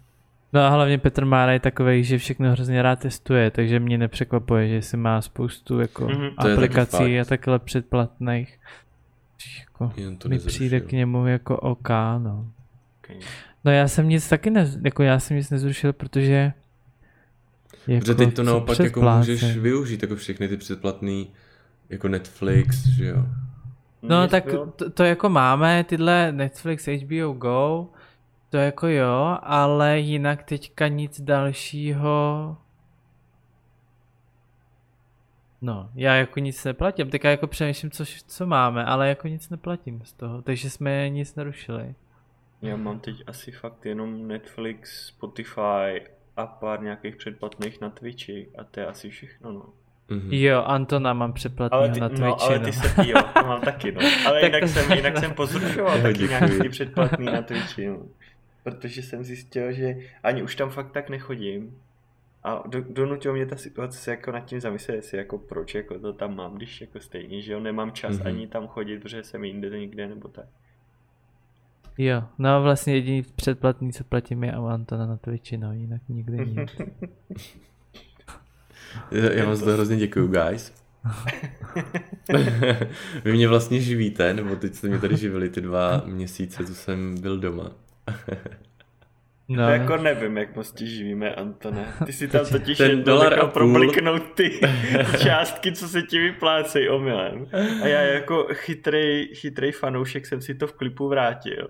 No 0.53 0.61
a 0.61 0.69
hlavně 0.69 0.97
Petr 0.97 1.25
Mára 1.25 1.51
je 1.51 1.59
takový, 1.59 2.03
že 2.03 2.17
všechno 2.17 2.51
hrozně 2.51 2.81
rád 2.81 2.99
testuje, 2.99 3.51
takže 3.51 3.79
mě 3.79 3.97
nepřekvapuje, 3.97 4.67
že 4.69 4.81
si 4.81 4.97
má 4.97 5.21
spoustu 5.21 5.79
jako 5.79 6.07
mm-hmm. 6.07 6.33
aplikací 6.37 7.19
a 7.19 7.25
takhle 7.25 7.59
předplatných. 7.59 8.59
Jako, 9.59 9.93
mi 10.27 10.39
přijde 10.39 10.79
k 10.79 10.91
němu 10.91 11.27
jako 11.27 11.57
OK, 11.57 11.89
no. 12.17 12.47
Okay. 13.03 13.19
No 13.65 13.71
já 13.71 13.87
jsem 13.87 14.09
nic 14.09 14.29
taky 14.29 14.49
ne, 14.49 14.71
jako 14.85 15.03
já 15.03 15.19
jsem 15.19 15.37
nic 15.37 15.49
nezrušil, 15.49 15.93
protože 15.93 16.53
jako, 17.87 17.99
Protože 17.99 18.15
teď 18.15 18.35
to 18.35 18.43
naopak 18.43 18.79
jako 18.79 19.01
můžeš 19.01 19.57
využít 19.57 20.01
jako 20.01 20.15
všechny 20.15 20.47
ty 20.47 20.57
předplatný 20.57 21.27
jako 21.89 22.07
Netflix, 22.07 22.87
že 22.87 23.05
jo. 23.05 23.25
No 24.01 24.27
tak 24.27 24.45
to, 24.75 24.89
to 24.89 25.03
jako 25.03 25.29
máme, 25.29 25.83
tyhle 25.83 26.31
Netflix, 26.31 26.87
HBO 26.87 27.33
Go, 27.33 27.87
to 28.51 28.57
jako 28.57 28.87
jo, 28.87 29.37
ale 29.41 29.99
jinak 29.99 30.43
teďka 30.43 30.87
nic 30.87 31.21
dalšího... 31.21 32.57
No, 35.61 35.89
já 35.95 36.15
jako 36.15 36.39
nic 36.39 36.63
neplatím, 36.63 37.09
teďka 37.09 37.29
jako 37.29 37.47
přemýšlím, 37.47 37.91
co, 37.91 38.03
co 38.27 38.45
máme, 38.45 38.85
ale 38.85 39.09
jako 39.09 39.27
nic 39.27 39.49
neplatím 39.49 40.01
z 40.05 40.13
toho, 40.13 40.41
takže 40.41 40.69
jsme 40.69 41.09
nic 41.09 41.35
nerušili. 41.35 41.95
Já 42.61 42.75
mám 42.75 42.99
teď 42.99 43.23
asi 43.27 43.51
fakt 43.51 43.85
jenom 43.85 44.27
Netflix, 44.27 45.05
Spotify 45.05 46.01
a 46.37 46.45
pár 46.45 46.81
nějakých 46.81 47.15
předplatných 47.15 47.81
na 47.81 47.89
Twitchi 47.89 48.47
a 48.57 48.63
to 48.63 48.79
je 48.79 48.85
asi 48.85 49.09
všechno, 49.09 49.51
no. 49.51 49.65
Mm-hmm. 50.09 50.33
Jo, 50.33 50.63
Antona 50.63 51.13
mám 51.13 51.33
předplatného 51.33 51.99
na 51.99 52.09
Twitchi. 52.09 52.23
No, 52.23 52.41
ale 52.41 52.59
ty 52.59 52.65
no. 52.65 52.71
se, 52.73 53.09
jo, 53.09 53.21
to 53.33 53.47
mám 53.47 53.61
taky, 53.61 53.91
no. 53.91 54.01
Ale 54.27 54.45
jinak, 54.45 54.67
jsem, 54.67 54.91
jinak 54.91 55.17
jsem 55.17 55.33
pozrušoval 55.35 56.01
taky 56.01 56.23
nějaký 56.23 56.69
předplatný 56.69 57.25
na 57.25 57.41
Twitchi, 57.41 57.87
no 57.87 57.97
protože 58.63 59.01
jsem 59.01 59.23
zjistil, 59.23 59.71
že 59.71 59.95
ani 60.23 60.43
už 60.43 60.55
tam 60.55 60.69
fakt 60.69 60.91
tak 60.91 61.09
nechodím. 61.09 61.77
A 62.43 62.63
do, 62.67 62.81
donutilo 62.89 63.33
mě 63.33 63.45
ta 63.45 63.55
situace 63.55 63.97
se 63.97 64.11
jako 64.11 64.31
nad 64.31 64.39
tím 64.39 64.61
zamyslet, 64.61 64.95
jestli 64.95 65.17
jako 65.17 65.37
proč 65.37 65.75
jako 65.75 65.99
to 65.99 66.13
tam 66.13 66.35
mám, 66.35 66.55
když 66.55 66.81
jako 66.81 66.99
stejně, 66.99 67.41
že 67.41 67.53
jo, 67.53 67.59
nemám 67.59 67.91
čas 67.91 68.15
mm-hmm. 68.15 68.27
ani 68.27 68.47
tam 68.47 68.67
chodit, 68.67 68.99
protože 68.99 69.23
jsem 69.23 69.43
jinde 69.43 69.69
někde 69.69 70.07
nebo 70.07 70.27
tak. 70.27 70.45
Jo, 71.97 72.23
no 72.37 72.61
vlastně 72.63 72.93
jediný 72.93 73.23
předplatný, 73.35 73.93
co 73.93 74.03
platím 74.03 74.43
je 74.43 74.59
u 74.59 74.65
Antona 74.65 75.05
na 75.05 75.17
Twitchi, 75.17 75.57
no 75.57 75.73
jinak 75.73 76.01
nikdy 76.09 76.37
nic. 76.45 76.81
Já 79.11 79.45
vám 79.45 79.55
za 79.55 79.65
to 79.65 79.71
hrozně 79.71 79.97
děkuju, 79.97 80.27
guys. 80.27 80.73
Vy 83.23 83.33
mě 83.33 83.47
vlastně 83.47 83.81
živíte, 83.81 84.33
nebo 84.33 84.55
teď 84.55 84.75
jste 84.75 84.87
mě 84.87 84.99
tady 84.99 85.17
živili 85.17 85.49
ty 85.49 85.61
dva 85.61 86.03
měsíce, 86.05 86.65
co 86.65 86.75
jsem 86.75 87.21
byl 87.21 87.39
doma. 87.39 87.71
No. 89.55 89.69
jako 89.69 89.97
nevím, 89.97 90.37
jak 90.37 90.55
moc 90.55 90.71
ti 90.71 90.87
živíme, 90.87 91.35
Antone. 91.35 91.93
Ty 92.05 92.13
si 92.13 92.27
tam 92.27 92.45
totiž 92.45 92.79
jen 92.79 93.03
dolar 93.03 93.51
probliknout 93.51 94.33
ty 94.33 94.59
částky, 95.23 95.71
co 95.71 95.87
se 95.87 96.01
ti 96.01 96.19
vyplácejí 96.19 96.89
omylem. 96.89 97.47
A 97.83 97.87
já 97.87 98.01
jako 98.01 98.47
chytrej, 98.53 99.29
chytrej 99.35 99.71
fanoušek 99.71 100.25
jsem 100.25 100.41
si 100.41 100.55
to 100.55 100.67
v 100.67 100.73
klipu 100.73 101.07
vrátil. 101.07 101.69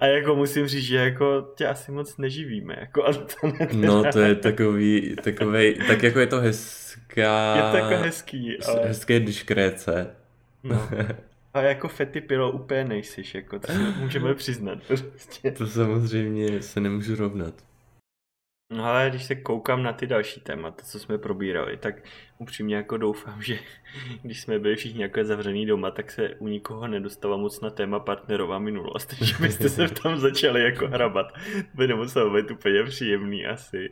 A 0.00 0.06
jako 0.06 0.34
musím 0.34 0.66
říct, 0.66 0.84
že 0.84 0.96
jako 0.96 1.48
tě 1.56 1.66
asi 1.66 1.92
moc 1.92 2.16
neživíme, 2.16 2.76
jako 2.80 3.04
Antone. 3.04 3.68
No 3.72 4.12
to 4.12 4.20
je 4.20 4.34
takový, 4.34 5.16
takovej, 5.24 5.74
tak 5.86 6.02
jako 6.02 6.20
je 6.20 6.26
to 6.26 6.40
hezká... 6.40 7.56
Je 7.56 7.62
to 7.70 7.76
jako 7.76 8.02
hezký, 8.02 8.62
ale... 8.62 8.88
Hezké 8.88 9.20
diskréce. 9.20 10.10
No. 10.62 10.88
A 11.54 11.62
jako 11.62 11.88
fety 11.88 12.20
pilo 12.20 12.52
úplně 12.52 12.84
nejsiš, 12.84 13.34
jako 13.34 13.58
to 13.58 13.72
můžeme 13.72 14.34
přiznat. 14.34 14.78
Prostě. 14.86 15.50
To 15.50 15.66
samozřejmě 15.66 16.62
se 16.62 16.80
nemůžu 16.80 17.16
rovnat. 17.16 17.54
No 18.72 18.84
ale 18.84 19.10
když 19.10 19.24
se 19.24 19.34
koukám 19.34 19.82
na 19.82 19.92
ty 19.92 20.06
další 20.06 20.40
témata, 20.40 20.82
co 20.84 20.98
jsme 20.98 21.18
probírali, 21.18 21.76
tak 21.76 21.94
upřímně 22.38 22.76
jako 22.76 22.96
doufám, 22.96 23.42
že 23.42 23.58
když 24.22 24.40
jsme 24.40 24.58
byli 24.58 24.76
všichni 24.76 25.02
jako 25.02 25.24
zavřený 25.24 25.66
doma, 25.66 25.90
tak 25.90 26.10
se 26.10 26.34
u 26.34 26.48
nikoho 26.48 26.86
nedostala 26.88 27.36
moc 27.36 27.60
na 27.60 27.70
téma 27.70 28.00
partnerová 28.00 28.58
minulost, 28.58 29.12
že 29.22 29.34
byste 29.40 29.68
se 29.68 29.88
tam 29.88 30.18
začali 30.18 30.62
jako 30.62 30.88
hrabat. 30.88 31.32
To 31.32 31.68
by 31.74 31.86
nemuselo 31.86 32.30
být 32.30 32.50
úplně 32.50 32.84
příjemný 32.84 33.46
asi. 33.46 33.90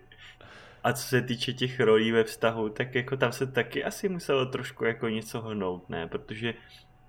A 0.84 0.92
co 0.92 1.02
se 1.02 1.22
týče 1.22 1.52
těch 1.52 1.80
rolí 1.80 2.12
ve 2.12 2.24
vztahu, 2.24 2.68
tak 2.68 2.94
jako 2.94 3.16
tam 3.16 3.32
se 3.32 3.46
taky 3.46 3.84
asi 3.84 4.08
muselo 4.08 4.46
trošku 4.46 4.84
jako 4.84 5.08
něco 5.08 5.40
hnout, 5.40 5.88
ne? 5.88 6.06
Protože 6.06 6.54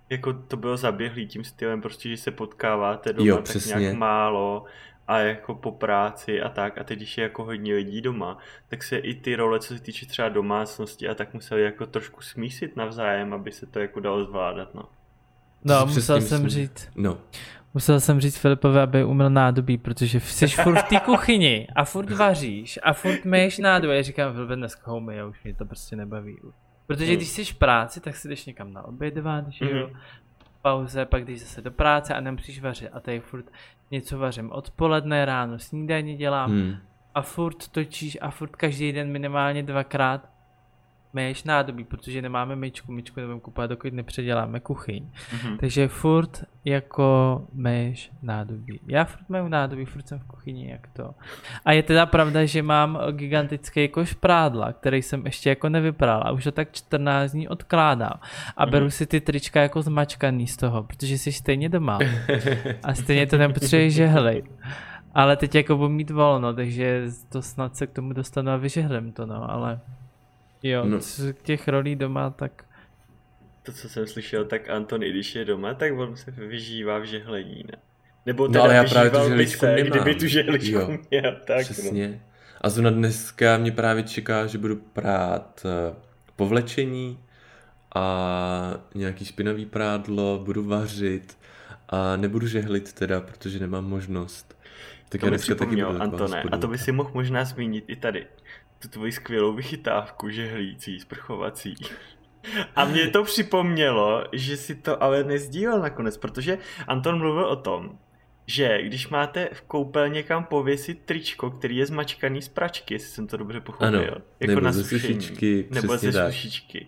jako 0.09 0.33
to 0.33 0.57
bylo 0.57 0.77
zaběhlý 0.77 1.27
tím 1.27 1.43
stylem, 1.43 1.81
prostě, 1.81 2.09
že 2.09 2.17
se 2.17 2.31
potkáváte 2.31 3.13
doma 3.13 3.29
jo, 3.29 3.41
tak 3.41 3.65
nějak 3.65 3.93
málo 3.93 4.65
a 5.07 5.19
jako 5.19 5.55
po 5.55 5.71
práci 5.71 6.41
a 6.41 6.49
tak 6.49 6.77
a 6.77 6.83
teď 6.83 6.97
když 6.97 7.17
je 7.17 7.23
jako 7.23 7.43
hodně 7.43 7.73
lidí 7.73 8.01
doma, 8.01 8.37
tak 8.67 8.83
se 8.83 8.97
i 8.97 9.13
ty 9.13 9.35
role, 9.35 9.59
co 9.59 9.77
se 9.77 9.83
týče 9.83 10.05
třeba 10.05 10.29
domácnosti 10.29 11.09
a 11.09 11.15
tak 11.15 11.33
museli 11.33 11.63
jako 11.63 11.85
trošku 11.85 12.21
smísit 12.21 12.75
navzájem, 12.75 13.33
aby 13.33 13.51
se 13.51 13.65
to 13.65 13.79
jako 13.79 13.99
dalo 13.99 14.25
zvládat, 14.25 14.75
no. 14.75 14.83
No, 15.63 15.85
musel 15.85 16.21
jsem 16.21 16.43
myslím. 16.43 16.49
říct. 16.49 16.89
No. 16.95 17.17
Musel 17.73 17.99
jsem 17.99 18.19
říct 18.19 18.37
Filipovi, 18.37 18.79
aby 18.79 19.03
umyl 19.03 19.29
nádobí, 19.29 19.77
protože 19.77 20.19
jsi 20.19 20.47
furt 20.47 20.75
v 20.75 20.89
té 20.89 20.99
kuchyni 20.99 21.67
a 21.75 21.85
furt 21.85 22.11
vaříš 22.11 22.79
a 22.83 22.93
furt 22.93 23.25
myješ 23.25 23.57
nádobí. 23.57 23.95
Já 23.95 24.01
říkám, 24.01 24.33
Filipe, 24.33 24.55
dneska 24.55 24.91
ho 24.91 24.99
myj, 24.99 25.23
už 25.23 25.43
mě 25.43 25.53
to 25.53 25.65
prostě 25.65 25.95
nebaví. 25.95 26.37
Protože 26.89 27.05
hmm. 27.05 27.15
když 27.15 27.29
jsi 27.29 27.45
v 27.45 27.55
práci, 27.55 28.01
tak 28.01 28.15
si 28.15 28.27
jdeš 28.27 28.45
někam 28.45 28.73
na 28.73 28.83
obědvat, 28.83 29.47
že 29.49 29.65
jo, 29.65 29.87
mm-hmm. 29.87 29.97
pauze, 30.61 31.05
pak 31.05 31.25
jdeš 31.25 31.39
zase 31.39 31.61
do 31.61 31.71
práce 31.71 32.13
a 32.13 32.19
nemusíš 32.21 32.61
vařit. 32.61 32.89
A 32.93 32.99
tady 32.99 33.19
furt 33.19 33.45
něco 33.91 34.19
vařím 34.19 34.51
odpoledne, 34.51 35.25
ráno 35.25 35.59
snídaně 35.59 36.15
dělám 36.15 36.51
hmm. 36.51 36.75
a 37.15 37.21
furt 37.21 37.67
točíš 37.67 38.17
a 38.21 38.31
furt 38.31 38.55
každý 38.55 38.91
den 38.91 39.11
minimálně 39.11 39.63
dvakrát 39.63 40.29
myješ 41.13 41.43
nádobí, 41.43 41.83
protože 41.83 42.21
nemáme 42.21 42.55
myčku, 42.55 42.91
myčku 42.91 43.19
nebudeme 43.19 43.41
kupovat, 43.41 43.69
dokud 43.69 43.93
nepředěláme 43.93 44.59
kuchyň. 44.59 45.09
Mm-hmm. 45.09 45.57
Takže 45.57 45.87
furt 45.87 46.43
jako 46.65 47.41
myješ 47.53 48.11
nádobí. 48.21 48.79
Já 48.87 49.05
furt 49.05 49.29
mají 49.29 49.49
nádobí, 49.49 49.85
furt 49.85 50.07
jsem 50.07 50.19
v 50.19 50.25
kuchyni, 50.25 50.69
jak 50.71 50.87
to. 50.87 51.15
A 51.65 51.71
je 51.71 51.83
teda 51.83 52.05
pravda, 52.05 52.45
že 52.45 52.63
mám 52.63 52.99
gigantický 53.11 53.87
koš 53.87 54.13
prádla, 54.13 54.73
který 54.73 55.01
jsem 55.01 55.25
ještě 55.25 55.49
jako 55.49 55.69
nevypral 55.69 56.21
a 56.25 56.31
už 56.31 56.43
to 56.43 56.51
tak 56.51 56.71
14 56.71 57.31
dní 57.31 57.47
odkládám. 57.47 58.19
A 58.57 58.65
beru 58.65 58.85
mm-hmm. 58.85 58.89
si 58.89 59.05
ty 59.05 59.21
trička 59.21 59.61
jako 59.61 59.81
zmačkaný 59.81 60.47
z 60.47 60.57
toho, 60.57 60.83
protože 60.83 61.17
jsi 61.17 61.31
stejně 61.31 61.69
doma. 61.69 61.99
A 62.83 62.93
stejně 62.93 63.27
to 63.27 63.37
nepotřebuješ 63.37 63.93
žehlit. 63.93 64.45
Ale 65.13 65.37
teď 65.37 65.55
jako 65.55 65.77
budu 65.77 65.89
mít 65.89 66.09
volno, 66.09 66.53
takže 66.53 67.03
to 67.29 67.41
snad 67.41 67.75
se 67.75 67.87
k 67.87 67.91
tomu 67.91 68.13
dostanu 68.13 68.51
a 68.51 68.57
vyžehlím 68.57 69.11
to, 69.11 69.25
no, 69.25 69.51
ale 69.51 69.79
Jo, 70.63 70.85
no. 70.85 71.01
z 71.01 71.33
těch 71.43 71.67
rolí 71.67 71.95
doma, 71.95 72.29
tak... 72.29 72.65
To, 73.63 73.71
co 73.71 73.89
jsem 73.89 74.07
slyšel, 74.07 74.45
tak 74.45 74.69
Anton, 74.69 75.03
i 75.03 75.09
když 75.09 75.35
je 75.35 75.45
doma, 75.45 75.73
tak 75.73 75.93
on 75.97 76.17
se 76.17 76.31
vyžívá 76.31 76.97
v 76.97 77.03
žehlení, 77.03 77.63
ne? 77.71 77.77
Nebo 78.25 78.47
teda 78.47 78.59
no, 78.59 78.65
ale 78.65 78.75
já 78.75 78.83
právě 78.83 79.11
tu 79.11 79.17
žehličku 79.27 79.59
se, 79.59 79.75
kdyby 79.81 80.15
tu 80.15 80.27
žehličku 80.27 80.71
jo, 80.71 80.97
měl, 81.11 81.35
tak 81.45 81.57
no. 81.57 81.63
Přesně. 81.63 82.07
No. 82.07 82.19
A 82.61 82.69
zrovna 82.69 82.91
dneska 82.91 83.57
mě 83.57 83.71
právě 83.71 84.03
čeká, 84.03 84.47
že 84.47 84.57
budu 84.57 84.75
prát 84.75 85.65
eh, 85.65 85.95
povlečení 86.35 87.19
a 87.95 88.83
nějaký 88.95 89.25
špinavý 89.25 89.65
prádlo, 89.65 90.41
budu 90.45 90.63
vařit 90.63 91.37
a 91.89 92.15
nebudu 92.15 92.47
žehlit 92.47 92.93
teda, 92.93 93.21
protože 93.21 93.59
nemám 93.59 93.85
možnost. 93.85 94.57
Tak 95.09 95.21
to 95.21 95.27
já 95.27 95.29
dneska 95.29 95.55
taky 95.55 95.75
budu 95.75 96.01
Antone, 96.01 96.43
a 96.51 96.57
to 96.57 96.67
by 96.67 96.77
si 96.77 96.91
mohl 96.91 97.11
možná 97.13 97.45
zmínit 97.45 97.85
i 97.87 97.95
tady 97.95 98.27
tu 98.79 98.87
tvoji 98.87 99.11
skvělou 99.11 99.53
vychytávku 99.53 100.29
žehlící, 100.29 100.99
sprchovací. 100.99 101.75
A 102.75 102.85
mě 102.85 103.07
to 103.07 103.23
připomnělo, 103.23 104.23
že 104.31 104.57
si 104.57 104.75
to 104.75 105.03
ale 105.03 105.23
nezdílel 105.23 105.81
nakonec, 105.81 106.17
protože 106.17 106.57
Anton 106.87 107.17
mluvil 107.17 107.45
o 107.45 107.55
tom, 107.55 107.97
že 108.45 108.81
když 108.81 109.09
máte 109.09 109.49
v 109.53 109.61
koupelně 109.61 110.23
kam 110.23 110.43
pověsit 110.43 111.01
tričko, 111.05 111.51
který 111.51 111.77
je 111.77 111.85
zmačkaný 111.85 112.41
z 112.41 112.47
pračky, 112.47 112.93
jestli 112.93 113.09
jsem 113.09 113.27
to 113.27 113.37
dobře 113.37 113.61
pochopil, 113.61 113.87
ano, 113.87 114.01
jako 114.39 114.47
nebo 114.47 114.61
na 114.61 114.71
ze 114.71 114.83
sušičky, 114.83 115.67
nebo 115.69 115.97
ze 115.97 116.11
tak. 116.11 116.33
sušičky. 116.33 116.87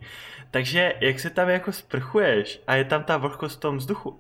Takže 0.51 0.93
jak 1.01 1.19
se 1.19 1.29
tam 1.29 1.49
jako 1.49 1.71
sprchuješ 1.71 2.61
a 2.67 2.75
je 2.75 2.85
tam 2.85 3.03
ta 3.03 3.17
vlhkost 3.17 3.57
v 3.57 3.59
tom 3.59 3.77
vzduchu, 3.77 4.19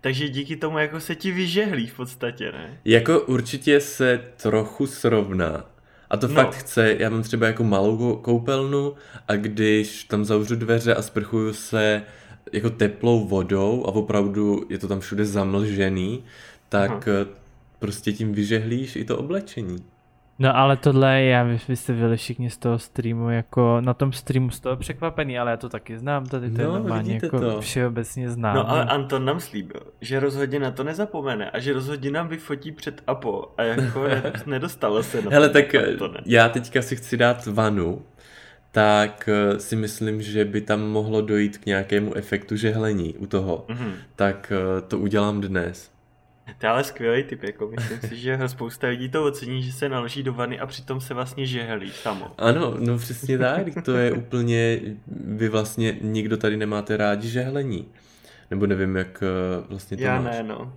takže 0.00 0.28
díky 0.28 0.56
tomu 0.56 0.78
jako 0.78 1.00
se 1.00 1.14
ti 1.14 1.32
vyžehlí 1.32 1.86
v 1.86 1.96
podstatě, 1.96 2.52
ne? 2.52 2.80
Jako 2.84 3.20
určitě 3.20 3.80
se 3.80 4.32
trochu 4.42 4.86
srovná, 4.86 5.64
a 6.10 6.16
to 6.16 6.28
no. 6.28 6.34
fakt 6.34 6.54
chce, 6.54 6.96
já 6.98 7.10
mám 7.10 7.22
třeba 7.22 7.46
jako 7.46 7.64
malou 7.64 8.16
koupelnu 8.16 8.94
a 9.28 9.36
když 9.36 10.04
tam 10.04 10.24
zavřu 10.24 10.56
dveře 10.56 10.94
a 10.94 11.02
sprchuju 11.02 11.52
se 11.52 12.02
jako 12.52 12.70
teplou 12.70 13.24
vodou 13.24 13.84
a 13.86 13.88
opravdu 13.88 14.66
je 14.68 14.78
to 14.78 14.88
tam 14.88 15.00
všude 15.00 15.24
zamlžený, 15.24 16.24
tak 16.68 17.08
Aha. 17.08 17.26
prostě 17.78 18.12
tím 18.12 18.32
vyžehlíš 18.32 18.96
i 18.96 19.04
to 19.04 19.18
oblečení. 19.18 19.84
No 20.40 20.56
ale 20.56 20.76
tohle, 20.76 21.22
já 21.22 21.42
vy, 21.42 21.58
vy 21.68 21.76
jste 21.76 21.92
byli 21.92 22.16
všichni 22.16 22.50
z 22.50 22.56
toho 22.56 22.78
streamu, 22.78 23.30
jako 23.30 23.80
na 23.80 23.94
tom 23.94 24.12
streamu 24.12 24.50
z 24.50 24.60
toho 24.60 24.76
překvapený, 24.76 25.38
ale 25.38 25.50
já 25.50 25.56
to 25.56 25.68
taky 25.68 25.98
znám, 25.98 26.26
tady 26.26 26.50
to 26.50 26.58
no, 26.58 26.64
je 26.64 26.68
normálně 26.68 27.20
jako 27.22 27.40
to. 27.40 27.60
všeobecně 27.60 28.30
znám. 28.30 28.56
No 28.56 28.70
ale 28.70 28.84
Anton 28.84 29.24
nám 29.24 29.40
slíbil, 29.40 29.80
že 30.00 30.20
rozhodně 30.20 30.58
na 30.58 30.70
to 30.70 30.84
nezapomene 30.84 31.50
a 31.50 31.58
že 31.58 31.72
rozhodně 31.72 32.10
nám 32.10 32.28
vyfotí 32.28 32.72
před 32.72 33.02
Apo 33.06 33.54
a 33.56 33.62
jako 33.62 34.04
nedostalo 34.46 35.02
se 35.02 35.22
na 35.22 35.30
Hele, 35.30 35.48
tak 35.48 35.74
Antone. 35.74 36.20
já 36.26 36.48
teďka 36.48 36.82
si 36.82 36.96
chci 36.96 37.16
dát 37.16 37.46
vanu, 37.46 38.02
tak 38.72 39.28
eh, 39.28 39.60
si 39.60 39.76
myslím, 39.76 40.22
že 40.22 40.44
by 40.44 40.60
tam 40.60 40.80
mohlo 40.80 41.20
dojít 41.20 41.58
k 41.58 41.66
nějakému 41.66 42.14
efektu 42.14 42.56
žehlení 42.56 43.14
u 43.14 43.26
toho. 43.26 43.64
Mm-hmm. 43.68 43.92
Tak 44.16 44.52
eh, 44.56 44.80
to 44.80 44.98
udělám 44.98 45.40
dnes. 45.40 45.97
To 46.58 46.66
je 46.66 46.70
ale 46.70 46.84
skvělý 46.84 47.22
typ, 47.22 47.42
jako 47.42 47.68
myslím 47.68 48.00
si, 48.00 48.16
že 48.16 48.38
spousta 48.46 48.86
lidí 48.86 49.08
to 49.08 49.24
ocení, 49.24 49.62
že 49.62 49.72
se 49.72 49.88
naloží 49.88 50.22
do 50.22 50.32
vany 50.32 50.60
a 50.60 50.66
přitom 50.66 51.00
se 51.00 51.14
vlastně 51.14 51.46
žehlí 51.46 51.90
samo. 51.90 52.34
Ano, 52.38 52.74
no 52.78 52.98
přesně 52.98 53.38
tak, 53.38 53.66
to 53.84 53.96
je 53.96 54.12
úplně, 54.12 54.80
vy 55.16 55.48
vlastně 55.48 55.96
nikdo 56.00 56.36
tady 56.36 56.56
nemáte 56.56 56.96
rádi 56.96 57.28
žehlení. 57.28 57.88
Nebo 58.50 58.66
nevím, 58.66 58.96
jak 58.96 59.22
eh, 59.22 59.66
vlastně 59.68 59.96
to 59.96 60.02
Já 60.02 60.20
máš. 60.20 60.36
ne, 60.36 60.42
no. 60.42 60.72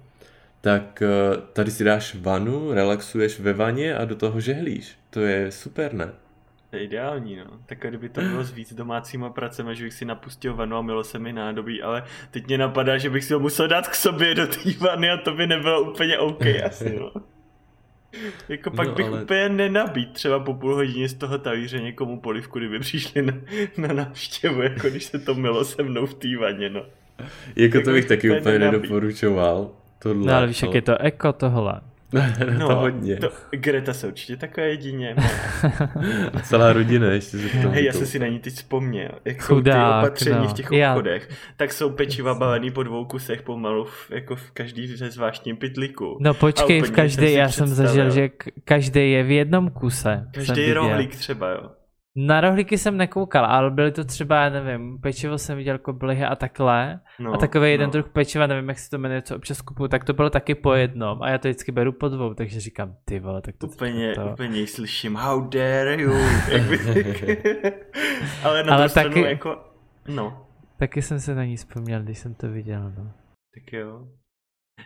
Tak 0.61 1.01
eh, 1.01 1.07
tady 1.53 1.71
si 1.71 1.83
dáš 1.83 2.15
vanu, 2.15 2.73
relaxuješ 2.73 3.39
ve 3.39 3.53
vaně 3.53 3.95
a 3.95 4.05
do 4.05 4.15
toho 4.15 4.39
žehlíš. 4.39 4.95
To 5.09 5.19
je 5.19 5.51
super, 5.51 5.93
ne? 5.93 6.09
To 6.71 6.77
je 6.77 6.83
ideální, 6.83 7.35
no. 7.35 7.45
Tak 7.65 7.79
kdyby 7.79 8.09
to 8.09 8.21
bylo 8.21 8.43
s 8.43 8.51
víc 8.51 8.73
domácíma 8.73 9.29
pracemi, 9.29 9.75
že 9.75 9.83
bych 9.83 9.93
si 9.93 10.05
napustil 10.05 10.55
vanu 10.55 10.75
a 10.75 10.81
milo 10.81 11.03
se 11.03 11.19
mi 11.19 11.33
nádobí, 11.33 11.81
ale 11.81 12.03
teď 12.31 12.47
mě 12.47 12.57
napadá, 12.57 12.97
že 12.97 13.09
bych 13.09 13.23
si 13.23 13.33
ho 13.33 13.39
musel 13.39 13.67
dát 13.67 13.87
k 13.87 13.95
sobě 13.95 14.35
do 14.35 14.47
té 14.47 14.71
vany 14.79 15.09
a 15.09 15.17
to 15.17 15.33
by 15.33 15.47
nebylo 15.47 15.81
úplně 15.81 16.19
OK 16.19 16.45
asi, 16.65 16.99
no. 16.99 17.11
Jako 18.49 18.71
pak 18.71 18.87
no, 18.87 18.93
bych 18.93 19.05
ale... 19.05 19.23
úplně 19.23 19.49
nenabít 19.49 20.13
třeba 20.13 20.39
po 20.39 20.53
půl 20.53 20.75
hodině 20.75 21.09
z 21.09 21.13
toho 21.13 21.37
talíře 21.37 21.81
někomu 21.81 22.19
polivku, 22.19 22.59
kdyby 22.59 22.79
přišli 22.79 23.21
na, 23.21 23.33
na 23.77 23.93
návštěvu, 23.93 24.61
jako 24.61 24.89
když 24.89 25.03
se 25.03 25.19
to 25.19 25.35
milo 25.35 25.65
se 25.65 25.83
mnou 25.83 26.05
v 26.05 26.13
té 26.13 26.37
vaně, 26.37 26.69
no. 26.69 26.85
Jako, 27.55 27.77
jako 27.77 27.81
to 27.81 27.91
bych 27.91 28.05
taky 28.05 28.39
úplně 28.39 28.59
nedoporučoval. 28.59 29.71
Tohle, 29.99 30.25
no 30.25 30.33
ale 30.33 30.47
víš, 30.47 30.61
jak 30.61 30.73
je 30.73 30.81
to 30.81 31.01
eko 31.01 31.33
tohle. 31.33 31.81
no, 32.57 32.67
to 32.67 32.75
hodně. 32.75 33.15
To, 33.15 33.29
Greta 33.51 33.93
se 33.93 34.07
určitě 34.07 34.37
taková 34.37 34.67
jedině. 34.67 35.15
A 36.33 36.39
celá 36.43 36.73
rodina 36.73 37.11
ještě 37.11 37.37
se 37.37 37.49
tomu 37.49 37.73
Hej, 37.73 37.85
já 37.85 37.93
jsem 37.93 38.05
si 38.05 38.19
na 38.19 38.27
ní 38.27 38.39
teď 38.39 38.53
vzpomněl. 38.53 39.11
Jak 39.25 39.41
jsou 39.41 39.61
ty 39.61 39.69
opatření 39.69 40.37
no. 40.37 40.47
v 40.47 40.53
těch 40.53 40.71
obchodech, 40.71 41.27
já. 41.29 41.35
tak 41.57 41.73
jsou 41.73 41.89
pečiva 41.89 42.33
balený 42.33 42.71
po 42.71 42.83
dvou 42.83 43.05
kusech 43.05 43.41
pomalu, 43.41 43.83
v, 43.83 44.11
jako 44.11 44.35
v 44.35 44.51
každý 44.51 44.87
zvláštním 44.87 45.57
pytliku. 45.57 46.17
No 46.19 46.33
počkej, 46.33 46.81
v 46.81 46.91
každý, 46.91 47.33
já 47.33 47.49
jsem 47.49 47.67
zažil, 47.67 48.11
že 48.11 48.29
každý 48.65 49.11
je 49.11 49.23
v 49.23 49.31
jednom 49.31 49.69
kuse. 49.69 50.27
Každý 50.33 50.73
rohlík 50.73 51.15
třeba, 51.15 51.49
jo. 51.49 51.69
Na 52.15 52.41
rohlíky 52.41 52.77
jsem 52.77 52.97
nekoukal, 52.97 53.45
ale 53.45 53.71
byly 53.71 53.91
to 53.91 54.03
třeba, 54.03 54.43
já 54.43 54.49
nevím, 54.49 55.01
pečivo 55.01 55.37
jsem 55.37 55.57
viděl 55.57 55.77
koblihy 55.77 56.25
a 56.25 56.35
takhle. 56.35 56.99
No, 57.19 57.33
a 57.33 57.37
takový 57.37 57.71
jeden 57.71 57.87
no. 57.87 57.91
druh 57.91 58.09
pečiva, 58.09 58.47
nevím, 58.47 58.69
jak 58.69 58.79
se 58.79 58.89
to 58.89 58.97
jmenuje, 58.97 59.21
co 59.21 59.35
občas 59.35 59.61
kupuju, 59.61 59.87
tak 59.87 60.03
to 60.03 60.13
bylo 60.13 60.29
taky 60.29 60.55
po 60.55 60.73
jednom. 60.73 61.21
A 61.21 61.29
já 61.29 61.37
to 61.37 61.47
vždycky 61.47 61.71
beru 61.71 61.91
po 61.91 62.09
dvou, 62.09 62.33
takže 62.33 62.59
říkám, 62.59 62.95
ty 63.05 63.19
vole, 63.19 63.41
tak 63.41 63.57
to 63.57 63.67
Úplně, 63.67 64.15
to... 64.15 64.31
úplně 64.31 64.67
slyším, 64.67 65.15
how 65.15 65.49
dare 65.49 66.01
you. 66.01 66.11
ale 68.43 68.63
na 68.63 68.75
ale 68.75 68.89
taky, 68.89 69.21
jako, 69.21 69.57
no. 70.07 70.47
Taky 70.77 71.01
jsem 71.01 71.19
se 71.19 71.35
na 71.35 71.45
ní 71.45 71.55
vzpomněl, 71.55 72.03
když 72.03 72.19
jsem 72.19 72.33
to 72.33 72.49
viděl, 72.49 72.93
no. 72.97 73.11
Tak 73.55 73.73
jo. 73.73 74.07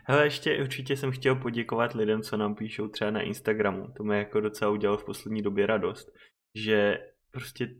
Hele, 0.04 0.26
ještě 0.26 0.62
určitě 0.62 0.97
jsem 0.97 1.12
chtěl 1.12 1.36
poděkovat 1.36 1.93
lidem, 1.93 2.22
co 2.22 2.38
nám 2.38 2.56
píšou 2.56 2.88
třeba 2.88 3.12
na 3.12 3.22
Instagramu. 3.22 3.88
To 3.97 4.04
mi 4.04 4.18
jako 4.18 4.39
docela 4.39 4.72
udělalo 4.72 4.97
v 4.97 5.06
poslední 5.06 5.41
době 5.41 5.66
radost, 5.66 6.08
že 6.56 6.97
prostě 7.36 7.76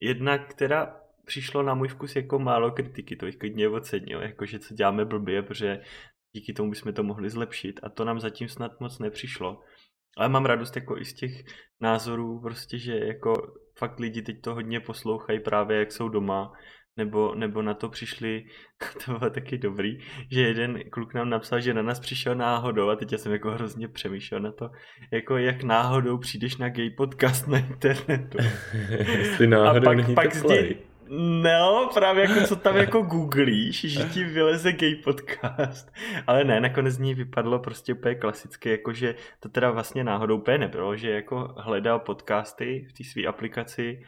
jedna, 0.00 0.38
která 0.38 1.00
přišlo 1.26 1.62
na 1.62 1.74
můj 1.74 1.88
vkus 1.88 2.16
jako 2.16 2.38
málo 2.38 2.70
kritiky, 2.70 3.16
to 3.16 3.26
bych 3.26 3.36
klidně 3.36 3.68
ocenil, 3.68 4.22
jakože 4.22 4.58
co 4.58 4.74
děláme 4.74 5.04
blbě, 5.04 5.42
protože 5.42 5.80
díky 6.32 6.52
tomu 6.52 6.70
bychom 6.70 6.92
to 6.92 7.02
mohli 7.02 7.30
zlepšit 7.30 7.80
a 7.82 7.88
to 7.88 8.04
nám 8.04 8.20
zatím 8.20 8.48
snad 8.48 8.80
moc 8.80 8.98
nepřišlo. 8.98 9.60
Ale 10.16 10.28
mám 10.28 10.44
radost 10.44 10.76
jako 10.76 10.98
i 10.98 11.04
z 11.04 11.14
těch 11.14 11.32
názorů, 11.80 12.40
prostě, 12.40 12.78
že 12.78 12.98
jako 12.98 13.32
fakt 13.78 14.00
lidi 14.00 14.22
teď 14.22 14.40
to 14.40 14.54
hodně 14.54 14.80
poslouchají 14.80 15.40
právě 15.40 15.78
jak 15.78 15.92
jsou 15.92 16.08
doma, 16.08 16.52
nebo, 16.96 17.34
nebo 17.34 17.62
na 17.62 17.74
to 17.74 17.88
přišli, 17.88 18.44
to 19.04 19.18
bylo 19.18 19.30
taky 19.30 19.58
dobrý, 19.58 19.98
že 20.30 20.40
jeden 20.40 20.80
kluk 20.90 21.14
nám 21.14 21.30
napsal, 21.30 21.60
že 21.60 21.74
na 21.74 21.82
nás 21.82 22.00
přišel 22.00 22.34
náhodou 22.34 22.88
a 22.88 22.96
teď 22.96 23.12
já 23.12 23.18
jsem 23.18 23.32
jako 23.32 23.50
hrozně 23.50 23.88
přemýšlel 23.88 24.40
na 24.40 24.52
to, 24.52 24.70
jako 25.10 25.36
jak 25.36 25.62
náhodou 25.62 26.18
přijdeš 26.18 26.56
na 26.56 26.68
gay 26.68 26.90
podcast 26.90 27.48
na 27.48 27.58
internetu. 27.58 28.38
Jestli 29.18 29.46
náhodou 29.46 29.86
a 29.86 29.90
pak, 29.90 29.96
není 29.96 30.14
pak 30.14 30.34
zdi... 30.34 30.76
No, 31.42 31.90
právě 31.94 32.28
jako 32.28 32.46
co 32.46 32.56
tam 32.56 32.76
jako 32.76 33.02
googlíš, 33.02 33.80
že 33.80 34.04
ti 34.04 34.24
vyleze 34.24 34.72
gay 34.72 34.94
podcast. 34.94 35.92
Ale 36.26 36.44
ne, 36.44 36.60
nakonec 36.60 36.94
z 36.94 36.98
ní 36.98 37.14
vypadlo 37.14 37.58
prostě 37.58 37.94
úplně 37.94 38.14
klasicky, 38.14 38.70
jakože 38.70 39.14
to 39.40 39.48
teda 39.48 39.70
vlastně 39.70 40.04
náhodou 40.04 40.36
úplně 40.36 40.58
nebylo, 40.58 40.96
že 40.96 41.10
jako 41.10 41.54
hledal 41.56 41.98
podcasty 41.98 42.86
v 42.90 42.92
té 42.92 43.04
své 43.04 43.24
aplikaci 43.24 44.02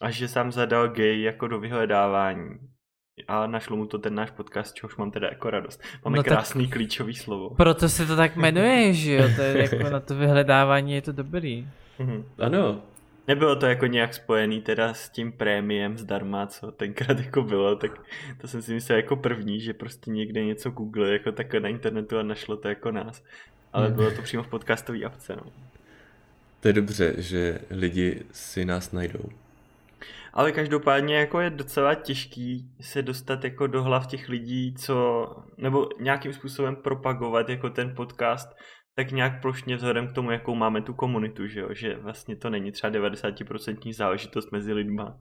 a 0.00 0.10
že 0.10 0.28
sám 0.28 0.52
zadal 0.52 0.88
gay 0.88 1.22
jako 1.22 1.48
do 1.48 1.60
vyhledávání. 1.60 2.58
A 3.28 3.46
našlo 3.46 3.76
mu 3.76 3.86
to 3.86 3.98
ten 3.98 4.14
náš 4.14 4.30
podcast, 4.30 4.74
čehož 4.74 4.96
mám 4.96 5.10
teda 5.10 5.28
jako 5.28 5.50
radost. 5.50 5.82
Máme 6.04 6.16
no 6.16 6.24
krásný 6.24 6.68
klíčový 6.68 7.14
slovo. 7.14 7.50
Proto 7.50 7.88
se 7.88 8.06
to 8.06 8.16
tak 8.16 8.36
jmenuje, 8.36 8.94
že 8.94 9.12
jo? 9.12 9.28
To 9.36 9.42
je 9.42 9.58
jako 9.58 9.90
na 9.90 10.00
to 10.00 10.14
vyhledávání 10.14 10.92
je 10.92 11.02
to 11.02 11.12
dobrý. 11.12 11.68
Mhm. 11.98 12.24
Ano. 12.38 12.82
Nebylo 13.28 13.56
to 13.56 13.66
jako 13.66 13.86
nějak 13.86 14.14
spojený 14.14 14.60
teda 14.60 14.94
s 14.94 15.08
tím 15.08 15.32
prémiem 15.32 15.98
zdarma, 15.98 16.46
co 16.46 16.72
tenkrát 16.72 17.18
jako 17.18 17.42
bylo, 17.42 17.76
tak 17.76 18.00
to 18.40 18.48
jsem 18.48 18.62
si 18.62 18.74
myslel 18.74 18.98
jako 18.98 19.16
první, 19.16 19.60
že 19.60 19.74
prostě 19.74 20.10
někde 20.10 20.44
něco 20.44 20.70
google 20.70 21.12
jako 21.12 21.32
takhle 21.32 21.60
na 21.60 21.68
internetu 21.68 22.18
a 22.18 22.22
našlo 22.22 22.56
to 22.56 22.68
jako 22.68 22.90
nás. 22.90 23.24
Ale 23.72 23.90
bylo 23.90 24.10
to 24.10 24.22
přímo 24.22 24.42
v 24.42 24.48
podcastové 24.48 25.04
apce, 25.04 25.36
no. 25.36 25.52
To 26.60 26.68
je 26.68 26.72
dobře, 26.72 27.14
že 27.18 27.58
lidi 27.70 28.22
si 28.32 28.64
nás 28.64 28.92
najdou. 28.92 29.28
Ale 30.36 30.52
každopádně 30.52 31.16
jako 31.16 31.40
je 31.40 31.50
docela 31.50 31.94
těžký 31.94 32.70
se 32.80 33.02
dostat 33.02 33.44
jako 33.44 33.66
do 33.66 33.82
hlav 33.82 34.06
těch 34.06 34.28
lidí, 34.28 34.74
co, 34.74 35.26
nebo 35.56 35.88
nějakým 36.00 36.32
způsobem 36.32 36.76
propagovat 36.76 37.48
jako 37.48 37.70
ten 37.70 37.94
podcast, 37.94 38.56
tak 38.94 39.10
nějak 39.10 39.40
plošně 39.42 39.76
vzhledem 39.76 40.08
k 40.08 40.12
tomu, 40.12 40.30
jakou 40.30 40.54
máme 40.54 40.82
tu 40.82 40.94
komunitu, 40.94 41.46
že 41.46 41.60
jo? 41.60 41.68
že 41.70 41.96
vlastně 41.96 42.36
to 42.36 42.50
není 42.50 42.72
třeba 42.72 42.92
90% 42.92 43.92
záležitost 43.92 44.52
mezi 44.52 44.72
lidma. 44.72 45.20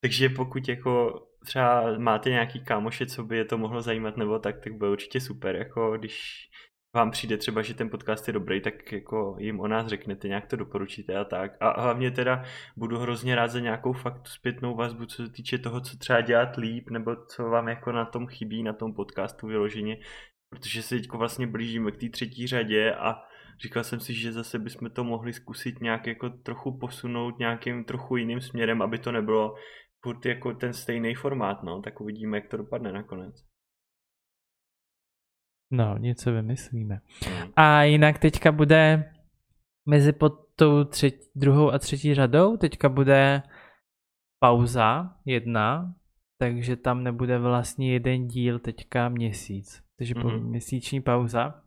Takže 0.00 0.28
pokud 0.28 0.68
jako 0.68 1.22
třeba 1.44 1.98
máte 1.98 2.30
nějaký 2.30 2.64
kámoše, 2.64 3.06
co 3.06 3.24
by 3.24 3.36
je 3.36 3.44
to 3.44 3.58
mohlo 3.58 3.82
zajímat 3.82 4.16
nebo 4.16 4.38
tak, 4.38 4.60
tak 4.64 4.72
bude 4.72 4.90
určitě 4.90 5.20
super, 5.20 5.56
jako 5.56 5.96
když 5.98 6.48
vám 6.94 7.10
přijde 7.10 7.36
třeba, 7.36 7.62
že 7.62 7.74
ten 7.74 7.90
podcast 7.90 8.28
je 8.28 8.32
dobrý, 8.32 8.60
tak 8.60 8.92
jako 8.92 9.36
jim 9.38 9.60
o 9.60 9.68
nás 9.68 9.86
řeknete, 9.86 10.28
nějak 10.28 10.46
to 10.46 10.56
doporučíte 10.56 11.16
a 11.16 11.24
tak. 11.24 11.56
A 11.60 11.82
hlavně 11.82 12.10
teda 12.10 12.44
budu 12.76 12.98
hrozně 12.98 13.34
rád 13.34 13.48
za 13.48 13.60
nějakou 13.60 13.92
fakt 13.92 14.28
zpětnou 14.28 14.76
vazbu, 14.76 15.06
co 15.06 15.26
se 15.26 15.32
týče 15.32 15.58
toho, 15.58 15.80
co 15.80 15.96
třeba 15.98 16.20
dělat 16.20 16.56
líp, 16.56 16.90
nebo 16.90 17.16
co 17.16 17.44
vám 17.44 17.68
jako 17.68 17.92
na 17.92 18.04
tom 18.04 18.26
chybí, 18.26 18.62
na 18.62 18.72
tom 18.72 18.94
podcastu 18.94 19.46
vyloženě, 19.46 19.98
protože 20.50 20.82
se 20.82 20.96
teď 20.96 21.12
vlastně 21.12 21.46
blížíme 21.46 21.90
k 21.90 22.00
té 22.00 22.08
třetí 22.08 22.46
řadě 22.46 22.94
a 22.94 23.22
říkal 23.62 23.84
jsem 23.84 24.00
si, 24.00 24.14
že 24.14 24.32
zase 24.32 24.58
bychom 24.58 24.90
to 24.90 25.04
mohli 25.04 25.32
zkusit 25.32 25.80
nějak 25.80 26.06
jako 26.06 26.30
trochu 26.30 26.78
posunout 26.78 27.38
nějakým 27.38 27.84
trochu 27.84 28.16
jiným 28.16 28.40
směrem, 28.40 28.82
aby 28.82 28.98
to 28.98 29.12
nebylo 29.12 29.54
furt 30.00 30.26
jako 30.26 30.54
ten 30.54 30.72
stejný 30.72 31.14
formát, 31.14 31.62
no, 31.62 31.82
tak 31.82 32.00
uvidíme, 32.00 32.36
jak 32.36 32.48
to 32.48 32.56
dopadne 32.56 32.92
nakonec. 32.92 33.51
No, 35.72 35.98
něco 35.98 36.32
vymyslíme. 36.32 37.00
Hmm. 37.24 37.52
A 37.56 37.82
jinak 37.82 38.18
teďka 38.18 38.52
bude 38.52 39.12
mezi 39.86 40.12
pod 40.12 40.32
tou 40.56 40.84
třetí, 40.84 41.18
druhou 41.34 41.70
a 41.70 41.78
třetí 41.78 42.14
řadou, 42.14 42.56
teďka 42.56 42.88
bude 42.88 43.42
pauza 44.38 45.16
jedna, 45.24 45.94
takže 46.38 46.76
tam 46.76 47.04
nebude 47.04 47.38
vlastně 47.38 47.92
jeden 47.92 48.28
díl 48.28 48.58
teďka 48.58 49.08
měsíc. 49.08 49.82
Takže 49.98 50.14
mm-hmm. 50.14 50.22
po 50.22 50.28
mhm. 50.28 50.48
měsíční 50.48 51.00
pauza, 51.00 51.62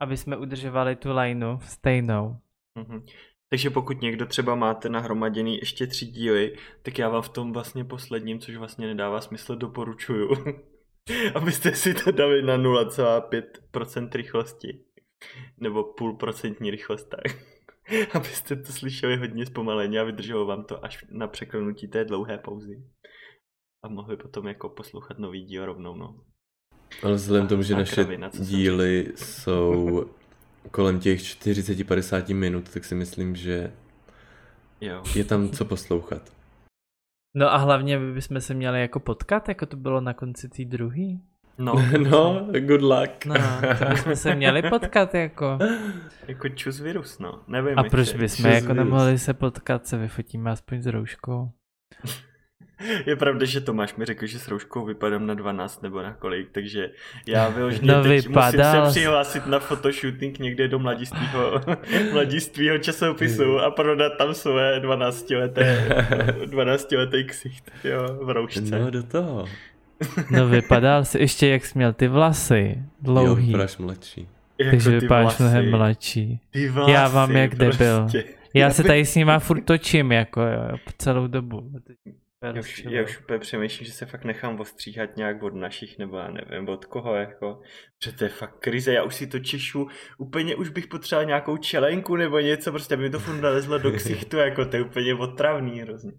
aby 0.00 0.16
jsme 0.16 0.36
udržovali 0.36 0.96
tu 0.96 1.12
lineu 1.12 1.58
stejnou. 1.58 2.36
Mm-hmm. 2.78 3.02
Takže 3.48 3.70
pokud 3.70 4.00
někdo 4.00 4.26
třeba 4.26 4.54
máte 4.54 4.88
nahromaděný 4.88 5.56
ještě 5.58 5.86
tři 5.86 6.06
díly, 6.06 6.56
tak 6.82 6.98
já 6.98 7.08
vám 7.08 7.22
v 7.22 7.28
tom 7.28 7.52
vlastně 7.52 7.84
posledním, 7.84 8.38
což 8.38 8.56
vlastně 8.56 8.86
nedává 8.86 9.20
smysl, 9.20 9.56
doporučuju. 9.56 10.28
abyste 11.34 11.74
si 11.74 11.94
to 11.94 12.10
dali 12.10 12.42
na 12.42 12.58
0,5% 12.58 14.08
rychlosti. 14.12 14.84
Nebo 15.58 15.84
půl 15.84 16.16
procentní 16.16 16.70
rychlost, 16.70 17.04
tak. 17.04 17.36
abyste 18.14 18.56
to 18.56 18.72
slyšeli 18.72 19.16
hodně 19.16 19.46
zpomaleně 19.46 20.00
a 20.00 20.04
vydrželo 20.04 20.46
vám 20.46 20.64
to 20.64 20.84
až 20.84 21.04
na 21.10 21.26
překlenutí 21.26 21.88
té 21.88 22.04
dlouhé 22.04 22.38
pauzy. 22.38 22.82
A 23.84 23.88
mohli 23.88 24.16
potom 24.16 24.46
jako 24.46 24.68
poslouchat 24.68 25.18
nový 25.18 25.44
díl 25.44 25.66
rovnou, 25.66 25.96
no. 25.96 26.20
Ale 27.02 27.14
vzhledem 27.14 27.48
tomu, 27.48 27.62
že 27.62 27.74
naše 27.74 27.94
kravina, 27.94 28.30
díly 28.38 29.12
jsou 29.16 30.04
kolem 30.70 31.00
těch 31.00 31.20
40-50 31.20 32.34
minut, 32.34 32.68
tak 32.68 32.84
si 32.84 32.94
myslím, 32.94 33.36
že 33.36 33.72
jo. 34.80 35.02
je 35.14 35.24
tam 35.24 35.50
co 35.50 35.64
poslouchat. 35.64 36.32
No 37.34 37.52
a 37.52 37.56
hlavně 37.56 37.98
bychom 37.98 38.40
se 38.40 38.54
měli 38.54 38.80
jako 38.80 39.00
potkat, 39.00 39.48
jako 39.48 39.66
to 39.66 39.76
bylo 39.76 40.00
na 40.00 40.14
konci 40.14 40.48
té 40.48 40.64
druhý. 40.64 41.20
No, 41.58 41.74
no, 42.10 42.46
good 42.60 42.82
luck. 42.82 43.26
No, 43.26 43.34
to 43.78 43.84
bychom 43.84 44.16
se 44.16 44.34
měli 44.34 44.62
potkat 44.62 45.14
jako. 45.14 45.58
Jako 46.28 46.48
čus 46.48 46.80
virus, 46.80 47.18
no. 47.18 47.40
Nevím. 47.48 47.78
A 47.78 47.82
proč 47.84 48.12
bychom 48.14 48.46
jako 48.46 48.66
virus. 48.66 48.76
nemohli 48.76 49.18
se 49.18 49.34
potkat, 49.34 49.86
se 49.86 49.98
vyfotíme 49.98 50.50
aspoň 50.50 50.82
s 50.82 50.86
rouškou. 50.86 51.50
Je 53.06 53.16
pravda, 53.16 53.46
že 53.46 53.60
Tomáš 53.60 53.94
mi 53.94 54.04
řekl, 54.04 54.26
že 54.26 54.38
s 54.38 54.48
rouškou 54.48 54.84
vypadám 54.84 55.26
na 55.26 55.34
12 55.34 55.82
nebo 55.82 56.02
na 56.02 56.12
kolik, 56.12 56.48
takže 56.52 56.90
já 57.26 57.48
vyloženě 57.48 57.92
no, 57.92 58.02
teď 58.02 58.26
vypadal... 58.26 58.80
musím 58.80 58.92
se 58.92 59.00
přihlásit 59.00 59.46
na 59.46 59.58
fotoshooting 59.58 60.38
někde 60.38 60.68
do 60.68 60.78
mladistvého, 60.78 61.60
mladistvého 62.12 62.78
časopisu 62.78 63.58
a 63.58 63.70
prodat 63.70 64.12
tam 64.18 64.34
své 64.34 64.80
12 64.80 65.30
leté, 65.30 65.88
12 66.46 66.92
leté 66.92 67.24
ksicht, 67.24 67.70
jo, 67.84 68.18
v 68.22 68.30
roušce. 68.30 68.78
No 68.78 68.90
do 68.90 69.02
toho. 69.02 69.44
No 70.30 70.48
vypadal 70.48 71.04
jsi 71.04 71.18
ještě, 71.18 71.48
jak 71.48 71.66
jsi 71.66 71.78
měl 71.78 71.92
ty 71.92 72.08
vlasy 72.08 72.82
dlouhý. 73.02 73.26
Jo, 73.28 73.34
vypadáš 73.46 73.78
mladší. 73.78 74.28
Jako 74.58 74.70
Takže 74.70 74.90
vypadáš 74.90 75.38
mnohem 75.38 75.70
mladší. 75.70 76.40
Ty 76.50 76.68
vlasy, 76.68 76.92
Já 76.92 77.08
vám 77.08 77.36
jak 77.36 77.56
prostě. 77.56 77.84
debil. 77.84 78.08
Já 78.54 78.70
se 78.70 78.82
tady 78.84 79.06
s 79.06 79.14
nima 79.14 79.38
furt 79.38 79.60
točím, 79.60 80.12
jako 80.12 80.40
jo, 80.40 80.78
celou 80.98 81.26
dobu. 81.26 81.70
Já 82.42 82.60
už, 82.60 82.84
já 82.84 83.04
už 83.04 83.20
úplně 83.20 83.38
přemýšlím, 83.38 83.86
že 83.86 83.92
se 83.92 84.06
fakt 84.06 84.24
nechám 84.24 84.60
ostříhat 84.60 85.16
nějak 85.16 85.42
od 85.42 85.54
našich, 85.54 85.98
nebo 85.98 86.16
já 86.16 86.30
nevím, 86.30 86.68
od 86.68 86.84
koho, 86.84 87.14
jako, 87.14 87.62
že 88.04 88.12
to 88.12 88.24
je 88.24 88.30
fakt 88.30 88.58
krize, 88.58 88.92
já 88.92 89.02
už 89.02 89.14
si 89.14 89.26
to 89.26 89.38
češu, 89.38 89.88
úplně 90.18 90.56
už 90.56 90.68
bych 90.68 90.86
potřeboval 90.86 91.26
nějakou 91.26 91.56
čelenku 91.56 92.16
nebo 92.16 92.38
něco, 92.38 92.70
prostě 92.70 92.94
aby 92.94 93.02
mi 93.02 93.10
to 93.10 93.18
furt 93.18 93.40
nalezlo 93.40 93.78
do 93.78 93.92
ksichtu, 93.92 94.36
jako 94.36 94.64
to 94.64 94.76
je 94.76 94.82
úplně 94.82 95.14
otravný 95.14 95.80
hrozně. 95.80 96.12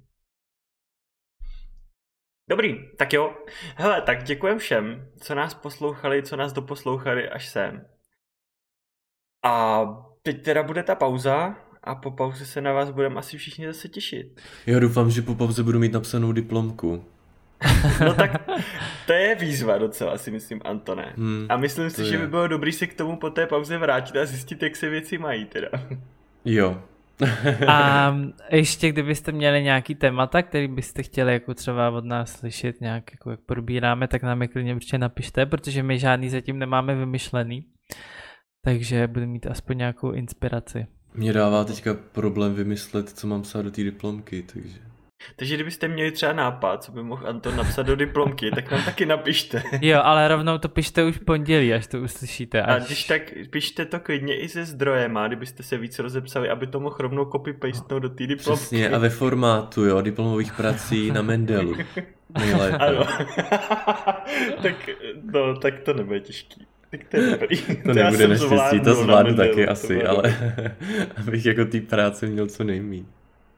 Dobrý, 2.50 2.96
tak 2.98 3.14
jo. 3.14 3.36
Hele, 3.76 4.02
tak 4.02 4.24
děkujem 4.24 4.60
všem, 4.60 5.12
co 5.22 5.36
nás 5.36 5.54
poslouchali, 5.54 6.24
co 6.24 6.36
nás 6.36 6.54
doposlouchali 6.54 7.30
až 7.30 7.50
sem. 7.50 7.86
A 9.44 9.82
teď 10.22 10.44
teda 10.44 10.64
bude 10.64 10.84
ta 10.84 10.96
pauza, 10.96 11.56
a 11.84 11.96
po 11.96 12.12
pauze 12.12 12.46
se 12.46 12.62
na 12.62 12.74
vás 12.74 12.92
budeme 12.92 13.16
asi 13.16 13.38
všichni 13.38 13.68
zase 13.68 13.88
těšit. 13.88 14.42
Já 14.66 14.80
doufám, 14.80 15.12
že 15.12 15.22
po 15.22 15.36
pauze 15.36 15.64
budu 15.64 15.80
mít 15.80 15.94
napsanou 15.94 16.32
diplomku. 16.32 17.04
no 18.06 18.14
tak 18.14 18.50
to 19.08 19.14
je 19.14 19.36
výzva 19.36 19.78
docela, 19.78 20.18
si 20.18 20.32
myslím, 20.32 20.62
Antone. 20.66 21.14
Hmm, 21.18 21.46
a 21.50 21.58
myslím 21.58 21.90
si, 21.90 22.02
je. 22.02 22.08
že 22.08 22.18
by 22.18 22.28
bylo 22.28 22.48
dobrý 22.48 22.72
se 22.72 22.88
k 22.88 22.94
tomu 22.94 23.18
po 23.18 23.30
té 23.30 23.48
pauze 23.48 23.78
vrátit 23.78 24.18
a 24.18 24.26
zjistit, 24.26 24.64
jak 24.64 24.76
se 24.76 24.90
věci 24.90 25.18
mají 25.18 25.46
teda. 25.46 25.70
Jo. 26.46 26.82
a 27.68 28.16
ještě 28.52 28.90
kdybyste 28.90 29.32
měli 29.32 29.64
nějaký 29.64 29.96
témata, 29.96 30.42
který 30.42 30.68
byste 30.68 31.04
chtěli 31.04 31.34
jako 31.34 31.54
třeba 31.54 31.90
od 31.90 32.06
nás 32.06 32.32
slyšet, 32.32 32.82
nějak 32.82 33.12
jako 33.12 33.32
jak 33.32 33.40
probíráme, 33.40 34.08
tak 34.08 34.24
nám 34.24 34.42
je 34.42 34.48
klidně 34.48 34.76
určitě 34.76 34.98
napište, 34.98 35.46
protože 35.46 35.84
my 35.84 36.00
žádný 36.00 36.30
zatím 36.30 36.60
nemáme 36.60 36.96
vymyšlený. 36.96 37.66
Takže 38.64 39.08
budu 39.08 39.28
mít 39.28 39.48
aspoň 39.48 39.78
nějakou 39.78 40.12
inspiraci. 40.12 40.88
Mě 41.14 41.34
dává 41.34 41.64
teďka 41.64 41.94
problém 42.12 42.54
vymyslet, 42.56 43.10
co 43.10 43.28
mám 43.28 43.42
psát 43.42 43.62
do 43.62 43.72
té 43.72 43.84
diplomky, 43.84 44.44
takže... 44.54 44.78
Takže 45.36 45.56
kdybyste 45.56 45.88
měli 45.88 46.12
třeba 46.12 46.34
nápad, 46.34 46.84
co 46.84 46.92
by 46.92 47.04
mohl 47.04 47.28
Anton 47.28 47.56
napsat 47.56 47.84
do 47.84 47.96
diplomky, 47.96 48.52
tak 48.52 48.72
nám 48.72 48.86
taky 48.86 49.06
napište. 49.06 49.64
Jo, 49.82 50.00
ale 50.04 50.28
rovnou 50.28 50.58
to 50.58 50.70
pište 50.70 51.04
už 51.04 51.18
pondělí, 51.18 51.74
až 51.74 51.88
to 51.88 52.02
uslyšíte. 52.02 52.62
Až... 52.62 52.84
A 52.84 52.86
když 52.86 53.04
tak 53.04 53.22
pište 53.50 53.86
to 53.86 54.00
klidně 54.00 54.40
i 54.40 54.50
se 54.50 54.66
zdrojem, 54.66 55.18
a 55.18 55.28
kdybyste 55.28 55.64
se 55.64 55.78
víc 55.78 56.00
rozepsali, 56.00 56.50
aby 56.50 56.68
to 56.68 56.80
mohl 56.80 56.96
rovnou 57.00 57.26
copy 57.26 57.54
pastenout 57.54 58.04
do 58.04 58.10
té 58.10 58.28
diplomky. 58.28 58.60
Přesně, 58.60 58.90
a 58.90 58.98
ve 58.98 59.10
formátu, 59.10 59.86
jo, 59.86 60.02
diplomových 60.02 60.54
prací 60.54 61.12
na 61.12 61.22
Mendelu. 61.22 61.76
Nejlépe. 62.40 62.78
Ano. 62.78 63.06
tak, 64.62 64.90
no, 65.34 65.60
tak 65.60 65.80
to 65.80 65.94
nebude 65.94 66.20
těžký. 66.20 66.68
Tak 66.92 67.04
to 67.10 67.18
je 67.18 67.30
dobrý. 67.30 67.58
To 67.58 67.94
nebude 67.94 68.28
naštěstí, 68.28 68.80
to 68.80 68.96
zvládnu 68.96 69.36
taky 69.36 69.68
asi, 69.68 70.04
ale 70.04 70.36
abych 71.18 71.46
jako 71.46 71.66
té 71.66 71.82
práce 71.82 72.26
měl 72.26 72.48
co 72.48 72.64
nejmít. 72.64 73.08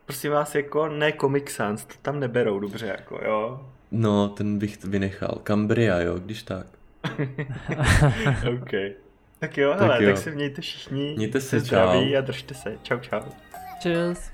Prosím 0.06 0.32
vás, 0.32 0.56
jako 0.56 0.88
ne 0.88 1.14
Comic 1.22 1.50
Sans, 1.50 1.86
to 1.86 1.94
tam 2.02 2.20
neberou 2.20 2.60
dobře, 2.60 2.86
jako 2.86 3.20
jo. 3.26 3.66
No, 3.92 4.30
ten 4.30 4.60
bych 4.60 4.84
vynechal. 4.84 5.42
Cambria, 5.44 6.00
jo, 6.00 6.20
když 6.20 6.44
tak. 6.44 6.68
OK. 8.54 8.72
Tak 9.40 9.58
jo, 9.58 9.70
tak 9.72 9.82
hele, 9.82 10.04
jo. 10.04 10.10
tak 10.10 10.18
se 10.18 10.32
mějte 10.32 10.62
všichni. 10.62 11.14
Mějte 11.18 11.42
se, 11.42 11.62
čau. 11.62 11.78
a 12.18 12.22
držte 12.22 12.54
se. 12.54 12.78
Čau, 12.84 13.00
čau. 13.00 13.22
Cheers. 13.84 14.32